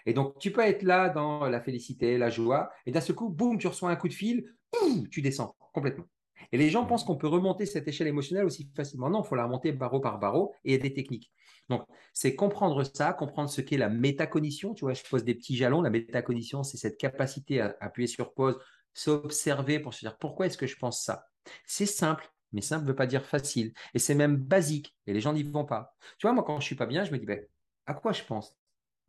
Et 0.06 0.14
donc, 0.14 0.38
tu 0.40 0.52
peux 0.52 0.62
être 0.62 0.84
là 0.84 1.10
dans 1.10 1.48
la 1.48 1.62
félicité, 1.62 2.18
la 2.18 2.30
joie, 2.30 2.72
et 2.86 2.92
d'un 2.92 3.02
seul 3.02 3.16
coup, 3.16 3.30
boum, 3.30 3.58
tu 3.58 3.68
reçois 3.68 3.90
un 3.90 3.96
coup 3.96 4.08
de 4.08 4.14
fil, 4.14 4.56
boum, 4.72 5.08
tu 5.10 5.22
descends 5.22 5.56
complètement. 5.74 6.06
Et 6.52 6.58
les 6.58 6.70
gens 6.70 6.86
pensent 6.86 7.04
qu'on 7.04 7.18
peut 7.18 7.28
remonter 7.28 7.66
cette 7.66 7.88
échelle 7.88 8.08
émotionnelle 8.08 8.46
aussi 8.46 8.70
facilement. 8.76 9.10
Non, 9.10 9.24
il 9.24 9.28
faut 9.28 9.36
la 9.36 9.46
remonter 9.46 9.72
barreau 9.72 10.00
par 10.00 10.20
barreau 10.20 10.54
et 10.64 10.70
il 10.70 10.72
y 10.74 10.76
a 10.76 10.82
des 10.82 10.94
techniques. 10.94 11.32
Donc, 11.68 11.84
c'est 12.14 12.36
comprendre 12.36 12.84
ça, 12.84 13.12
comprendre 13.14 13.50
ce 13.50 13.62
qu'est 13.62 13.78
la 13.78 13.90
métacognition. 13.90 14.74
Tu 14.74 14.86
vois, 14.86 14.94
je 14.94 15.04
pose 15.04 15.24
des 15.24 15.36
petits 15.36 15.58
jalons. 15.58 15.82
La 15.82 15.90
métacognition, 15.90 16.64
c'est 16.64 16.78
cette 16.78 16.98
capacité 16.98 17.60
à 17.60 17.76
appuyer 17.82 18.08
sur 18.08 18.34
pause, 18.34 18.58
s'observer 18.94 19.80
pour 19.80 19.94
se 19.94 20.02
dire 20.02 20.18
pourquoi 20.18 20.46
est-ce 20.46 20.58
que 20.58 20.68
je 20.68 20.78
pense 20.78 21.04
ça? 21.04 21.28
C'est 21.66 21.86
simple, 21.86 22.32
mais 22.54 22.62
simple 22.62 22.84
ne 22.84 22.90
veut 22.90 22.96
pas 22.96 23.08
dire 23.08 23.26
facile. 23.26 23.74
Et 23.94 24.00
c'est 24.00 24.16
même 24.16 24.38
basique. 24.38 24.96
Et 25.06 25.14
les 25.14 25.22
gens 25.22 25.34
n'y 25.34 25.44
vont 25.44 25.66
pas. 25.66 25.96
Tu 26.18 26.28
vois, 26.28 26.34
moi, 26.34 26.44
quand 26.44 26.60
je 26.60 26.66
suis 26.66 26.76
pas 26.76 26.86
bien, 26.86 27.04
je 27.04 27.12
me 27.12 27.18
dis, 27.18 27.26
ben, 27.26 27.40
à 27.86 27.94
quoi 27.94 28.14
je 28.14 28.24
pense? 28.24 28.56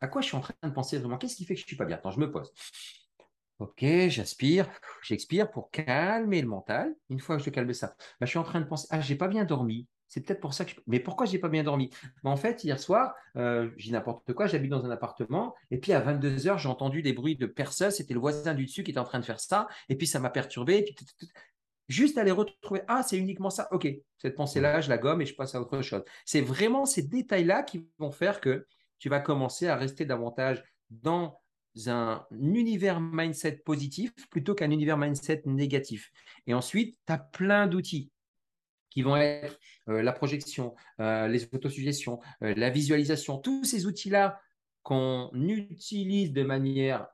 À 0.00 0.08
quoi 0.08 0.20
je 0.20 0.28
suis 0.28 0.36
en 0.36 0.40
train 0.40 0.54
de 0.62 0.70
penser 0.70 0.98
vraiment? 0.98 1.18
Qu'est-ce 1.18 1.36
qui 1.36 1.44
fait 1.44 1.54
que 1.54 1.60
je 1.60 1.66
suis 1.66 1.76
pas 1.76 1.84
bien? 1.84 1.96
Attends, 1.96 2.10
je 2.10 2.20
me 2.20 2.30
pose. 2.30 2.52
Ok, 3.58 3.84
j'aspire, 4.08 4.68
j'expire 5.02 5.50
pour 5.50 5.70
calmer 5.72 6.40
le 6.40 6.46
mental. 6.46 6.94
Une 7.10 7.18
fois 7.18 7.36
que 7.36 7.42
je 7.42 7.50
calme 7.50 7.72
ça, 7.72 7.96
ben, 8.20 8.26
je 8.26 8.30
suis 8.30 8.38
en 8.38 8.44
train 8.44 8.60
de 8.60 8.66
penser, 8.66 8.86
ah, 8.90 9.00
j'ai 9.00 9.16
pas 9.16 9.26
bien 9.26 9.44
dormi. 9.44 9.88
C'est 10.06 10.20
peut-être 10.24 10.40
pour 10.40 10.54
ça 10.54 10.64
que 10.64 10.70
je... 10.70 10.76
Mais 10.86 11.00
pourquoi 11.00 11.26
j'ai 11.26 11.38
pas 11.38 11.48
bien 11.48 11.64
dormi? 11.64 11.90
Ben, 12.22 12.30
En 12.30 12.36
fait, 12.36 12.62
hier 12.62 12.78
soir, 12.78 13.14
euh, 13.36 13.70
j'ai 13.76 13.90
n'importe 13.90 14.32
quoi, 14.32 14.46
j'habite 14.46 14.70
dans 14.70 14.86
un 14.86 14.90
appartement, 14.90 15.54
et 15.72 15.78
puis 15.78 15.92
à 15.92 16.00
22h, 16.00 16.56
j'ai 16.58 16.68
entendu 16.68 17.02
des 17.02 17.12
bruits 17.12 17.36
de 17.36 17.46
personnes, 17.46 17.90
c'était 17.90 18.14
le 18.14 18.20
voisin 18.20 18.54
du 18.54 18.64
dessus 18.64 18.84
qui 18.84 18.92
était 18.92 19.00
en 19.00 19.04
train 19.04 19.18
de 19.18 19.24
faire 19.24 19.40
ça, 19.40 19.66
et 19.88 19.96
puis 19.96 20.06
ça 20.06 20.20
m'a 20.20 20.30
perturbé, 20.30 20.82
puis 20.84 20.94
juste 21.88 22.18
aller 22.18 22.30
retrouver, 22.30 22.82
ah, 22.86 23.02
c'est 23.02 23.18
uniquement 23.18 23.50
ça, 23.50 23.68
ok, 23.72 23.88
cette 24.18 24.36
pensée-là, 24.36 24.80
je 24.80 24.88
la 24.88 24.98
gomme 24.98 25.22
et 25.22 25.26
je 25.26 25.34
passe 25.34 25.54
à 25.54 25.60
autre 25.60 25.80
chose. 25.82 26.04
C'est 26.24 26.40
vraiment 26.40 26.86
ces 26.86 27.02
détails-là 27.02 27.62
qui 27.62 27.86
vont 27.98 28.10
faire 28.10 28.40
que 28.40 28.66
tu 28.98 29.08
vas 29.08 29.20
commencer 29.20 29.66
à 29.68 29.76
rester 29.76 30.04
davantage 30.04 30.62
dans 30.90 31.40
un 31.86 32.26
univers 32.32 33.00
mindset 33.00 33.62
positif 33.64 34.12
plutôt 34.30 34.54
qu'un 34.54 34.70
univers 34.70 34.98
mindset 34.98 35.42
négatif. 35.46 36.10
Et 36.46 36.54
ensuite, 36.54 36.98
tu 37.06 37.12
as 37.12 37.18
plein 37.18 37.66
d'outils 37.66 38.10
qui 38.90 39.02
vont 39.02 39.16
être 39.16 39.58
euh, 39.88 40.02
la 40.02 40.12
projection, 40.12 40.74
euh, 41.00 41.28
les 41.28 41.44
autosuggestions, 41.54 42.20
euh, 42.42 42.54
la 42.56 42.70
visualisation, 42.70 43.38
tous 43.38 43.64
ces 43.64 43.86
outils-là 43.86 44.40
qu'on 44.82 45.30
utilise 45.34 46.32
de 46.32 46.42
manière 46.42 47.08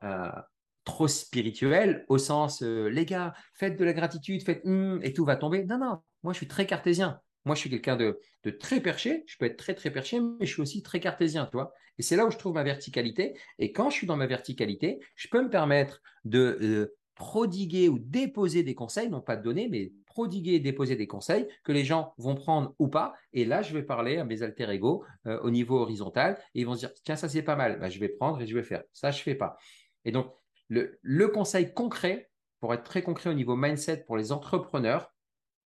trop 0.85 1.09
spirituel 1.09 2.05
au 2.09 2.19
sens 2.19 2.63
euh, 2.63 2.89
les 2.89 3.05
gars, 3.05 3.35
faites 3.55 3.79
de 3.79 3.85
la 3.85 3.93
gratitude, 3.93 4.43
faites 4.43 4.65
hum, 4.65 5.01
et 5.03 5.13
tout 5.13 5.25
va 5.25 5.37
tomber. 5.37 5.65
Non, 5.65 5.79
non, 5.79 5.99
moi 6.23 6.33
je 6.33 6.39
suis 6.39 6.49
très 6.49 6.67
cartésien. 6.67 7.21
Moi 7.45 7.55
je 7.55 7.61
suis 7.61 7.71
quelqu'un 7.71 7.97
de, 7.97 8.21
très 8.59 8.81
perché. 8.81 9.25
Je 9.27 9.37
peux 9.39 9.47
être 9.47 9.57
très 9.57 9.75
très 9.75 9.91
perché, 9.91 10.21
mais 10.21 10.47
je 10.47 10.53
suis 10.53 10.63
aussi 10.63 10.83
très 10.83 11.01
cartésien, 11.01 11.47
tu 11.47 11.53
vois. 11.57 11.73
Et 11.99 12.03
c'est 12.03 12.17
là 12.17 12.27
où 12.27 12.31
je 12.31 12.39
trouve 12.39 12.55
ma 12.55 12.63
verticalité. 12.63 13.39
Et 13.59 13.73
quand 13.73 13.91
je 13.91 13.97
suis 13.97 14.07
dans 14.07 14.17
ma 14.17 14.27
verticalité, 14.27 14.99
je 15.17 15.29
peux 15.29 15.43
me 15.43 15.51
permettre 15.51 16.01
de 16.25 16.59
euh, 16.61 16.97
prodiguer 17.15 17.89
ou 17.89 17.99
déposer 17.99 18.63
des 18.63 18.75
conseils, 18.75 19.09
non 19.09 19.21
pas 19.21 19.37
de 19.37 19.43
donner, 19.43 19.69
mais 19.69 19.93
prodiguer 20.07 20.55
et 20.55 20.61
déposer 20.61 20.97
des 20.97 21.07
conseils 21.07 21.47
que 21.65 21.73
les 21.73 21.85
gens 21.85 22.15
vont 22.19 22.35
prendre 22.35 22.75
ou 22.79 22.89
pas. 22.89 23.15
Et 23.33 23.45
là, 23.45 23.63
je 23.63 23.75
vais 23.75 23.83
parler 23.83 24.17
à 24.17 24.25
mes 24.25 24.43
alter 24.43 24.71
ego 24.71 25.05
euh, 25.27 25.41
au 25.41 25.51
niveau 25.51 25.79
horizontal 25.79 26.39
et 26.55 26.61
ils 26.61 26.67
vont 26.67 26.75
se 26.75 26.81
dire 26.81 26.93
tiens, 27.05 27.17
ça 27.17 27.29
c'est 27.29 27.43
pas 27.43 27.57
mal. 27.57 27.79
Bah, 27.79 27.89
je 27.89 27.99
vais 28.01 28.09
prendre 28.09 28.41
et 28.41 28.47
je 28.47 28.55
vais 28.55 28.63
faire. 28.63 28.83
Ça, 28.93 29.11
je 29.11 29.23
fais 29.23 29.35
pas. 29.35 29.57
Et 30.05 30.13
donc, 30.13 30.33
le, 30.69 31.27
conseil 31.29 31.73
concret, 31.73 32.31
pour 32.61 32.75
être 32.75 32.85
très 32.85 33.03
concret 33.03 33.31
au 33.31 33.35
niveau 33.35 33.57
mindset 33.57 34.05
pour 34.07 34.17
les 34.17 34.33
entrepreneurs, 34.33 35.13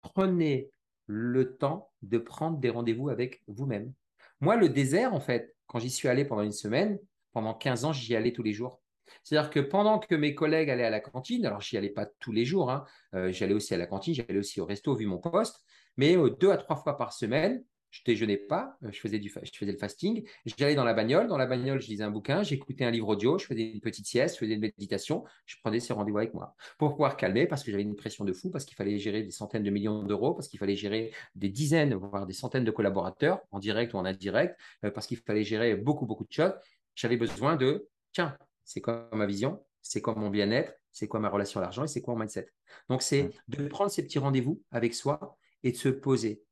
prenez 0.03 0.71
le 1.07 1.57
temps 1.57 1.91
de 2.03 2.19
prendre 2.19 2.59
des 2.59 2.71
rendez-vous 2.71 3.09
avec 3.09 3.43
vous-même. 3.47 3.93
Moi, 4.41 4.57
le 4.57 4.69
désert, 4.69 5.15
en 5.15 5.21
fait, 5.21 5.55
quand 5.67 5.79
j'y 5.79 5.91
suis 5.91 6.09
allé 6.09 6.25
pendant 6.25 6.43
une 6.43 6.53
semaine, 6.53 6.99
pendant 7.33 7.55
15 7.55 7.85
ans, 7.85 7.93
j'y 7.93 8.15
allais 8.15 8.33
tous 8.33 8.43
les 8.43 8.53
jours. 8.53 8.81
C'est-à-dire 9.23 9.51
que 9.51 9.61
pendant 9.61 9.99
que 9.99 10.15
mes 10.15 10.35
collègues 10.35 10.71
allaient 10.71 10.85
à 10.85 10.91
la 10.91 11.01
cantine, 11.01 11.47
alors 11.47 11.61
j'y 11.61 11.77
allais 11.77 11.91
pas 11.91 12.07
tous 12.21 12.33
les 12.33 12.45
jours, 12.45 12.71
hein, 12.71 12.85
euh, 13.15 13.33
j'allais 13.33 13.55
aussi 13.55 13.75
à 13.75 13.79
la 13.79 13.87
cantine, 13.87 14.15
j'allais 14.15 14.39
aussi 14.39 14.61
au 14.61 14.67
resto 14.67 14.95
vu 14.95 15.07
mon 15.07 15.19
poste, 15.19 15.65
mais 15.97 16.17
euh, 16.17 16.31
deux 16.31 16.51
à 16.51 16.59
trois 16.59 16.77
fois 16.77 16.97
par 16.97 17.13
semaine, 17.13 17.65
je 17.91 18.03
déjeunais 18.05 18.37
pas, 18.37 18.77
euh, 18.85 18.91
je 18.93 19.01
faisais, 19.01 19.19
du, 19.19 19.29
je 19.29 19.59
faisais 19.59 19.73
le 19.73 19.79
fasting. 19.79 20.27
J'allais 20.45 20.75
dans 20.75 20.85
la 20.85 20.95
bagnole. 20.95 21.27
Dans 21.27 21.39
la 21.39 21.47
bagnole, 21.47 21.81
je 21.81 21.89
lisais 21.89 22.05
un 22.05 22.11
bouquin, 22.11 22.43
j'écoutais 22.43 22.85
un 22.85 22.91
livre 22.91 23.09
audio, 23.09 23.39
je 23.39 23.47
faisais 23.47 23.71
une 23.73 23.81
petite 23.81 24.07
sieste, 24.07 24.37
je 24.37 24.41
faisais 24.41 24.55
une 24.55 24.61
méditation. 24.61 25.25
Je 25.47 25.57
prenais 25.63 25.81
ces 25.81 25.93
rendez-vous 25.93 26.19
avec 26.19 26.35
moi 26.35 26.55
pour 26.79 26.91
pouvoir 26.91 27.17
calmer 27.17 27.47
parce 27.47 27.65
que 27.65 27.71
j'avais 27.71 27.83
une 27.83 27.97
pression 27.97 28.25
de 28.25 28.33
fou, 28.33 28.51
parce 28.51 28.65
qu'il 28.65 28.77
fallait 28.77 28.99
gérer 28.99 29.23
des 29.23 29.31
centaines 29.31 29.63
de 29.63 29.71
millions 29.71 30.03
d'euros, 30.03 30.35
parce 30.35 30.49
qu'il 30.49 30.59
fallait 30.59 30.77
gérer 30.77 31.13
des 31.35 31.49
dizaines, 31.49 31.95
voire 31.95 32.27
des 32.27 32.35
centaines 32.35 32.65
de 32.65 32.71
collaborateurs 32.71 33.41
en 33.51 33.59
direct 33.59 33.95
ou 33.95 33.97
en 33.97 34.05
indirect, 34.05 34.59
euh, 34.85 34.91
parce 34.91 35.07
qu'il 35.07 35.19
fallait 35.19 35.45
gérer 35.45 35.75
beaucoup, 35.77 36.07
beaucoup 36.07 36.25
de 36.25 36.33
choses. 36.33 36.53
J'avais 36.95 37.17
besoin 37.17 37.57
de, 37.57 37.89
tiens, 38.13 38.37
c'est 38.65 38.81
quoi 38.81 39.09
ma 39.13 39.27
vision, 39.27 39.63
c'est 39.81 40.03
quoi 40.03 40.15
mon 40.15 40.31
bien-être, 40.31 40.75
c'est 40.93 41.09
quoi 41.09 41.21
ma 41.21 41.29
relation 41.29 41.61
à 41.61 41.63
l'argent 41.63 41.85
et 41.85 41.89
c'est 41.89 42.03
quoi 42.03 42.15
mon 42.15 42.21
mindset. 42.21 42.49
Donc, 42.89 43.03
c'est 43.03 43.31
de 43.49 43.67
prendre 43.69 43.91
ces 43.91 44.03
petits 44.03 44.19
rendez-vous 44.19 44.63
avec 44.71 44.95
soi 44.95 45.39
et 45.63 45.73
de 45.73 45.77
se 45.77 45.89
poser. 45.89 46.43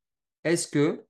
Est-ce 0.43 0.67
que 0.67 1.05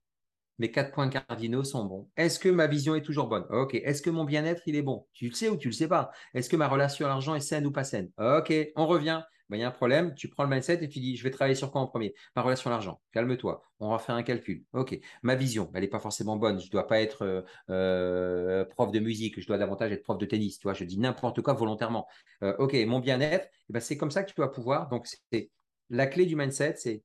mes 0.58 0.70
quatre 0.70 0.92
points 0.92 1.08
cardinaux 1.08 1.64
sont 1.64 1.84
bons. 1.84 2.08
Est-ce 2.16 2.38
que 2.38 2.48
ma 2.48 2.66
vision 2.66 2.94
est 2.94 3.02
toujours 3.02 3.28
bonne? 3.28 3.46
Ok. 3.50 3.74
Est-ce 3.74 4.02
que 4.02 4.10
mon 4.10 4.24
bien-être, 4.24 4.62
il 4.66 4.76
est 4.76 4.82
bon? 4.82 5.06
Tu 5.12 5.28
le 5.28 5.34
sais 5.34 5.48
ou 5.48 5.56
tu 5.56 5.68
le 5.68 5.74
sais 5.74 5.88
pas? 5.88 6.10
Est-ce 6.34 6.48
que 6.48 6.56
ma 6.56 6.68
relation 6.68 7.06
à 7.06 7.08
l'argent 7.08 7.34
est 7.34 7.40
saine 7.40 7.66
ou 7.66 7.72
pas 7.72 7.84
saine? 7.84 8.10
Ok, 8.18 8.52
on 8.76 8.86
revient. 8.86 9.22
Ben, 9.48 9.56
il 9.56 9.60
y 9.60 9.62
a 9.62 9.68
un 9.68 9.70
problème, 9.70 10.14
tu 10.14 10.28
prends 10.28 10.42
le 10.42 10.50
mindset 10.50 10.84
et 10.84 10.88
tu 10.88 11.00
dis, 11.00 11.16
je 11.16 11.24
vais 11.24 11.30
travailler 11.30 11.54
sur 11.54 11.70
quoi 11.70 11.80
en 11.80 11.86
premier? 11.86 12.14
Ma 12.36 12.42
relation 12.42 12.68
à 12.68 12.72
l'argent. 12.72 13.00
Calme-toi. 13.12 13.62
On 13.80 13.90
va 13.90 13.98
faire 13.98 14.14
un 14.14 14.22
calcul. 14.22 14.64
Ok. 14.74 14.98
Ma 15.22 15.36
vision, 15.36 15.70
elle 15.72 15.80
n'est 15.80 15.88
pas 15.88 16.00
forcément 16.00 16.36
bonne. 16.36 16.60
Je 16.60 16.66
ne 16.66 16.70
dois 16.70 16.86
pas 16.86 17.00
être 17.00 17.22
euh, 17.22 17.42
euh, 17.70 18.64
prof 18.66 18.92
de 18.92 18.98
musique. 18.98 19.40
Je 19.40 19.46
dois 19.46 19.56
davantage 19.56 19.90
être 19.90 20.02
prof 20.02 20.18
de 20.18 20.26
tennis. 20.26 20.58
Tu 20.58 20.64
vois, 20.64 20.74
je 20.74 20.84
dis 20.84 20.98
n'importe 20.98 21.40
quoi 21.40 21.54
volontairement. 21.54 22.06
Euh, 22.42 22.54
ok. 22.58 22.74
Mon 22.86 22.98
bien-être, 23.00 23.48
eh 23.70 23.72
ben, 23.72 23.80
c'est 23.80 23.96
comme 23.96 24.10
ça 24.10 24.22
que 24.22 24.30
tu 24.30 24.38
vas 24.38 24.48
pouvoir. 24.48 24.90
Donc, 24.90 25.06
c'est 25.32 25.50
la 25.88 26.06
clé 26.06 26.26
du 26.26 26.36
mindset, 26.36 26.74
c'est 26.76 27.02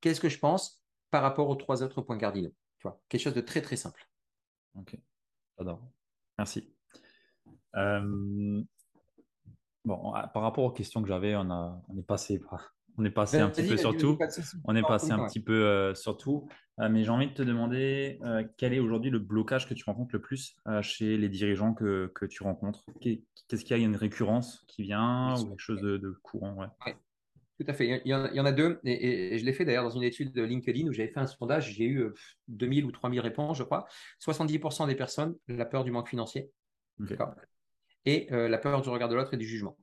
qu'est-ce 0.00 0.20
que 0.20 0.30
je 0.30 0.38
pense 0.38 0.82
par 1.10 1.22
rapport 1.22 1.50
aux 1.50 1.56
trois 1.56 1.82
autres 1.82 2.00
points 2.00 2.16
cardinaux? 2.16 2.54
Quelque 3.08 3.20
chose 3.20 3.34
de 3.34 3.40
très 3.40 3.62
très 3.62 3.76
simple. 3.76 4.08
Ok, 4.74 4.96
j'adore. 5.58 5.82
Merci. 6.38 6.74
Euh, 7.76 8.62
bon, 9.84 10.12
par 10.12 10.42
rapport 10.42 10.64
aux 10.64 10.70
questions 10.70 11.02
que 11.02 11.08
j'avais, 11.08 11.34
on, 11.36 11.50
a, 11.50 11.82
on 11.88 11.98
est 11.98 12.06
passé 12.06 12.40
on 12.98 13.04
est 13.04 13.10
passé 13.10 13.38
un 13.38 13.48
petit 13.48 13.66
peu 13.66 13.76
sur 13.76 13.96
tout. 13.96 14.18
On 14.64 14.76
est 14.76 14.82
passé 14.82 15.12
un 15.12 15.26
petit 15.26 15.42
peu 15.42 15.94
sur 15.94 16.16
tout. 16.16 16.48
mais 16.78 17.04
j'ai 17.04 17.10
envie 17.10 17.28
de 17.28 17.34
te 17.34 17.42
demander 17.42 18.18
euh, 18.22 18.44
quel 18.56 18.72
est 18.72 18.80
aujourd'hui 18.80 19.10
le 19.10 19.18
blocage 19.18 19.68
que 19.68 19.74
tu 19.74 19.84
rencontres 19.84 20.14
le 20.14 20.20
plus 20.20 20.56
euh, 20.66 20.82
chez 20.82 21.16
les 21.16 21.28
dirigeants 21.28 21.74
que, 21.74 22.10
que 22.14 22.26
tu 22.26 22.42
rencontres? 22.42 22.84
Qu'est-ce 23.00 23.64
qu'il 23.64 23.76
y 23.76 23.80
a? 23.80 23.82
Une 23.82 23.96
récurrence 23.96 24.64
qui 24.68 24.82
vient 24.82 25.34
ou 25.38 25.48
quelque 25.48 25.60
chose 25.60 25.80
de, 25.80 26.18
courant 26.22 26.54
ouais. 26.54 26.96
Tout 27.62 27.70
à 27.70 27.74
fait. 27.74 28.02
Il 28.04 28.10
y 28.10 28.14
en, 28.14 28.44
a 28.44 28.52
deux, 28.52 28.80
et, 28.84 29.38
je 29.38 29.44
l'ai 29.44 29.52
fait 29.52 29.64
d'ailleurs 29.64 29.84
dans 29.84 29.90
une 29.90 30.02
étude 30.02 30.32
de 30.32 30.42
LinkedIn 30.42 30.88
où 30.88 30.92
j'avais 30.92 31.10
fait 31.10 31.20
un 31.20 31.28
sondage, 31.28 31.72
j'ai 31.72 31.84
eu 31.84 32.10
2000 32.48 32.82
euh, 32.82 32.88
ou 32.88 32.90
3000 32.90 33.20
réponses, 33.20 33.58
je 33.58 33.62
crois. 33.62 33.86
70% 34.20 34.88
des 34.88 34.96
personnes, 34.96 35.36
la 35.46 35.64
peur 35.64 35.84
du 35.84 35.92
manque 35.92 36.08
financier, 36.08 36.50
et 38.04 38.26
euh, 38.32 38.48
la 38.48 38.58
peur 38.58 38.82
du 38.82 38.88
regard 38.88 39.08
de 39.08 39.14
l'autre 39.14 39.34
et 39.34 39.36
du 39.36 39.46
jugement. 39.46 39.76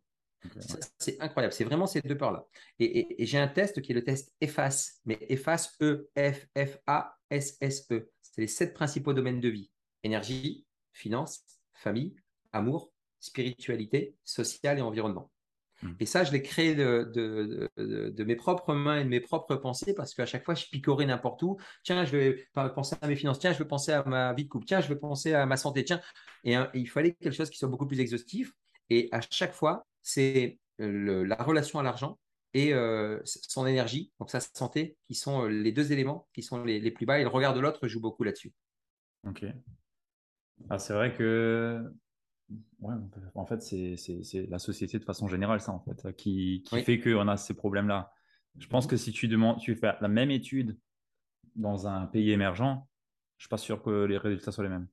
C'est 0.98 1.22
incroyable, 1.22 1.54
c'est 1.54 1.64
vraiment 1.64 1.88
ces 1.88 2.02
deux 2.02 2.18
peurs-là. 2.18 2.46
Et, 2.80 3.16
j'ai 3.26 3.38
un 3.38 3.48
test 3.48 3.82
qui 3.82 3.94
est 3.94 3.96
le 3.96 4.04
test 4.04 4.34
EFAS, 4.42 5.00
mais 5.06 5.18
EFAS, 5.30 5.78
E-F-F-A-S-S-E. 5.82 6.50
C'est 8.22 8.42
les 8.42 8.48
sept 8.48 8.74
principaux 8.74 9.14
domaines 9.14 9.40
de 9.40 9.48
vie. 9.48 9.72
Énergie, 10.04 10.66
finance, 10.92 11.46
famille, 11.74 12.14
amour, 12.52 12.92
spiritualité, 13.22 14.18
social 14.26 14.80
et 14.80 14.82
environnement. 14.82 15.32
Mm. 15.82 15.92
Et 16.00 16.06
ça, 16.06 16.24
je 16.24 16.32
l'ai 16.32 16.42
créé 16.42 16.76
de, 16.76 17.12
de, 17.78 18.24
mes 18.24 18.36
propres 18.36 18.74
mains 18.74 19.00
et 19.00 19.04
de 19.04 19.10
mes 19.10 19.20
propres 19.20 19.56
pensées 19.56 19.94
parce 19.94 20.14
qu'à 20.14 20.26
chaque 20.26 20.44
fois, 20.44 20.56
je 20.56 20.66
picorais 20.66 21.06
n'importe 21.06 21.42
où. 21.44 21.58
Tiens, 21.84 22.06
je 22.06 22.16
vais 22.16 22.48
penser 22.54 22.96
à 23.02 23.08
mes 23.08 23.16
finances. 23.16 23.40
Tiens, 23.40 23.54
je 23.54 23.60
vais 23.60 23.68
penser 23.68 23.92
à 23.92 24.04
ma 24.04 24.34
vie 24.34 24.44
de 24.44 24.50
couple. 24.50 24.66
Tiens, 24.66 24.82
je 24.82 24.90
vais 24.90 24.98
penser 24.98 25.34
à 25.34 25.46
ma 25.46 25.58
santé. 25.58 25.84
Tiens, 25.84 26.02
et, 26.44 26.56
il 26.74 26.90
fallait 26.90 27.14
quelque 27.14 27.36
chose 27.36 27.50
qui 27.50 27.58
soit 27.58 27.70
beaucoup 27.70 27.88
plus 27.88 28.00
exhaustif. 28.00 28.54
Et 28.90 29.10
à 29.12 29.22
chaque 29.30 29.54
fois, 29.54 29.86
c'est 30.02 30.60
la 30.80 31.36
relation 31.36 31.80
à 31.80 31.84
l'argent 31.84 32.18
et 32.54 32.74
euh, 32.74 33.20
son 33.26 33.68
énergie, 33.68 34.12
donc 34.20 34.32
sa 34.32 34.40
santé, 34.40 34.98
qui 35.08 35.14
sont 35.14 35.44
euh, 35.44 35.50
les 35.50 35.72
deux 35.72 35.92
éléments 35.92 36.28
qui 36.34 36.42
sont 36.42 36.64
les, 36.64 36.80
les 36.80 36.92
plus 36.92 37.06
bas. 37.06 37.20
Et 37.20 37.24
le 37.24 37.30
regard 37.30 37.54
de 37.54 37.60
l'autre 37.60 37.88
joue 37.88 38.02
beaucoup 38.02 38.24
là-dessus. 38.24 38.52
Ok. 39.28 39.46
Ah, 40.70 40.80
c'est 40.80 40.94
vrai 40.94 41.14
que 41.14 41.84
Ouais, 42.80 42.96
en 43.36 43.46
fait, 43.46 43.62
c'est 43.62 44.48
la 44.50 44.60
société 44.60 44.98
de 45.00 45.04
façon 45.04 45.28
générale, 45.28 45.62
ça, 45.62 45.72
en 45.72 45.80
fait, 45.80 46.16
qui, 46.16 46.64
qui 46.66 46.82
fait 46.84 47.00
qu'on 47.00 47.28
a 47.28 47.38
ces 47.38 47.54
problèmes-là. 47.54 48.12
Je 48.58 48.68
pense 48.68 48.88
que 48.88 48.98
si 48.98 49.12
tu 49.12 49.28
demandes, 49.28 49.60
tu 49.60 49.76
fais 49.76 49.94
la 50.02 50.08
même 50.08 50.32
étude 50.32 50.78
dans 51.56 51.88
un 51.88 52.08
pays 52.08 52.32
émergent, 52.32 52.88
je 53.38 53.44
suis 53.44 53.50
pas 53.50 53.58
sûr 53.58 53.82
que 53.82 54.06
les 54.06 54.18
résultats 54.18 54.52
soient 54.52 54.64
les 54.64 54.70
mêmes. 54.70 54.88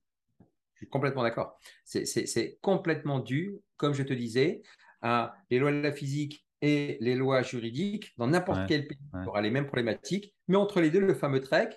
Je 0.73 0.79
suis 0.81 0.89
complètement 0.89 1.23
d'accord. 1.23 1.59
C'est 1.83 2.59
complètement 2.61 3.19
dû, 3.19 3.57
comme 3.77 3.93
je 3.93 4.03
te 4.03 4.13
disais, 4.13 4.61
à 5.01 5.35
les 5.49 5.59
lois 5.59 5.71
de 5.71 5.79
la 5.79 5.91
physique 5.91 6.45
et 6.61 6.97
les 7.01 7.15
lois 7.15 7.41
juridiques. 7.41 8.13
Dans 8.17 8.27
n'importe 8.27 8.61
quel 8.67 8.87
pays, 8.87 8.99
il 9.13 9.23
y 9.23 9.27
aura 9.27 9.41
les 9.41 9.51
mêmes 9.51 9.65
problématiques. 9.65 10.35
Mais 10.47 10.55
entre 10.55 10.79
les 10.81 10.91
deux, 10.91 10.99
le 10.99 11.13
fameux 11.15 11.41
trek, 11.41 11.69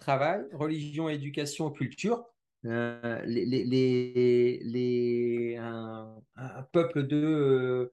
travail, 0.00 0.42
religion, 0.52 1.08
éducation, 1.08 1.70
culture, 1.70 2.24
les, 2.64 3.44
les, 3.44 4.60
les, 4.62 5.56
un, 5.56 6.14
peuple 6.72 7.06
de 7.06 7.92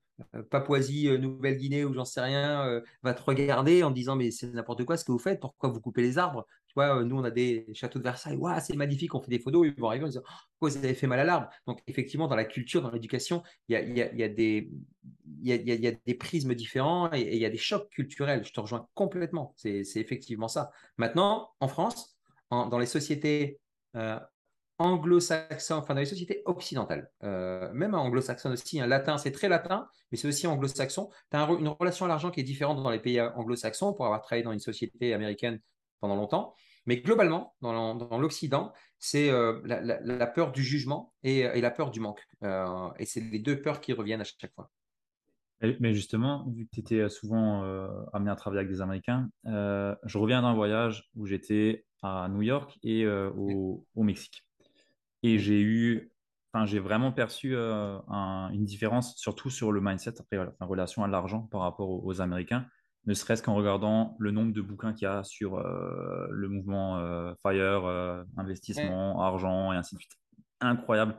Papouasie, 0.49 1.09
Nouvelle-Guinée 1.17 1.85
ou 1.85 1.93
j'en 1.93 2.05
sais 2.05 2.21
rien, 2.21 2.81
va 3.03 3.13
te 3.13 3.21
regarder 3.23 3.83
en 3.83 3.91
disant 3.91 4.15
mais 4.15 4.31
c'est 4.31 4.53
n'importe 4.53 4.85
quoi 4.85 4.97
ce 4.97 5.05
que 5.05 5.11
vous 5.11 5.19
faites, 5.19 5.39
pourquoi 5.39 5.69
vous 5.69 5.81
coupez 5.81 6.01
les 6.01 6.17
arbres? 6.17 6.45
Tu 6.67 6.73
vois, 6.75 7.03
nous 7.03 7.17
on 7.17 7.23
a 7.23 7.31
des 7.31 7.65
châteaux 7.73 7.97
de 7.97 8.03
Versailles, 8.03 8.37
c'est 8.61 8.75
magnifique, 8.75 9.15
on 9.15 9.21
fait 9.21 9.31
des 9.31 9.39
photos, 9.39 9.67
ils 9.67 9.79
vont 9.79 9.87
arriver 9.87 10.05
en 10.05 10.09
disant 10.09 10.21
pourquoi 10.59 10.77
vous 10.77 10.85
avez 10.85 10.93
fait 10.93 11.07
mal 11.07 11.19
à 11.19 11.23
l'arbre? 11.23 11.49
Donc 11.65 11.79
effectivement, 11.87 12.27
dans 12.27 12.35
la 12.35 12.45
culture, 12.45 12.81
dans 12.83 12.91
l'éducation, 12.91 13.41
il 13.69 13.73
y 13.73 13.75
a, 13.75 13.81
y, 13.81 14.17
y, 14.17 14.23
a 14.23 14.29
des, 14.29 14.71
y, 15.41 15.51
a, 15.51 15.55
y 15.55 15.87
a 15.87 15.91
des 16.05 16.13
prismes 16.13 16.53
différents 16.53 17.11
et 17.11 17.35
il 17.35 17.41
y 17.41 17.45
a 17.45 17.49
des 17.49 17.57
chocs 17.57 17.89
culturels. 17.89 18.45
Je 18.45 18.51
te 18.53 18.59
rejoins 18.59 18.87
complètement, 18.93 19.53
c'est 19.57 19.81
effectivement 19.95 20.47
ça. 20.47 20.71
Maintenant, 20.97 21.49
en 21.59 21.67
France, 21.67 22.19
dans 22.51 22.77
les 22.77 22.85
sociétés 22.85 23.59
anglo-saxon, 24.79 25.75
enfin 25.75 25.93
dans 25.93 25.99
les 25.99 26.05
sociétés 26.05 26.41
occidentales, 26.45 27.11
euh, 27.23 27.71
même 27.73 27.93
anglo-saxon 27.93 28.51
aussi, 28.51 28.79
un 28.79 28.87
latin, 28.87 29.17
c'est 29.17 29.31
très 29.31 29.49
latin, 29.49 29.87
mais 30.11 30.17
c'est 30.17 30.27
aussi 30.27 30.47
anglo-saxon. 30.47 31.09
Tu 31.29 31.37
as 31.37 31.47
une 31.47 31.67
relation 31.67 32.05
à 32.05 32.07
l'argent 32.07 32.31
qui 32.31 32.39
est 32.39 32.43
différente 32.43 32.81
dans 32.81 32.89
les 32.89 32.99
pays 32.99 33.21
anglo-saxons 33.21 33.93
pour 33.93 34.05
avoir 34.05 34.21
travaillé 34.21 34.43
dans 34.43 34.53
une 34.53 34.59
société 34.59 35.13
américaine 35.13 35.59
pendant 35.99 36.15
longtemps. 36.15 36.55
Mais 36.85 36.97
globalement, 36.97 37.53
dans 37.61 38.19
l'Occident, 38.19 38.73
c'est 38.97 39.29
euh, 39.29 39.61
la, 39.65 40.27
peur 40.27 40.51
du 40.51 40.63
jugement 40.63 41.13
et, 41.23 41.59
la 41.59 41.71
peur 41.71 41.91
du 41.91 41.99
manque. 41.99 42.25
Euh, 42.43 42.89
et 42.97 43.05
c'est 43.05 43.19
les 43.19 43.39
deux 43.39 43.61
peurs 43.61 43.81
qui 43.81 43.93
reviennent 43.93 44.21
à 44.21 44.23
chaque 44.23 44.53
fois. 44.55 44.71
Mais 45.81 45.93
justement, 45.93 46.47
vu 46.55 46.65
que 46.65 46.71
tu 46.71 46.79
étais 46.79 47.09
souvent 47.09 47.63
amené 48.13 48.31
à 48.31 48.35
travailler 48.37 48.61
avec 48.61 48.71
des 48.71 48.79
Américains, 48.79 49.29
je 49.43 50.17
reviens 50.17 50.41
d'un 50.41 50.53
voyage 50.53 51.09
où 51.17 51.25
j'étais 51.25 51.85
à 52.01 52.29
New 52.29 52.41
York 52.41 52.79
et 52.81 53.05
au 53.05 53.83
Mexique. 53.97 54.45
Et 55.23 55.37
j'ai 55.39 55.61
eu, 55.61 56.11
enfin, 56.53 56.65
j'ai 56.65 56.79
vraiment 56.79 57.11
perçu 57.11 57.55
euh, 57.55 57.99
une 58.51 58.65
différence, 58.65 59.15
surtout 59.17 59.49
sur 59.49 59.71
le 59.71 59.81
mindset, 59.81 60.15
après, 60.19 60.37
en 60.59 60.67
relation 60.67 61.03
à 61.03 61.07
l'argent 61.07 61.41
par 61.51 61.61
rapport 61.61 61.89
aux, 61.89 62.21
Américains, 62.21 62.65
ne 63.05 63.13
serait-ce 63.13 63.41
qu'en 63.41 63.55
regardant 63.55 64.15
le 64.19 64.31
nombre 64.31 64.53
de 64.53 64.61
bouquins 64.61 64.93
qu'il 64.93 65.05
y 65.05 65.07
a 65.07 65.23
sur 65.23 65.57
euh, 65.57 66.27
le 66.29 66.49
mouvement 66.49 66.97
euh, 66.99 67.33
FIRE, 67.45 68.25
investissement, 68.37 69.21
argent 69.21 69.73
et 69.73 69.77
ainsi 69.77 69.95
de 69.95 69.99
suite. 69.99 70.13
Incroyable. 70.61 71.15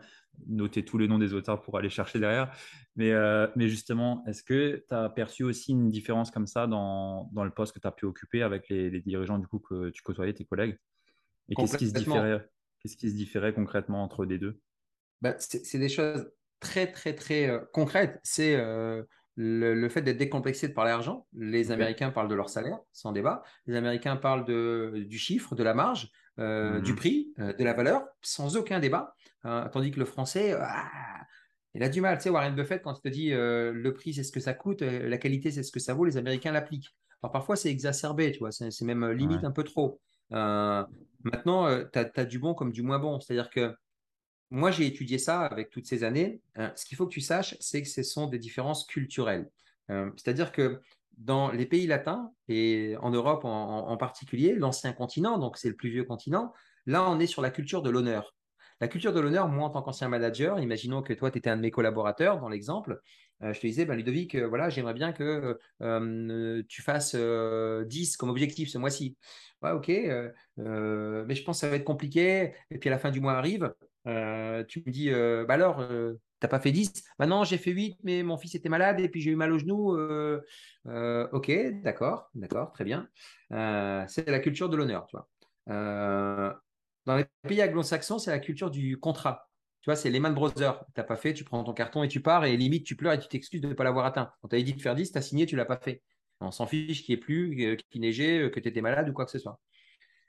Notez 0.47 0.85
tous 0.85 0.97
les 0.97 1.09
noms 1.09 1.19
des 1.19 1.35
auteurs 1.35 1.61
pour 1.61 1.77
aller 1.77 1.91
chercher 1.91 2.19
derrière. 2.19 2.55
Mais, 2.97 3.13
mais 3.57 3.69
justement, 3.69 4.23
est-ce 4.27 4.43
que 4.43 4.85
tu 4.89 4.95
as 4.95 5.09
perçu 5.11 5.43
aussi 5.43 5.73
une 5.73 5.89
différence 5.89 6.31
comme 6.31 6.47
ça 6.47 6.67
dans, 6.67 7.31
dans 7.33 7.45
le 7.45 7.51
poste 7.51 7.75
que 7.75 7.81
tu 7.81 7.87
as 7.87 7.93
pu 7.93 8.05
occuper 8.05 8.43
avec 8.43 8.69
les, 8.69 8.91
les, 8.91 9.01
dirigeants 9.01 9.39
du 9.39 9.47
coup 9.47 9.59
que 9.59 9.91
tu 9.91 10.03
côtoyais, 10.03 10.33
tes 10.33 10.45
collègues? 10.45 10.79
Et 11.49 11.55
qu'est-ce 11.55 11.77
qui 11.77 11.89
se 11.89 11.95
différait? 11.95 12.47
Qu'est-ce 12.81 12.97
qui 12.97 13.11
se 13.11 13.15
différait 13.15 13.53
concrètement 13.53 14.03
entre 14.03 14.25
les 14.25 14.39
deux? 14.39 14.59
Bah, 15.21 15.35
C'est 15.39 15.79
des 15.79 15.89
choses 15.89 16.31
très, 16.61 16.91
très, 16.91 17.15
très 17.15 17.49
euh, 17.49 17.61
concrètes. 17.73 18.21
C'est 18.23 18.57
euh, 18.57 19.03
le, 19.37 19.89
fait 19.89 20.03
d'être 20.03 20.17
décomplexé 20.17 20.69
de 20.69 20.73
parler 20.73 20.91
argent. 20.91 21.27
Les 21.35 21.71
Américains 21.73 22.11
parlent 22.11 22.29
de 22.29 22.35
leur 22.35 22.49
salaire, 22.49 22.79
sans 22.93 23.13
débat. 23.13 23.43
Les 23.67 23.77
Américains 23.77 24.17
parlent 24.17 24.45
de, 24.45 25.05
du 25.09 25.19
chiffre, 25.19 25.55
de 25.55 25.63
la 25.63 25.75
marge, 25.75 26.11
euh, 26.39 26.81
du 26.81 26.93
mhm. 26.93 26.97
prix, 26.97 27.35
de 27.37 27.65
la 27.65 27.75
valeur, 27.75 28.07
sans 28.23 28.57
aucun 28.57 28.81
débat. 28.81 29.15
tandis 29.43 29.91
que 29.91 29.99
le 29.99 30.07
français, 30.07 30.55
ah, 30.59 30.89
il 31.75 31.83
a 31.83 31.89
du 31.89 32.01
mal. 32.01 32.17
Tu 32.17 32.25
sais, 32.25 32.31
Warren 32.31 32.55
Buffett, 32.55 32.83
quand 32.83 32.95
il 32.95 33.03
te 33.03 33.09
dit 33.09 33.31
le 33.31 33.91
prix, 33.93 34.15
c'est 34.15 34.25
ce 34.25 34.33
que 34.33 34.41
ça 34.41 34.55
coûte, 34.55 34.81
la 34.83 35.19
qualité, 35.19 35.51
c'est 35.51 35.63
ce 35.63 35.73
que 35.73 35.81
ça 35.81 35.93
vaut, 35.93 36.05
les 36.05 36.17
Américains 36.17 36.53
l'appliquent. 36.53 36.95
Alors 37.23 37.33
parfois, 37.33 37.57
c'est 37.57 37.71
exacerbé, 37.71 38.33
tu 38.33 38.39
vois, 38.39 38.53
c'est 38.53 38.83
même 38.83 39.11
limite 39.11 39.45
un 39.45 39.51
peu 39.51 39.65
trop. 39.65 40.01
Maintenant, 41.25 41.67
euh, 41.67 41.85
tu 41.93 41.99
as, 41.99 42.25
du 42.25 42.39
bon 42.39 42.55
comme 42.55 42.73
du 42.73 42.83
moins 42.83 42.99
bon. 42.99 43.21
C'est-à-dire 43.21 43.51
que 43.51 43.75
moi, 44.51 44.71
j'ai 44.71 44.87
étudié 44.87 45.19
ça 45.19 45.43
avec 45.43 45.71
toutes 45.71 45.87
ces 45.87 46.03
années. 46.05 46.41
Euh, 46.59 46.69
ce 46.75 46.85
qu'il 46.85 46.97
faut 46.97 47.07
que 47.07 47.13
tu 47.13 47.21
saches, 47.21 47.57
c'est 47.61 47.83
que 47.83 47.89
ce 47.89 48.03
sont 48.03 48.27
des 48.27 48.39
différences 48.39 48.87
culturelles. 48.87 49.49
Euh, 49.91 50.11
c'est-à-dire 50.17 50.53
que 50.53 50.81
dans 51.17 51.51
les 51.51 51.67
pays 51.67 51.87
latins, 51.87 52.33
et 52.49 52.97
en 53.01 53.11
Europe 53.11 53.45
en, 53.45 53.97
particulier, 53.99 54.55
l'ancien 54.55 54.93
continent, 54.93 55.37
donc 55.39 55.59
c'est 55.59 55.69
le 55.69 55.77
plus 55.77 55.91
vieux 55.91 56.05
continent, 56.05 56.55
là, 56.87 57.09
on 57.09 57.21
est 57.21 57.27
sur 57.27 57.43
la 57.43 57.51
culture 57.51 57.83
de 57.83 57.91
l'honneur. 57.91 58.35
La 58.81 58.89
culture 58.89 59.13
de 59.13 59.21
l'honneur, 59.21 59.47
moi, 59.49 59.67
en 59.67 59.71
tant 59.71 59.83
qu'ancien 59.83 60.09
manager, 60.09 60.59
imaginons 60.61 61.03
que 61.03 61.13
toi, 61.13 61.31
tu 61.31 61.37
étais 61.37 61.51
un 61.51 61.59
de 61.59 61.63
mes 61.63 61.71
collaborateurs 61.71 62.41
dans 62.41 62.49
l'exemple, 62.49 63.03
je 63.41 63.59
te 63.59 63.67
disais, 63.67 63.85
ben, 63.85 63.95
Ludovic, 63.95 64.37
voilà, 64.37 64.69
j'aimerais 64.69 64.95
bien 64.95 65.13
que 65.13 65.59
tu 66.69 66.83
fasses 66.83 67.15
10 67.15 68.17
comme 68.17 68.31
objectif 68.31 68.69
ce 68.69 68.79
mois-ci 68.79 69.17
ok, 69.63 69.89
euh, 69.91 70.31
euh, 70.59 71.25
mais 71.27 71.35
je 71.35 71.45
pense 71.45 71.59
que 71.59 71.61
ça 71.61 71.69
va 71.69 71.77
être 71.77 71.85
compliqué. 71.85 72.55
Et 72.71 72.79
puis 72.79 72.89
à 72.89 72.93
la 72.93 72.99
fin 72.99 73.11
du 73.11 73.21
mois 73.21 73.35
arrive, 73.35 73.73
euh, 74.07 74.65
tu 74.65 74.83
me 74.87 74.91
dis, 74.91 75.11
bah 75.11 75.55
alors, 75.55 75.87
t'as 76.41 76.49
pas 76.49 76.61
fait 76.61 76.73
10 76.73 77.05
Bah 77.19 77.27
non, 77.27 77.45
j'ai 77.45 77.59
fait 77.59 77.73
8, 77.73 77.99
mais 78.03 78.23
mon 78.23 78.39
fils 78.39 78.55
était 78.55 78.69
malade 78.69 79.01
et 79.01 79.09
puis 79.09 79.21
j'ai 79.21 79.31
eu 79.31 79.37
mal 79.37 79.53
au 79.53 79.59
genou. 79.59 79.97
ok, 80.87 81.53
d'accord, 81.83 82.31
d'accord, 82.35 82.73
très 82.73 82.85
bien. 82.85 83.09
c'est 83.51 84.29
la 84.29 84.41
culture 84.41 84.69
de 84.69 84.77
l'honneur, 84.77 85.07
tu 85.07 85.17
dans 87.07 87.17
les 87.17 87.25
pays 87.49 87.63
anglo-saxons, 87.63 88.19
c'est 88.19 88.31
la 88.31 88.39
culture 88.39 88.71
du 88.71 88.99
contrat. 88.99 89.50
Tu 89.83 89.87
vois, 89.87 89.97
c'est 89.97 90.11
Lehman 90.11 90.35
Brothers. 90.35 90.85
Tu 90.87 91.01
n'as 91.01 91.05
pas 91.05 91.17
fait, 91.17 91.33
tu 91.33 91.45
prends 91.45 91.65
ton 91.65 91.73
carton 91.73 92.03
et 92.03 92.09
tu 92.09 92.21
pars 92.21 92.45
et 92.45 92.57
limite, 92.57 92.85
tu 92.85 92.97
pleures 92.97 93.15
et 93.15 93.19
tu 93.19 93.29
t'excuses 93.29 93.61
de 93.61 93.69
ne 93.69 93.75
pas 93.75 93.85
l'avoir 93.85 94.05
atteint. 94.05 94.31
On 94.43 94.49
t'avait 94.49 94.63
dit 94.63 94.75
de 94.75 94.81
faire 94.81 94.95
10, 94.95 95.13
tu 95.13 95.19
as 95.19 95.23
signé, 95.23 95.47
tu 95.47 95.57
l'as 95.57 95.65
pas 95.65 95.79
fait. 95.79 96.03
On 96.41 96.51
s'en 96.51 96.67
fiche 96.67 97.05
qu'il 97.05 97.15
n'y 97.15 97.19
ait 97.19 97.23
plus, 97.23 97.77
qu'il 97.91 98.01
neigeait, 98.01 98.51
que 98.51 98.61
tu 98.61 98.69
étais 98.69 98.81
malade 98.81 99.09
ou 99.09 99.13
quoi 99.13 99.25
que 99.25 99.31
ce 99.31 99.39
soit. 99.39 99.61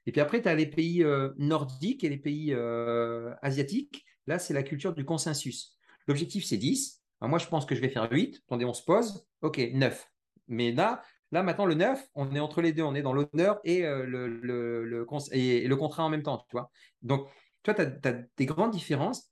Et 0.06 0.12
puis 0.12 0.22
après, 0.22 0.42
tu 0.42 0.50
as 0.50 0.56
les 0.56 0.66
pays 0.66 1.04
euh, 1.04 1.30
nordiques 1.38 2.04
et 2.04 2.10
les 2.10 2.18
pays 2.18 2.54
euh, 2.54 3.34
asiatiques. 3.42 4.06
Là, 4.28 4.40
c'est 4.40 4.54
la 4.54 4.64
culture 4.64 4.94
du 4.94 5.06
consensus. 5.06 5.78
L'objectif, 6.08 6.46
c'est 6.46 6.58
10. 6.58 7.02
moi, 7.22 7.40
je 7.40 7.48
pense 7.48 7.66
que 7.66 7.76
je 7.76 7.82
vais 7.82 7.90
faire 7.90 8.12
8. 8.12 8.42
Attendez, 8.48 8.66
on 8.66 8.74
se 8.74 8.84
pose. 8.84 9.26
OK, 9.42 9.60
9. 9.74 10.08
Mais 10.48 10.72
là, 10.72 11.04
là, 11.32 11.44
maintenant, 11.44 11.66
le 11.66 11.76
9, 11.76 12.04
on 12.16 12.34
est 12.36 12.40
entre 12.40 12.62
les 12.62 12.74
deux. 12.74 12.84
On 12.84 12.96
est 12.96 13.02
dans 13.02 13.14
l'honneur 13.14 13.60
et, 13.64 13.86
euh, 13.86 14.06
le, 14.06 14.28
le, 14.28 14.86
le, 14.86 15.08
et, 15.32 15.68
le 15.68 15.76
contrat 15.76 16.04
en 16.04 16.10
même 16.10 16.24
temps. 16.24 16.46
Tu 16.50 16.56
vois 16.56 16.72
Donc, 17.02 17.28
toi, 17.64 17.74
tu 17.74 17.82
as, 17.82 18.14
des 18.38 18.46
grandes 18.46 18.72
différences. 18.72 19.31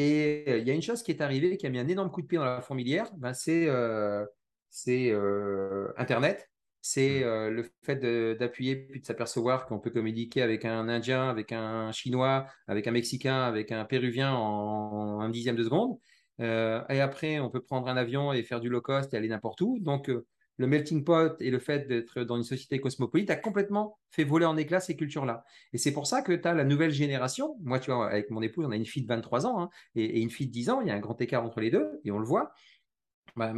Et 0.00 0.58
il 0.58 0.66
y 0.66 0.70
a 0.70 0.74
une 0.74 0.82
chose 0.82 1.02
qui 1.02 1.10
est 1.10 1.20
arrivée, 1.20 1.56
qui 1.56 1.66
a 1.66 1.70
mis 1.70 1.78
un 1.78 1.88
énorme 1.88 2.10
coup 2.10 2.22
de 2.22 2.26
pied 2.26 2.38
dans 2.38 2.44
la 2.44 2.62
fourmilière, 2.62 3.10
ben, 3.16 3.34
c'est 3.34 3.68
c'est 4.70 5.10
euh, 5.10 5.92
Internet, 5.96 6.48
c'est 6.80 7.20
mmh. 7.20 7.24
euh, 7.24 7.50
le 7.50 7.64
fait 7.82 7.96
d'appuyer 8.36 8.76
puis 8.76 9.00
de 9.00 9.06
s'apercevoir 9.06 9.66
qu'on 9.66 9.80
peut 9.80 9.90
communiquer 9.90 10.42
avec 10.42 10.64
un 10.64 10.88
Indien, 10.88 11.28
avec 11.28 11.52
un 11.52 11.92
Chinois, 11.92 12.46
avec 12.68 12.86
un 12.86 12.92
Mexicain, 12.92 13.42
avec 13.42 13.72
un 13.72 13.84
Péruvien 13.84 14.32
en, 14.32 15.20
un 15.20 15.28
dixième 15.28 15.56
de 15.56 15.64
seconde. 15.64 15.98
Euh, 16.40 16.82
et 16.88 17.00
après, 17.00 17.40
on 17.40 17.50
peut 17.50 17.60
prendre 17.60 17.88
un 17.88 17.96
avion 17.96 18.32
et 18.32 18.42
faire 18.42 18.60
du 18.60 18.70
low 18.70 18.80
cost 18.80 19.12
et 19.12 19.16
aller 19.16 19.28
n'importe 19.28 19.60
où. 19.60 19.78
Donc, 19.80 20.10
le 20.60 20.66
melting 20.66 21.04
pot 21.04 21.40
et 21.40 21.50
le 21.50 21.58
fait 21.58 21.88
d'être 21.88 22.22
dans 22.22 22.36
une 22.36 22.44
société 22.44 22.80
cosmopolite 22.80 23.30
a 23.30 23.36
complètement 23.36 23.98
fait 24.10 24.24
voler 24.24 24.44
en 24.44 24.58
éclats 24.58 24.80
ces 24.80 24.94
cultures-là. 24.94 25.42
Et 25.72 25.78
c'est 25.78 25.90
pour 25.90 26.06
ça 26.06 26.20
que 26.20 26.32
tu 26.32 26.46
as 26.46 26.52
la 26.52 26.64
nouvelle 26.64 26.90
génération. 26.90 27.56
Moi, 27.62 27.80
tu 27.80 27.90
vois, 27.90 28.10
avec 28.10 28.28
mon 28.28 28.42
épouse, 28.42 28.66
on 28.66 28.70
a 28.70 28.76
une 28.76 28.84
fille 28.84 29.02
de 29.02 29.08
23 29.08 29.46
ans 29.46 29.58
hein, 29.58 29.70
et, 29.94 30.20
une 30.20 30.28
fille 30.28 30.48
de 30.48 30.52
10 30.52 30.68
ans. 30.68 30.82
Il 30.82 30.88
y 30.88 30.90
a 30.90 30.94
un 30.94 31.00
grand 31.00 31.18
écart 31.18 31.46
entre 31.46 31.60
les 31.60 31.70
deux 31.70 31.88
et 32.04 32.10
on 32.10 32.18
le 32.18 32.26
voit. 32.26 32.52
Bah, 33.36 33.54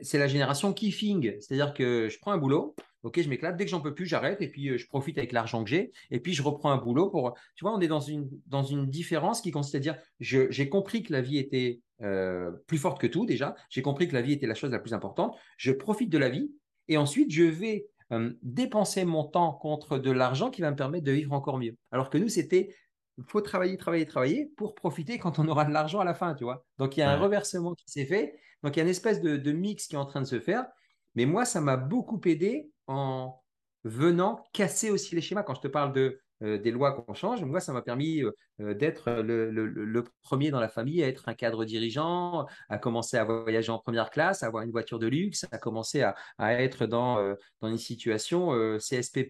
c'est 0.00 0.18
la 0.18 0.28
génération 0.28 0.72
kiffing. 0.72 1.38
C'est-à-dire 1.40 1.74
que 1.74 2.08
je 2.08 2.18
prends 2.18 2.32
un 2.32 2.38
boulot, 2.38 2.74
ok, 3.02 3.20
je 3.20 3.28
m'éclate, 3.28 3.56
dès 3.56 3.64
que 3.64 3.70
j'en 3.70 3.80
peux 3.80 3.94
plus, 3.94 4.06
j'arrête 4.06 4.40
et 4.40 4.48
puis 4.48 4.68
euh, 4.68 4.78
je 4.78 4.86
profite 4.86 5.18
avec 5.18 5.32
l'argent 5.32 5.64
que 5.64 5.70
j'ai 5.70 5.92
et 6.10 6.20
puis 6.20 6.34
je 6.34 6.42
reprends 6.42 6.70
un 6.70 6.78
boulot 6.78 7.10
pour. 7.10 7.34
Tu 7.54 7.64
vois, 7.64 7.74
on 7.74 7.80
est 7.80 7.88
dans 7.88 8.00
une, 8.00 8.28
dans 8.46 8.62
une 8.62 8.86
différence 8.88 9.40
qui 9.40 9.50
consiste 9.50 9.74
à 9.74 9.80
dire 9.80 9.96
j'ai 10.20 10.68
compris 10.68 11.02
que 11.02 11.12
la 11.12 11.20
vie 11.20 11.38
était 11.38 11.80
euh, 12.02 12.50
plus 12.66 12.78
forte 12.78 13.00
que 13.00 13.06
tout 13.06 13.26
déjà, 13.26 13.54
j'ai 13.70 13.82
compris 13.82 14.08
que 14.08 14.14
la 14.14 14.22
vie 14.22 14.32
était 14.32 14.46
la 14.46 14.54
chose 14.54 14.70
la 14.70 14.78
plus 14.78 14.94
importante, 14.94 15.36
je 15.56 15.72
profite 15.72 16.10
de 16.10 16.18
la 16.18 16.28
vie 16.28 16.50
et 16.88 16.96
ensuite 16.96 17.30
je 17.32 17.44
vais 17.44 17.86
euh, 18.12 18.32
dépenser 18.42 19.04
mon 19.04 19.24
temps 19.24 19.52
contre 19.52 19.98
de 19.98 20.10
l'argent 20.10 20.50
qui 20.50 20.60
va 20.60 20.70
me 20.70 20.76
permettre 20.76 21.04
de 21.04 21.12
vivre 21.12 21.32
encore 21.32 21.58
mieux. 21.58 21.76
Alors 21.90 22.10
que 22.10 22.18
nous, 22.18 22.28
c'était 22.28 22.74
il 23.18 23.24
faut 23.24 23.40
travailler, 23.40 23.76
travailler, 23.76 24.06
travailler 24.06 24.52
pour 24.56 24.74
profiter 24.74 25.18
quand 25.18 25.38
on 25.38 25.46
aura 25.48 25.64
de 25.64 25.72
l'argent 25.72 26.00
à 26.00 26.04
la 26.04 26.14
fin, 26.14 26.34
tu 26.34 26.44
vois. 26.44 26.64
Donc, 26.78 26.96
il 26.96 27.00
y 27.00 27.02
a 27.02 27.10
un 27.10 27.18
reversement 27.18 27.74
qui 27.74 27.84
s'est 27.86 28.06
fait. 28.06 28.38
Donc, 28.62 28.76
il 28.76 28.78
y 28.78 28.80
a 28.80 28.84
une 28.84 28.90
espèce 28.90 29.20
de, 29.20 29.52
mix 29.52 29.86
qui 29.86 29.94
est 29.94 29.98
en 29.98 30.06
train 30.06 30.20
de 30.20 30.26
se 30.26 30.40
faire. 30.40 30.66
Mais 31.14 31.26
moi, 31.26 31.44
ça 31.44 31.60
m'a 31.60 31.76
beaucoup 31.76 32.20
aidé 32.24 32.70
en 32.86 33.40
venant 33.84 34.44
casser 34.52 34.90
aussi 34.90 35.14
les 35.14 35.20
schémas. 35.20 35.42
Quand 35.42 35.54
je 35.54 35.60
te 35.60 35.68
parle 35.68 35.92
de 35.92 36.20
euh, 36.42 36.58
des 36.58 36.72
lois 36.72 36.92
qu'on 36.92 37.14
change. 37.14 37.44
Moi, 37.44 37.60
ça 37.60 37.72
m'a 37.72 37.82
permis 37.82 38.22
euh, 38.22 38.32
euh, 38.60 38.74
d'être 38.74 39.12
le, 39.12 40.04
premier 40.22 40.50
dans 40.50 40.58
la 40.58 40.68
famille 40.68 41.02
à 41.02 41.08
être 41.08 41.28
un 41.28 41.34
cadre 41.34 41.64
dirigeant, 41.64 42.46
à 42.68 42.78
commencer 42.78 43.16
à 43.16 43.24
voyager 43.24 43.70
en 43.70 43.78
première 43.78 44.10
classe, 44.10 44.42
à 44.42 44.46
avoir 44.46 44.64
une 44.64 44.72
voiture 44.72 44.98
de 44.98 45.06
luxe, 45.06 45.46
à 45.52 45.58
commencer 45.58 46.02
à, 46.02 46.14
être 46.38 46.86
dans, 46.86 47.34
dans 47.60 47.68
une 47.68 47.78
situation 47.78 48.50
CSP++. 48.78 49.28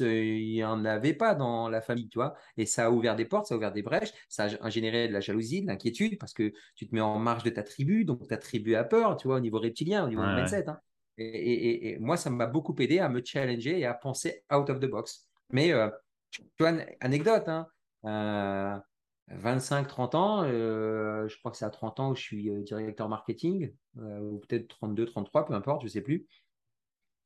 il 0.00 0.52
n'y 0.52 0.64
en 0.64 0.84
avait 0.84 1.14
pas 1.14 1.34
dans 1.34 1.68
la 1.68 1.80
famille, 1.82 2.08
tu 2.08 2.18
vois. 2.18 2.34
Et 2.56 2.64
ça 2.64 2.86
a 2.86 2.90
ouvert 2.90 3.16
des 3.16 3.24
portes, 3.24 3.46
ça 3.46 3.54
a 3.54 3.56
ouvert 3.56 3.72
des 3.72 3.82
brèches, 3.82 4.12
ça 4.28 4.48
a 4.60 4.70
généré 4.70 5.08
de 5.08 5.12
la 5.12 5.20
jalousie, 5.20 5.62
de 5.62 5.66
l'inquiétude, 5.66 6.18
parce 6.18 6.32
que 6.32 6.52
tu 6.74 6.88
te 6.88 6.94
mets 6.94 7.00
en 7.00 7.18
marge 7.18 7.42
de 7.42 7.50
ta 7.50 7.62
tribu, 7.62 8.04
donc 8.04 8.26
ta 8.28 8.36
tribu 8.36 8.74
a 8.76 8.84
peur, 8.84 9.16
tu 9.16 9.28
vois, 9.28 9.36
au 9.36 9.40
niveau 9.40 9.58
reptilien, 9.58 10.04
au 10.04 10.08
niveau 10.08 10.22
mindset. 10.22 10.68
Hein. 10.68 10.78
Et, 11.18 11.96
moi, 11.98 12.16
ça 12.16 12.30
m'a 12.30 12.46
beaucoup 12.46 12.74
aidé 12.78 12.98
à 12.98 13.08
me 13.08 13.22
challenger 13.24 13.78
et 13.78 13.86
à 13.86 13.94
penser 13.94 14.44
out 14.52 14.68
of 14.70 14.80
the 14.80 14.86
box. 14.86 15.28
Mais 15.50 15.72
tu 16.30 16.42
vois, 16.58 16.72
anecdote, 17.00 17.48
hein. 17.48 17.66
25-30 19.28 20.16
ans, 20.16 20.44
je 20.46 21.38
crois 21.38 21.50
que 21.50 21.56
c'est 21.56 21.64
à 21.64 21.70
30 21.70 22.00
ans 22.00 22.10
où 22.10 22.14
je 22.14 22.22
suis 22.22 22.50
directeur 22.62 23.08
marketing, 23.08 23.72
ou 23.96 24.38
peut-être 24.46 24.68
32, 24.68 25.06
33, 25.06 25.46
peu 25.46 25.54
importe, 25.54 25.82
je 25.82 25.86
ne 25.86 25.90
sais 25.90 26.00
plus. 26.02 26.26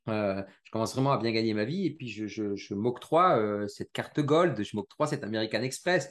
je 0.07 0.71
commence 0.71 0.95
vraiment 0.95 1.13
à 1.13 1.19
bien 1.19 1.33
gagner 1.33 1.55
ma 1.55 1.65
vie 1.65 1.87
et 1.87 1.91
puis 1.91 2.09
je, 2.09 2.27
je, 2.27 2.75
m'octroie 2.75 3.67
cette 3.69 3.93
carte 3.93 4.21
gold, 4.21 4.63
je 4.63 4.77
m'octroie 4.77 5.07
cette 5.07 5.25
American 5.25 5.63
Express. 5.63 6.11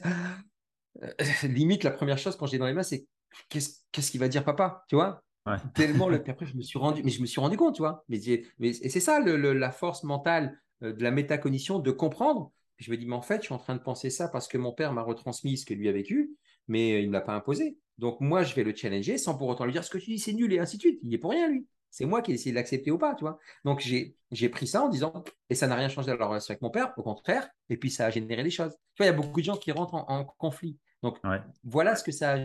limite, 1.42 1.84
la 1.84 1.90
première 1.90 2.18
chose 2.18 2.36
quand 2.36 2.46
j'ai 2.46 2.58
dans 2.58 2.66
les 2.66 2.72
mains, 2.72 2.82
c'est 2.82 3.06
qu'est-ce 3.48 4.10
qu'il 4.10 4.20
va 4.20 4.28
dire 4.28 4.44
papa, 4.44 4.84
tu 4.88 4.96
vois? 4.96 5.22
Tellement 5.74 6.08
le. 6.08 6.22
Puis 6.22 6.32
après, 6.32 6.46
je 6.46 6.56
me 6.56 6.62
suis 6.62 6.78
rendu, 6.78 7.02
mais 7.02 7.10
je 7.10 7.20
me 7.20 7.26
suis 7.26 7.40
rendu 7.40 7.56
compte, 7.56 7.74
tu 7.74 7.82
vois. 7.82 8.04
Mais, 8.08 8.18
mais 8.58 8.68
et 8.68 8.88
c'est 8.88 9.00
ça 9.00 9.20
le, 9.20 9.36
la 9.52 9.70
force 9.70 10.04
mentale 10.04 10.60
euh, 10.82 10.92
de 10.92 11.02
la 11.02 11.10
métacognition, 11.10 11.78
de 11.78 11.90
comprendre. 11.90 12.52
je 12.78 12.90
me 12.90 12.96
dis, 12.96 13.06
mais 13.06 13.16
en 13.16 13.22
fait, 13.22 13.40
je 13.40 13.46
suis 13.46 13.54
en 13.54 13.58
train 13.58 13.74
de 13.74 13.82
penser 13.82 14.10
ça 14.10 14.28
parce 14.28 14.48
que 14.48 14.58
mon 14.58 14.72
père 14.72 14.92
m'a 14.92 15.02
retransmis 15.02 15.56
ce 15.56 15.66
que 15.66 15.74
lui 15.74 15.88
a 15.88 15.92
vécu, 15.92 16.30
mais 16.68 17.02
il 17.02 17.08
ne 17.08 17.12
l'a 17.12 17.20
pas 17.20 17.34
imposé. 17.34 17.78
Donc 17.98 18.20
moi, 18.20 18.42
je 18.42 18.54
vais 18.54 18.64
le 18.64 18.74
challenger 18.74 19.18
sans 19.18 19.36
pour 19.36 19.48
autant 19.48 19.64
lui 19.64 19.72
dire 19.72 19.84
ce 19.84 19.90
que 19.90 19.98
tu 19.98 20.10
dis, 20.10 20.18
c'est 20.18 20.32
nul 20.32 20.52
et 20.52 20.58
ainsi 20.58 20.76
de 20.76 20.82
suite. 20.82 21.00
Il 21.02 21.12
est 21.12 21.18
pour 21.18 21.30
rien, 21.30 21.48
lui. 21.48 21.66
C'est 21.90 22.06
moi 22.06 22.22
qui 22.22 22.30
ai 22.30 22.34
essayé 22.34 22.52
de 22.52 22.56
l'accepter 22.56 22.90
ou 22.90 22.98
pas, 22.98 23.14
tu 23.14 23.24
vois. 23.24 23.38
Donc 23.64 23.80
j'ai 23.80 24.48
pris 24.48 24.66
ça 24.66 24.82
en 24.82 24.88
disant, 24.88 25.24
et 25.50 25.54
ça 25.54 25.66
n'a 25.66 25.74
rien 25.74 25.88
changé 25.88 26.10
dans 26.10 26.16
la 26.16 26.26
relation 26.26 26.52
avec 26.52 26.62
mon 26.62 26.70
père, 26.70 26.92
au 26.96 27.02
contraire, 27.02 27.48
et 27.68 27.76
puis 27.76 27.90
ça 27.90 28.06
a 28.06 28.10
généré 28.10 28.42
des 28.42 28.50
choses. 28.50 28.72
Tu 28.94 29.02
vois, 29.02 29.06
il 29.06 29.08
y 29.08 29.12
a 29.12 29.16
beaucoup 29.16 29.40
de 29.40 29.44
gens 29.44 29.56
qui 29.56 29.72
rentrent 29.72 29.94
en, 29.94 30.24
conflit. 30.24 30.78
Donc 31.02 31.18
voilà 31.64 31.96
ce 31.96 32.04
que 32.04 32.12
ça 32.12 32.34
a. 32.34 32.38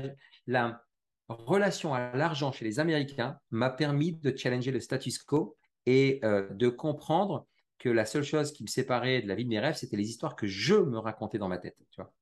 La 0.48 0.82
relation 1.30 1.94
à 1.94 2.16
l'argent 2.16 2.52
chez 2.52 2.66
les 2.66 2.80
Américains 2.80 3.40
m'a 3.52 3.70
permis 3.70 4.14
de 4.14 4.36
challenger 4.36 4.72
le 4.72 4.80
status 4.80 5.18
quo 5.20 5.58
et 5.86 6.20
euh, 6.24 6.48
de 6.50 6.70
comprendre 6.70 7.48
que 7.80 7.90
la 7.90 8.06
seule 8.06 8.24
chose 8.24 8.52
qui 8.52 8.64
me 8.64 8.68
séparait 8.68 9.22
de 9.22 9.28
la 9.28 9.36
vie 9.36 9.44
de 9.44 9.50
mes 9.50 9.60
rêves, 9.60 9.76
c'était 9.76 9.98
les 9.98 10.10
histoires 10.10 10.36
que 10.36 10.48
je 10.48 10.76
me 10.76 10.98
racontais 10.98 11.38
dans 11.38 11.48
ma 11.48 11.58
tête. 11.58 11.78
Tu 11.92 12.02
vois. 12.02 12.14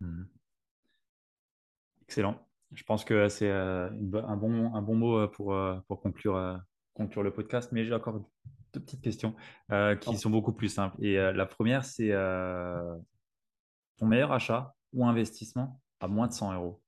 Mmh. 0.00 0.24
Excellent. 2.02 2.46
Je 2.72 2.82
pense 2.82 3.04
que 3.04 3.28
c'est 3.28 3.50
euh, 3.50 3.88
un, 3.90 4.36
bon, 4.36 4.74
un 4.74 4.82
bon 4.82 4.94
mot 4.96 5.18
euh, 5.18 5.26
pour, 5.28 5.56
pour 5.86 6.00
conclure, 6.00 6.60
conclure 6.94 7.22
le 7.22 7.32
podcast, 7.32 7.70
mais 7.72 7.84
j'ai 7.84 7.94
encore 7.94 8.20
deux 8.72 8.80
petites 8.80 9.02
questions 9.02 9.34
qui 10.00 10.16
sont 10.16 10.30
beaucoup 10.30 10.52
plus 10.52 10.68
simples. 10.68 10.96
Et 11.04 11.14
la 11.14 11.46
première, 11.46 11.84
c'est 11.84 12.12
ton 13.96 14.06
meilleur 14.06 14.32
achat 14.32 14.74
ou 14.92 15.06
investissement 15.06 15.80
à 16.00 16.08
moins 16.08 16.26
de 16.26 16.32
100 16.32 16.54
euros? 16.54 16.83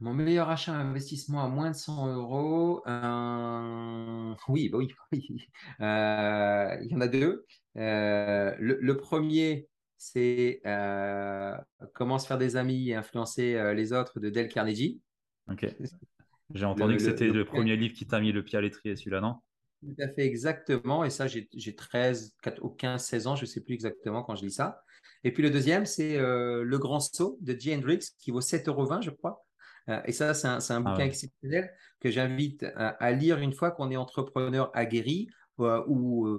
Mon 0.00 0.14
meilleur 0.14 0.48
achat 0.48 0.74
investissement 0.74 1.44
à 1.44 1.48
moins 1.48 1.70
de 1.70 1.76
100 1.76 2.14
euros, 2.14 2.82
oui, 4.48 4.68
bah 4.68 4.78
oui, 4.78 4.94
il 5.12 6.88
y 6.90 6.94
en 6.94 7.00
a 7.00 7.08
deux. 7.08 7.44
le, 7.74 8.92
premier, 8.94 9.68
c'est 9.98 10.60
euh, 10.64 11.54
Comment 11.92 12.18
se 12.18 12.26
faire 12.26 12.38
des 12.38 12.56
amis 12.56 12.90
et 12.90 12.94
influencer 12.94 13.56
euh, 13.56 13.74
les 13.74 13.92
autres 13.92 14.20
de 14.20 14.30
Dale 14.30 14.48
Carnegie. 14.48 15.00
Ok. 15.50 15.66
J'ai 16.54 16.64
entendu 16.64 16.96
que 16.96 17.02
c'était 17.02 17.28
le, 17.28 17.44
premier 17.44 17.76
livre 17.76 17.94
qui 17.94 18.06
t'a 18.06 18.20
mis 18.20 18.32
le 18.32 18.42
pied 18.42 18.56
à 18.56 18.62
l'étrier, 18.62 18.96
celui-là, 18.96 19.20
non? 19.20 19.36
Tout 19.82 20.02
à 20.02 20.08
fait, 20.08 20.24
exactement. 20.24 21.04
Et 21.04 21.10
ça, 21.10 21.26
j'ai 21.26 21.76
13, 21.76 22.34
4, 22.42 22.64
ou 22.64 22.70
15, 22.70 23.04
16 23.04 23.26
ans, 23.26 23.36
je 23.36 23.42
ne 23.42 23.46
sais 23.46 23.60
plus 23.60 23.74
exactement 23.74 24.22
quand 24.22 24.34
je 24.34 24.44
lis 24.44 24.52
ça. 24.52 24.82
Et 25.24 25.32
puis 25.32 25.42
le 25.42 25.50
deuxième, 25.50 25.84
c'est 25.84 26.16
euh, 26.16 26.62
Le 26.62 26.78
Grand 26.78 27.00
Saut 27.00 27.38
de 27.42 27.54
J. 27.58 27.74
Hendrix, 27.74 28.00
qui 28.18 28.30
vaut 28.30 28.40
7,20 28.40 28.68
euros, 28.68 29.02
je 29.02 29.10
crois. 29.10 29.44
Et 30.04 30.12
ça, 30.12 30.34
c'est 30.34 30.48
un, 30.48 30.58
un, 30.58 30.86
ah 30.86 30.90
bouquin 30.90 31.04
exceptionnel 31.04 31.72
que 32.00 32.10
j'invite 32.10 32.64
à, 32.76 33.12
lire 33.12 33.38
une 33.38 33.52
fois 33.52 33.70
qu'on 33.70 33.90
est 33.90 33.96
entrepreneur 33.96 34.70
aguerri 34.74 35.28
ou 35.58 36.38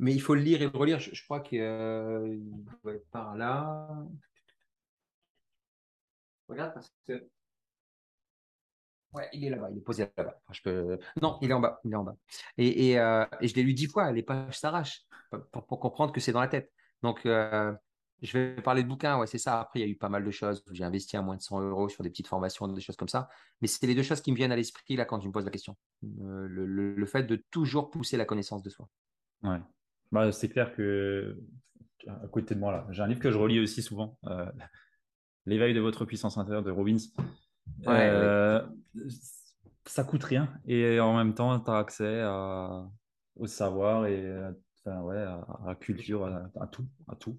mais 0.00 0.14
il 0.14 0.20
faut 0.20 0.34
le 0.34 0.40
lire 0.40 0.62
et 0.62 0.64
le 0.64 0.76
relire. 0.76 0.98
Je, 0.98 1.24
crois 1.24 1.40
qu'il 1.40 1.60
euh, 1.60 2.38
va 2.82 2.94
être 2.94 3.06
par 3.10 3.36
là. 3.36 3.86
Regarde 6.48 6.72
parce 6.72 6.90
que. 7.06 7.28
Ouais, 9.12 9.28
il 9.34 9.44
est 9.44 9.50
là-bas, 9.50 9.68
il 9.70 9.78
est 9.78 9.82
posé 9.82 10.08
là-bas. 10.16 10.40
je 10.52 10.62
peux... 10.62 10.98
Non, 11.20 11.38
il 11.42 11.50
est 11.50 11.52
en 11.52 11.60
bas, 11.60 11.80
il 11.84 11.92
est 11.92 11.96
en 11.96 12.04
bas. 12.04 12.16
Et, 12.56 12.90
et, 12.90 12.98
euh, 12.98 13.26
et 13.40 13.48
je 13.48 13.54
l'ai 13.56 13.62
lu 13.64 13.74
dix 13.74 13.88
fois, 13.88 14.10
les 14.12 14.22
pages 14.22 14.58
s'arrachent 14.58 15.02
pour, 15.50 15.66
pour, 15.66 15.80
comprendre 15.80 16.12
que 16.12 16.20
c'est 16.20 16.32
dans 16.32 16.40
la 16.40 16.48
tête. 16.48 16.72
Donc, 17.02 17.26
euh, 17.26 17.74
je 18.22 18.38
vais 18.38 18.62
parler 18.62 18.82
de 18.82 18.88
bouquins, 18.88 19.18
ouais, 19.18 19.26
c'est 19.26 19.38
ça. 19.38 19.60
Après, 19.60 19.80
il 19.80 19.82
y 19.82 19.86
a 19.86 19.88
eu 19.88 19.96
pas 19.96 20.08
mal 20.08 20.24
de 20.24 20.30
choses. 20.30 20.64
J'ai 20.72 20.84
investi 20.84 21.16
à 21.16 21.22
moins 21.22 21.36
de 21.36 21.42
100 21.42 21.60
euros 21.62 21.88
sur 21.88 22.02
des 22.02 22.10
petites 22.10 22.26
formations, 22.26 22.68
des 22.68 22.80
choses 22.80 22.96
comme 22.96 23.08
ça. 23.08 23.28
Mais 23.60 23.68
c'est 23.68 23.86
les 23.86 23.94
deux 23.94 24.02
choses 24.02 24.20
qui 24.20 24.30
me 24.30 24.36
viennent 24.36 24.52
à 24.52 24.56
l'esprit 24.56 24.96
là 24.96 25.04
quand 25.04 25.18
tu 25.18 25.28
me 25.28 25.32
poses 25.32 25.44
la 25.44 25.50
question. 25.50 25.76
le, 26.02 26.46
le, 26.46 26.94
le, 26.94 27.06
fait 27.06 27.24
de 27.24 27.36
toujours 27.50 27.90
pousser 27.90 28.16
la 28.16 28.24
connaissance 28.24 28.62
de 28.62 28.70
soi. 28.70 28.88
Ouais. 29.42 29.60
Bah, 30.12 30.32
c'est 30.32 30.48
clair 30.48 30.74
que 30.74 31.38
à 32.06 32.28
côté 32.28 32.54
de 32.54 32.60
moi 32.60 32.72
là, 32.72 32.86
j'ai 32.90 33.02
un 33.02 33.06
livre 33.06 33.20
que 33.20 33.30
je 33.30 33.38
relis 33.38 33.60
aussi 33.60 33.82
souvent, 33.82 34.18
euh, 34.26 34.46
L'éveil 35.46 35.72
de 35.72 35.80
votre 35.80 36.04
puissance 36.04 36.36
intérieure 36.36 36.62
de 36.62 36.70
Robbins. 36.70 36.98
Euh, 37.86 38.62
ça 39.86 40.04
coûte 40.04 40.22
rien 40.22 40.52
et 40.66 41.00
en 41.00 41.16
même 41.16 41.34
temps, 41.34 41.58
tu 41.58 41.70
as 41.70 41.78
accès 41.78 42.22
au 43.36 43.46
savoir 43.46 44.06
et 44.06 44.30
enfin, 44.84 45.00
ouais, 45.02 45.16
à, 45.16 45.46
la 45.66 45.74
culture, 45.74 46.24
à, 46.24 46.66
tout, 46.66 46.86
à 47.08 47.16
tout. 47.16 47.38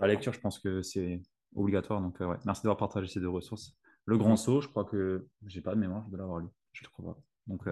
La 0.00 0.06
lecture, 0.06 0.32
je 0.32 0.40
pense 0.40 0.58
que 0.58 0.82
c'est 0.82 1.22
obligatoire. 1.54 2.00
Donc, 2.00 2.20
euh, 2.20 2.26
ouais. 2.26 2.36
merci 2.44 2.62
d'avoir 2.62 2.76
partagé 2.76 3.08
ces 3.08 3.20
deux 3.20 3.28
ressources. 3.28 3.76
Le 4.06 4.18
Grand 4.18 4.36
Saut, 4.36 4.60
je 4.60 4.68
crois 4.68 4.84
que 4.84 5.26
j'ai 5.46 5.60
pas 5.60 5.74
de 5.74 5.80
mémoire 5.80 6.08
de 6.08 6.16
l'avoir 6.16 6.38
lu. 6.38 6.48
Je 6.72 6.84
ne 6.84 6.88
crois 6.88 7.14
pas. 7.14 7.20
Donc, 7.46 7.62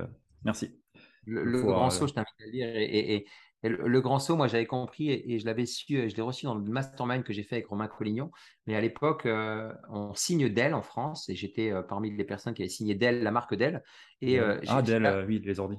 merci. 0.45 0.81
Le, 1.27 1.63
Grand 1.63 1.91
Saut, 1.91 2.07
je 2.07 2.15
t'invite 2.15 2.41
à 2.41 2.51
lire 2.51 2.69
et, 2.75 3.27
le, 3.69 4.01
grand 4.01 4.19
saut, 4.19 4.37
moi, 4.37 4.49
j'avais 4.49 4.67
compris 4.67 5.11
et, 5.11 5.39
je 5.39 5.47
l'avais 5.47 5.67
su, 5.67 5.97
euh, 5.97 6.09
je 6.09 6.17
l'ai 6.17 6.23
reçu 6.23 6.47
dans 6.47 6.55
le 6.55 6.65
mastermind 6.65 7.23
que 7.23 7.33
j'ai 7.33 7.45
fait 7.45 7.57
avec 7.57 7.69
Romain 7.69 7.87
Collignon. 7.87 8.31
Mais 8.67 8.75
à 8.75 8.81
l'époque, 8.81 9.25
euh, 9.27 9.73
on 9.89 10.15
signe 10.15 10.49
Dell 10.49 10.75
en 10.75 10.83
France 10.83 11.29
et 11.29 11.37
j'étais 11.37 11.71
euh, 11.71 11.83
parmi 11.83 12.11
les 12.11 12.25
personnes 12.25 12.55
qui 12.55 12.63
avaient 12.63 12.69
signé 12.69 12.95
Dell, 12.95 13.23
la 13.23 13.31
marque 13.31 13.55
Dell. 13.55 13.83
Et, 14.21 14.39
ah, 14.39 14.83
Dell, 14.83 15.25
oui, 15.29 15.41
les 15.45 15.61
ordi. 15.61 15.77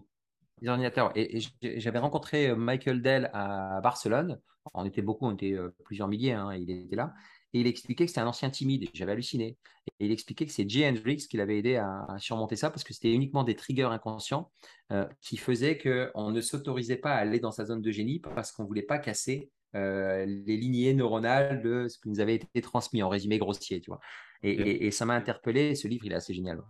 Les 0.63 0.69
ordinateurs. 0.69 1.11
Et, 1.15 1.39
j'avais 1.61 1.99
rencontré 1.99 2.55
Michael 2.55 3.03
Dell 3.03 3.29
à 3.33 3.79
Barcelone. 3.81 4.39
On 4.73 4.85
était 4.85 5.03
beaucoup, 5.03 5.27
on 5.27 5.33
était 5.33 5.55
plusieurs 5.83 6.07
milliers, 6.07 6.31
hein, 6.31 6.53
il 6.55 6.71
était 6.71 6.95
là. 6.95 7.13
Et 7.53 7.59
il 7.61 7.67
expliquait 7.67 8.05
que 8.05 8.09
c'était 8.09 8.21
un 8.21 8.27
ancien 8.27 8.49
timide. 8.49 8.89
J'avais 8.93 9.11
halluciné. 9.11 9.57
Et 9.99 10.05
il 10.05 10.11
expliquait 10.11 10.45
que 10.45 10.51
c'est 10.51 10.67
Jay 10.67 10.87
Hendrix 10.87 11.27
qui 11.29 11.37
l'avait 11.37 11.59
aidé 11.59 11.75
à, 11.75 12.07
surmonter 12.17 12.55
ça 12.55 12.69
parce 12.69 12.83
que 12.83 12.93
c'était 12.93 13.13
uniquement 13.13 13.43
des 13.43 13.55
triggers 13.55 13.83
inconscients 13.83 14.51
euh, 14.91 15.07
qui 15.21 15.37
faisaient 15.37 15.77
qu'on 15.77 16.31
ne 16.31 16.41
s'autorisait 16.41 16.97
pas 16.97 17.13
à 17.13 17.17
aller 17.17 17.39
dans 17.39 17.51
sa 17.51 17.65
zone 17.65 17.81
de 17.81 17.91
génie 17.91 18.19
parce 18.19 18.51
qu'on 18.51 18.63
ne 18.63 18.67
voulait 18.67 18.81
pas 18.81 18.97
casser 18.97 19.51
euh, 19.75 20.25
les 20.25 20.57
lignées 20.57 20.93
neuronales 20.93 21.61
de 21.61 21.87
ce 21.87 21.99
qui 21.99 22.09
nous 22.09 22.19
avait 22.19 22.35
été 22.35 22.61
transmis 22.61 23.03
en 23.03 23.09
résumé 23.09 23.37
grossier. 23.37 23.81
Tu 23.81 23.91
vois. 23.91 23.99
Et, 24.41 24.91
ça 24.91 25.05
m'a 25.05 25.13
interpellé. 25.13 25.75
ce 25.75 25.87
livre, 25.87 26.05
il 26.05 26.11
est 26.11 26.15
assez 26.15 26.33
génial. 26.33 26.61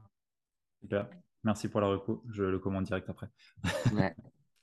Super. 0.82 1.08
Merci 1.44 1.68
pour 1.68 1.82
la 1.82 1.88
recours. 1.88 2.24
Je 2.30 2.44
le 2.44 2.60
commande 2.60 2.86
direct 2.86 3.10
après. 3.10 3.28
ouais. 3.94 4.16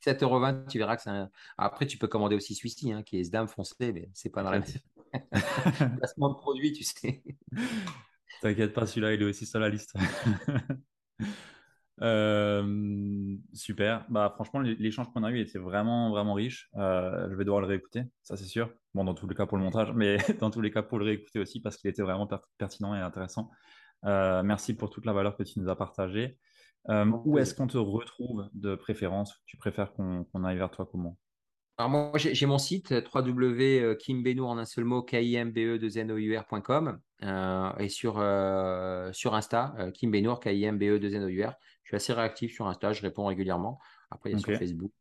7,20€, 0.04 0.66
tu 0.68 0.78
verras 0.78 0.96
que 0.96 1.02
c'est 1.02 1.10
un... 1.10 1.30
Après, 1.58 1.86
tu 1.86 1.98
peux 1.98 2.08
commander 2.08 2.34
aussi 2.34 2.54
celui-ci, 2.54 2.90
hein, 2.90 3.02
qui 3.02 3.18
est 3.20 3.24
Sdam 3.24 3.48
foncé, 3.48 3.92
mais 3.92 4.08
c'est 4.14 4.30
pas 4.30 4.42
dans 4.42 4.50
la 4.50 4.62
Placement 5.98 6.30
de 6.30 6.34
produit, 6.34 6.72
tu 6.72 6.84
sais. 6.84 7.22
T'inquiète 8.40 8.72
pas, 8.72 8.86
celui-là, 8.86 9.12
il 9.12 9.20
est 9.20 9.26
aussi 9.26 9.44
sur 9.44 9.60
la 9.60 9.68
liste. 9.68 9.94
Euh, 12.02 13.36
super. 13.52 14.06
Bah, 14.08 14.32
franchement, 14.34 14.60
l'échange 14.60 15.12
qu'on 15.12 15.22
a 15.22 15.30
eu 15.30 15.40
était 15.40 15.58
vraiment, 15.58 16.10
vraiment 16.10 16.34
riche. 16.34 16.70
Euh, 16.76 17.28
je 17.30 17.34
vais 17.34 17.44
devoir 17.44 17.60
le 17.60 17.66
réécouter, 17.66 18.04
ça 18.22 18.36
c'est 18.36 18.46
sûr. 18.46 18.72
Bon, 18.94 19.04
dans 19.04 19.14
tous 19.14 19.28
les 19.28 19.34
cas 19.34 19.46
pour 19.46 19.58
le 19.58 19.64
montage, 19.64 19.92
mais 19.92 20.16
dans 20.40 20.50
tous 20.50 20.60
les 20.60 20.70
cas 20.70 20.82
pour 20.82 20.98
le 20.98 21.04
réécouter 21.04 21.38
aussi 21.38 21.60
parce 21.60 21.76
qu'il 21.76 21.90
était 21.90 22.02
vraiment 22.02 22.28
pertinent 22.58 22.94
et 22.94 23.00
intéressant. 23.00 23.50
Euh, 24.04 24.42
merci 24.42 24.74
pour 24.74 24.88
toute 24.88 25.04
la 25.04 25.12
valeur 25.12 25.36
que 25.36 25.42
tu 25.42 25.60
nous 25.60 25.68
as 25.68 25.76
partagée. 25.76 26.38
Où 26.88 27.38
est-ce 27.38 27.54
qu'on 27.54 27.66
te 27.66 27.78
retrouve 27.78 28.48
de 28.54 28.74
préférence? 28.74 29.40
Tu 29.46 29.56
préfères 29.56 29.92
qu'on 29.94 30.44
aille 30.44 30.56
vers 30.56 30.70
toi 30.70 30.88
comment? 30.90 31.16
Alors 31.80 31.88
moi, 31.88 32.12
j'ai 32.18 32.44
mon 32.44 32.58
site 32.58 32.92
www.kimbenour 33.14 34.50
en 34.50 34.58
un 34.58 34.66
seul 34.66 34.84
mot, 34.84 35.02
kimbe 35.02 35.54
2 35.54 36.04
nourcom 36.04 37.00
euh, 37.22 37.72
et 37.78 37.88
sur, 37.88 38.18
euh, 38.18 39.10
sur 39.14 39.34
Insta, 39.34 39.74
euh, 39.78 39.90
kimbenour, 39.90 40.40
kimbe 40.40 40.78
2 40.78 40.98
nour 41.18 41.30
Je 41.30 41.88
suis 41.88 41.96
assez 41.96 42.12
réactif 42.12 42.52
sur 42.52 42.66
Insta, 42.66 42.92
je 42.92 43.00
réponds 43.00 43.24
régulièrement. 43.24 43.78
Après, 44.10 44.28
il 44.28 44.34
y 44.34 44.36
a 44.36 44.38
sur 44.40 44.58
Facebook. 44.58 44.92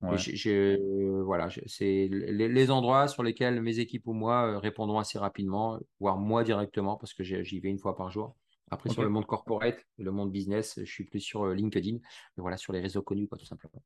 voilà, 0.00 1.48
c'est 1.66 2.08
les, 2.08 2.70
endroits 2.70 3.08
sur 3.08 3.24
lesquels 3.24 3.60
mes 3.60 3.80
équipes 3.80 4.06
ou 4.06 4.12
moi 4.12 4.60
répondront 4.60 5.00
assez 5.00 5.18
rapidement, 5.18 5.80
voire 5.98 6.16
moi 6.16 6.44
directement, 6.44 6.96
parce 6.96 7.12
que 7.12 7.24
j'y 7.24 7.58
vais 7.58 7.70
une 7.70 7.80
fois 7.80 7.96
par 7.96 8.12
jour. 8.12 8.36
Après, 8.70 8.90
sur 8.90 9.02
le 9.02 9.08
monde 9.08 9.26
corporate, 9.26 9.84
le 9.98 10.10
monde 10.10 10.32
business, 10.32 10.78
je 10.78 10.90
suis 10.90 11.04
plus 11.04 11.20
sur 11.20 11.46
LinkedIn, 11.48 11.98
mais 12.36 12.40
voilà, 12.40 12.56
sur 12.56 12.72
les 12.72 12.80
réseaux 12.80 13.02
connus, 13.02 13.28
quoi, 13.28 13.38
tout 13.38 13.44
simplement. 13.44 13.82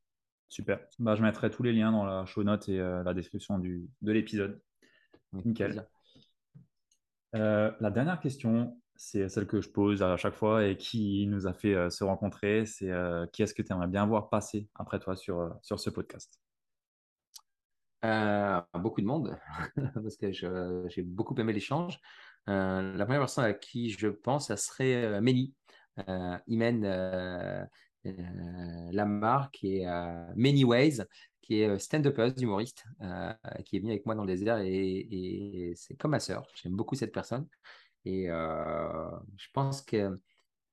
Super. 0.48 0.80
Bah, 0.98 1.14
je 1.14 1.22
mettrai 1.22 1.50
tous 1.50 1.62
les 1.62 1.72
liens 1.72 1.92
dans 1.92 2.04
la 2.04 2.24
show 2.24 2.42
note 2.42 2.68
et 2.68 2.80
euh, 2.80 3.02
la 3.02 3.12
description 3.12 3.58
du, 3.58 3.88
de 4.00 4.12
l'épisode. 4.12 4.60
Nickel. 5.32 5.86
Euh, 7.34 7.70
la 7.80 7.90
dernière 7.90 8.18
question, 8.18 8.80
c'est 8.96 9.28
celle 9.28 9.46
que 9.46 9.60
je 9.60 9.68
pose 9.68 10.02
à 10.02 10.16
chaque 10.16 10.34
fois 10.34 10.66
et 10.66 10.78
qui 10.78 11.26
nous 11.26 11.46
a 11.46 11.52
fait 11.52 11.74
euh, 11.74 11.90
se 11.90 12.02
rencontrer. 12.02 12.64
C'est 12.64 12.90
qui 13.32 13.42
est-ce 13.42 13.52
que 13.52 13.62
tu 13.62 13.72
aimerais 13.72 13.88
bien 13.88 14.06
voir 14.06 14.30
passer 14.30 14.68
après 14.74 14.98
toi 14.98 15.16
sur, 15.16 15.54
sur 15.62 15.78
ce 15.78 15.90
podcast? 15.90 16.40
Beaucoup 18.74 19.02
de 19.02 19.06
monde, 19.06 19.36
parce 19.94 20.16
que 20.16 20.32
j'ai 20.32 21.02
beaucoup 21.02 21.34
aimé 21.34 21.52
l'échange. 21.52 22.00
La 22.48 23.04
première 23.04 23.20
personne 23.20 23.44
à 23.44 23.52
qui 23.52 23.90
je 23.90 24.08
pense, 24.08 24.48
ça 24.48 24.56
serait 24.56 25.20
Méni, 25.20 25.54
Imen 26.46 27.68
Lamar, 28.92 29.50
qui 29.50 29.78
est 29.78 29.86
Many 30.36 30.64
Ways, 30.64 31.02
qui 31.42 31.60
est 31.60 31.78
stand-upper, 31.78 32.32
humoriste, 32.40 32.84
qui 33.64 33.76
est 33.76 33.80
venu 33.80 33.90
avec 33.90 34.06
moi 34.06 34.14
dans 34.14 34.24
le 34.24 34.34
désert 34.34 34.58
et, 34.58 35.72
c'est 35.76 35.96
comme 35.96 36.12
ma 36.12 36.20
sœur. 36.20 36.46
J'aime 36.54 36.74
beaucoup 36.74 36.94
cette 36.94 37.12
personne. 37.12 37.46
Et 38.04 38.26
je 38.26 39.48
pense 39.52 39.82
que 39.82 40.18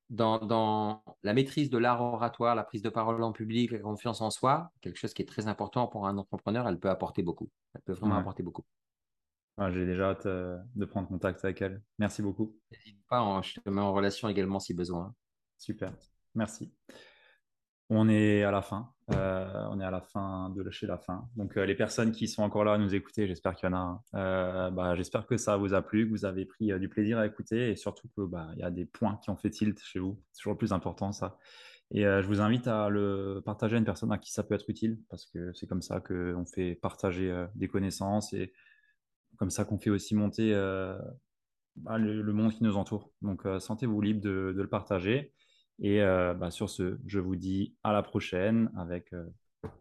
dans, 0.10 1.04
la 1.24 1.34
maîtrise 1.34 1.70
de 1.70 1.78
l'art 1.78 2.02
oratoire, 2.02 2.56
la 2.56 2.64
prise 2.64 2.82
de 2.82 2.90
parole 2.90 3.22
en 3.24 3.32
public, 3.32 3.72
la 3.72 3.80
confiance 3.80 4.22
en 4.22 4.30
soi, 4.30 4.72
quelque 4.82 4.98
chose 4.98 5.14
qui 5.14 5.22
est 5.22 5.26
très 5.26 5.48
important 5.48 5.88
pour 5.88 6.08
un 6.08 6.18
entrepreneur, 6.18 6.68
elle 6.68 6.80
peut 6.80 6.90
apporter 6.90 7.24
beaucoup. 7.24 7.50
Elle 7.74 7.82
peut 7.82 7.94
vraiment 7.94 8.18
apporter 8.18 8.44
beaucoup. 8.44 8.64
J'ai 9.72 9.86
déjà 9.86 10.10
hâte 10.10 10.26
euh, 10.26 10.58
de 10.76 10.86
prendre 10.86 11.08
contact 11.08 11.44
avec 11.46 11.62
elle. 11.62 11.82
Merci 11.98 12.22
beaucoup. 12.22 12.58
N'hésite 12.72 13.00
pas, 13.08 13.42
je 13.42 13.60
te 13.60 13.70
mets 13.70 13.82
en 13.82 13.94
relation 13.94 14.28
également 14.28 14.60
si 14.60 14.74
besoin. 14.74 15.16
Super, 15.58 15.94
merci. 16.34 16.74
On 17.90 18.10
est 18.10 18.44
à 18.44 18.52
la 18.52 18.62
fin. 18.64 18.92
Euh, 19.12 19.68
on 19.70 19.80
est 19.80 19.84
à 19.84 19.92
la 19.92 20.02
fin 20.02 20.50
de 20.50 20.64
lâcher 20.64 20.88
la 20.88 20.98
fin. 20.98 21.30
Donc, 21.36 21.56
euh, 21.58 21.66
les 21.66 21.76
personnes 21.76 22.12
qui 22.12 22.28
sont 22.28 22.42
encore 22.42 22.64
là 22.64 22.74
à 22.74 22.78
nous 22.80 22.96
écouter, 22.96 23.28
j'espère 23.28 23.56
qu'il 23.56 23.70
y 23.70 23.72
en 23.72 23.76
a. 23.76 24.04
Euh, 24.16 24.72
bah, 24.72 24.96
j'espère 24.96 25.28
que 25.28 25.38
ça 25.38 25.58
vous 25.58 25.76
a 25.76 25.84
plu, 25.84 26.06
que 26.06 26.10
vous 26.10 26.26
avez 26.26 26.46
pris 26.46 26.78
du 26.80 26.90
plaisir 26.90 27.20
à 27.20 27.28
écouter 27.28 27.70
et 27.70 27.76
surtout 27.76 28.08
qu'il 28.10 28.26
bah, 28.26 28.50
y 28.58 28.64
a 28.64 28.72
des 28.72 28.86
points 28.86 29.20
qui 29.22 29.30
ont 29.30 29.38
fait 29.38 29.52
tilt 29.52 29.80
chez 29.84 30.00
vous. 30.00 30.20
C'est 30.32 30.40
toujours 30.40 30.54
le 30.54 30.58
plus 30.58 30.74
important, 30.74 31.12
ça. 31.12 31.38
Et 31.92 32.02
je 32.02 32.26
vous 32.26 32.42
invite 32.42 32.68
à 32.68 32.90
le 32.90 33.44
partager 33.46 33.76
à 33.76 33.78
une 33.80 33.86
personne 33.86 34.12
à 34.12 34.18
qui 34.18 34.32
ça 34.32 34.42
peut 34.42 34.56
être 34.56 34.68
utile 34.68 34.98
parce 35.08 35.28
que 35.28 35.54
c'est 35.54 35.68
comme 35.68 35.84
ça 35.84 36.00
qu'on 36.00 36.44
fait 36.48 36.74
partager 36.74 37.46
des 37.54 37.68
connaissances 37.68 38.34
et 38.34 38.54
comme 39.38 39.50
ça 39.50 39.66
qu'on 39.66 39.80
fait 39.80 39.90
aussi 39.90 40.16
monter 40.16 40.52
bah, 41.76 41.98
le, 41.98 42.34
monde 42.34 42.54
qui 42.54 42.64
nous 42.64 42.78
entoure. 42.78 43.12
Donc, 43.22 43.44
sentez-vous 43.60 44.02
libre 44.02 44.22
de, 44.22 44.54
de 44.56 44.62
le 44.62 44.70
partager. 44.70 45.34
Et 45.80 46.02
euh, 46.02 46.34
bah, 46.34 46.52
sur 46.52 46.70
ce, 46.70 46.98
je 47.06 47.20
vous 47.20 47.36
dis 47.36 47.76
à 47.84 47.92
la 47.92 48.02
prochaine 48.02 48.72
avec 48.78 49.12
euh, 49.14 49.26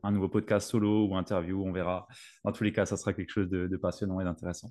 un 0.02 0.10
nouveau 0.10 0.28
podcast 0.28 0.68
solo 0.68 1.06
ou 1.06 1.16
interview. 1.16 1.64
On 1.64 1.72
verra. 1.72 2.06
Dans 2.44 2.52
tous 2.52 2.64
les 2.64 2.72
cas, 2.72 2.86
ça 2.86 2.96
sera 2.96 3.12
quelque 3.12 3.30
chose 3.30 3.48
de, 3.48 3.76
passionnant 3.76 4.20
et 4.20 4.24
d'intéressant. 4.24 4.70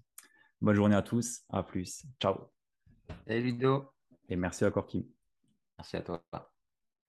Bonne 0.61 0.75
journée 0.75 0.95
à 0.95 1.01
tous. 1.01 1.41
À 1.49 1.63
plus. 1.63 2.05
Ciao. 2.21 2.35
Salut 3.27 3.43
Ludo. 3.43 3.85
Et 4.29 4.35
merci 4.35 4.65
encore, 4.65 4.87
Kim. 4.87 5.03
Merci 5.77 5.97
à 5.97 6.01
toi. 6.01 6.23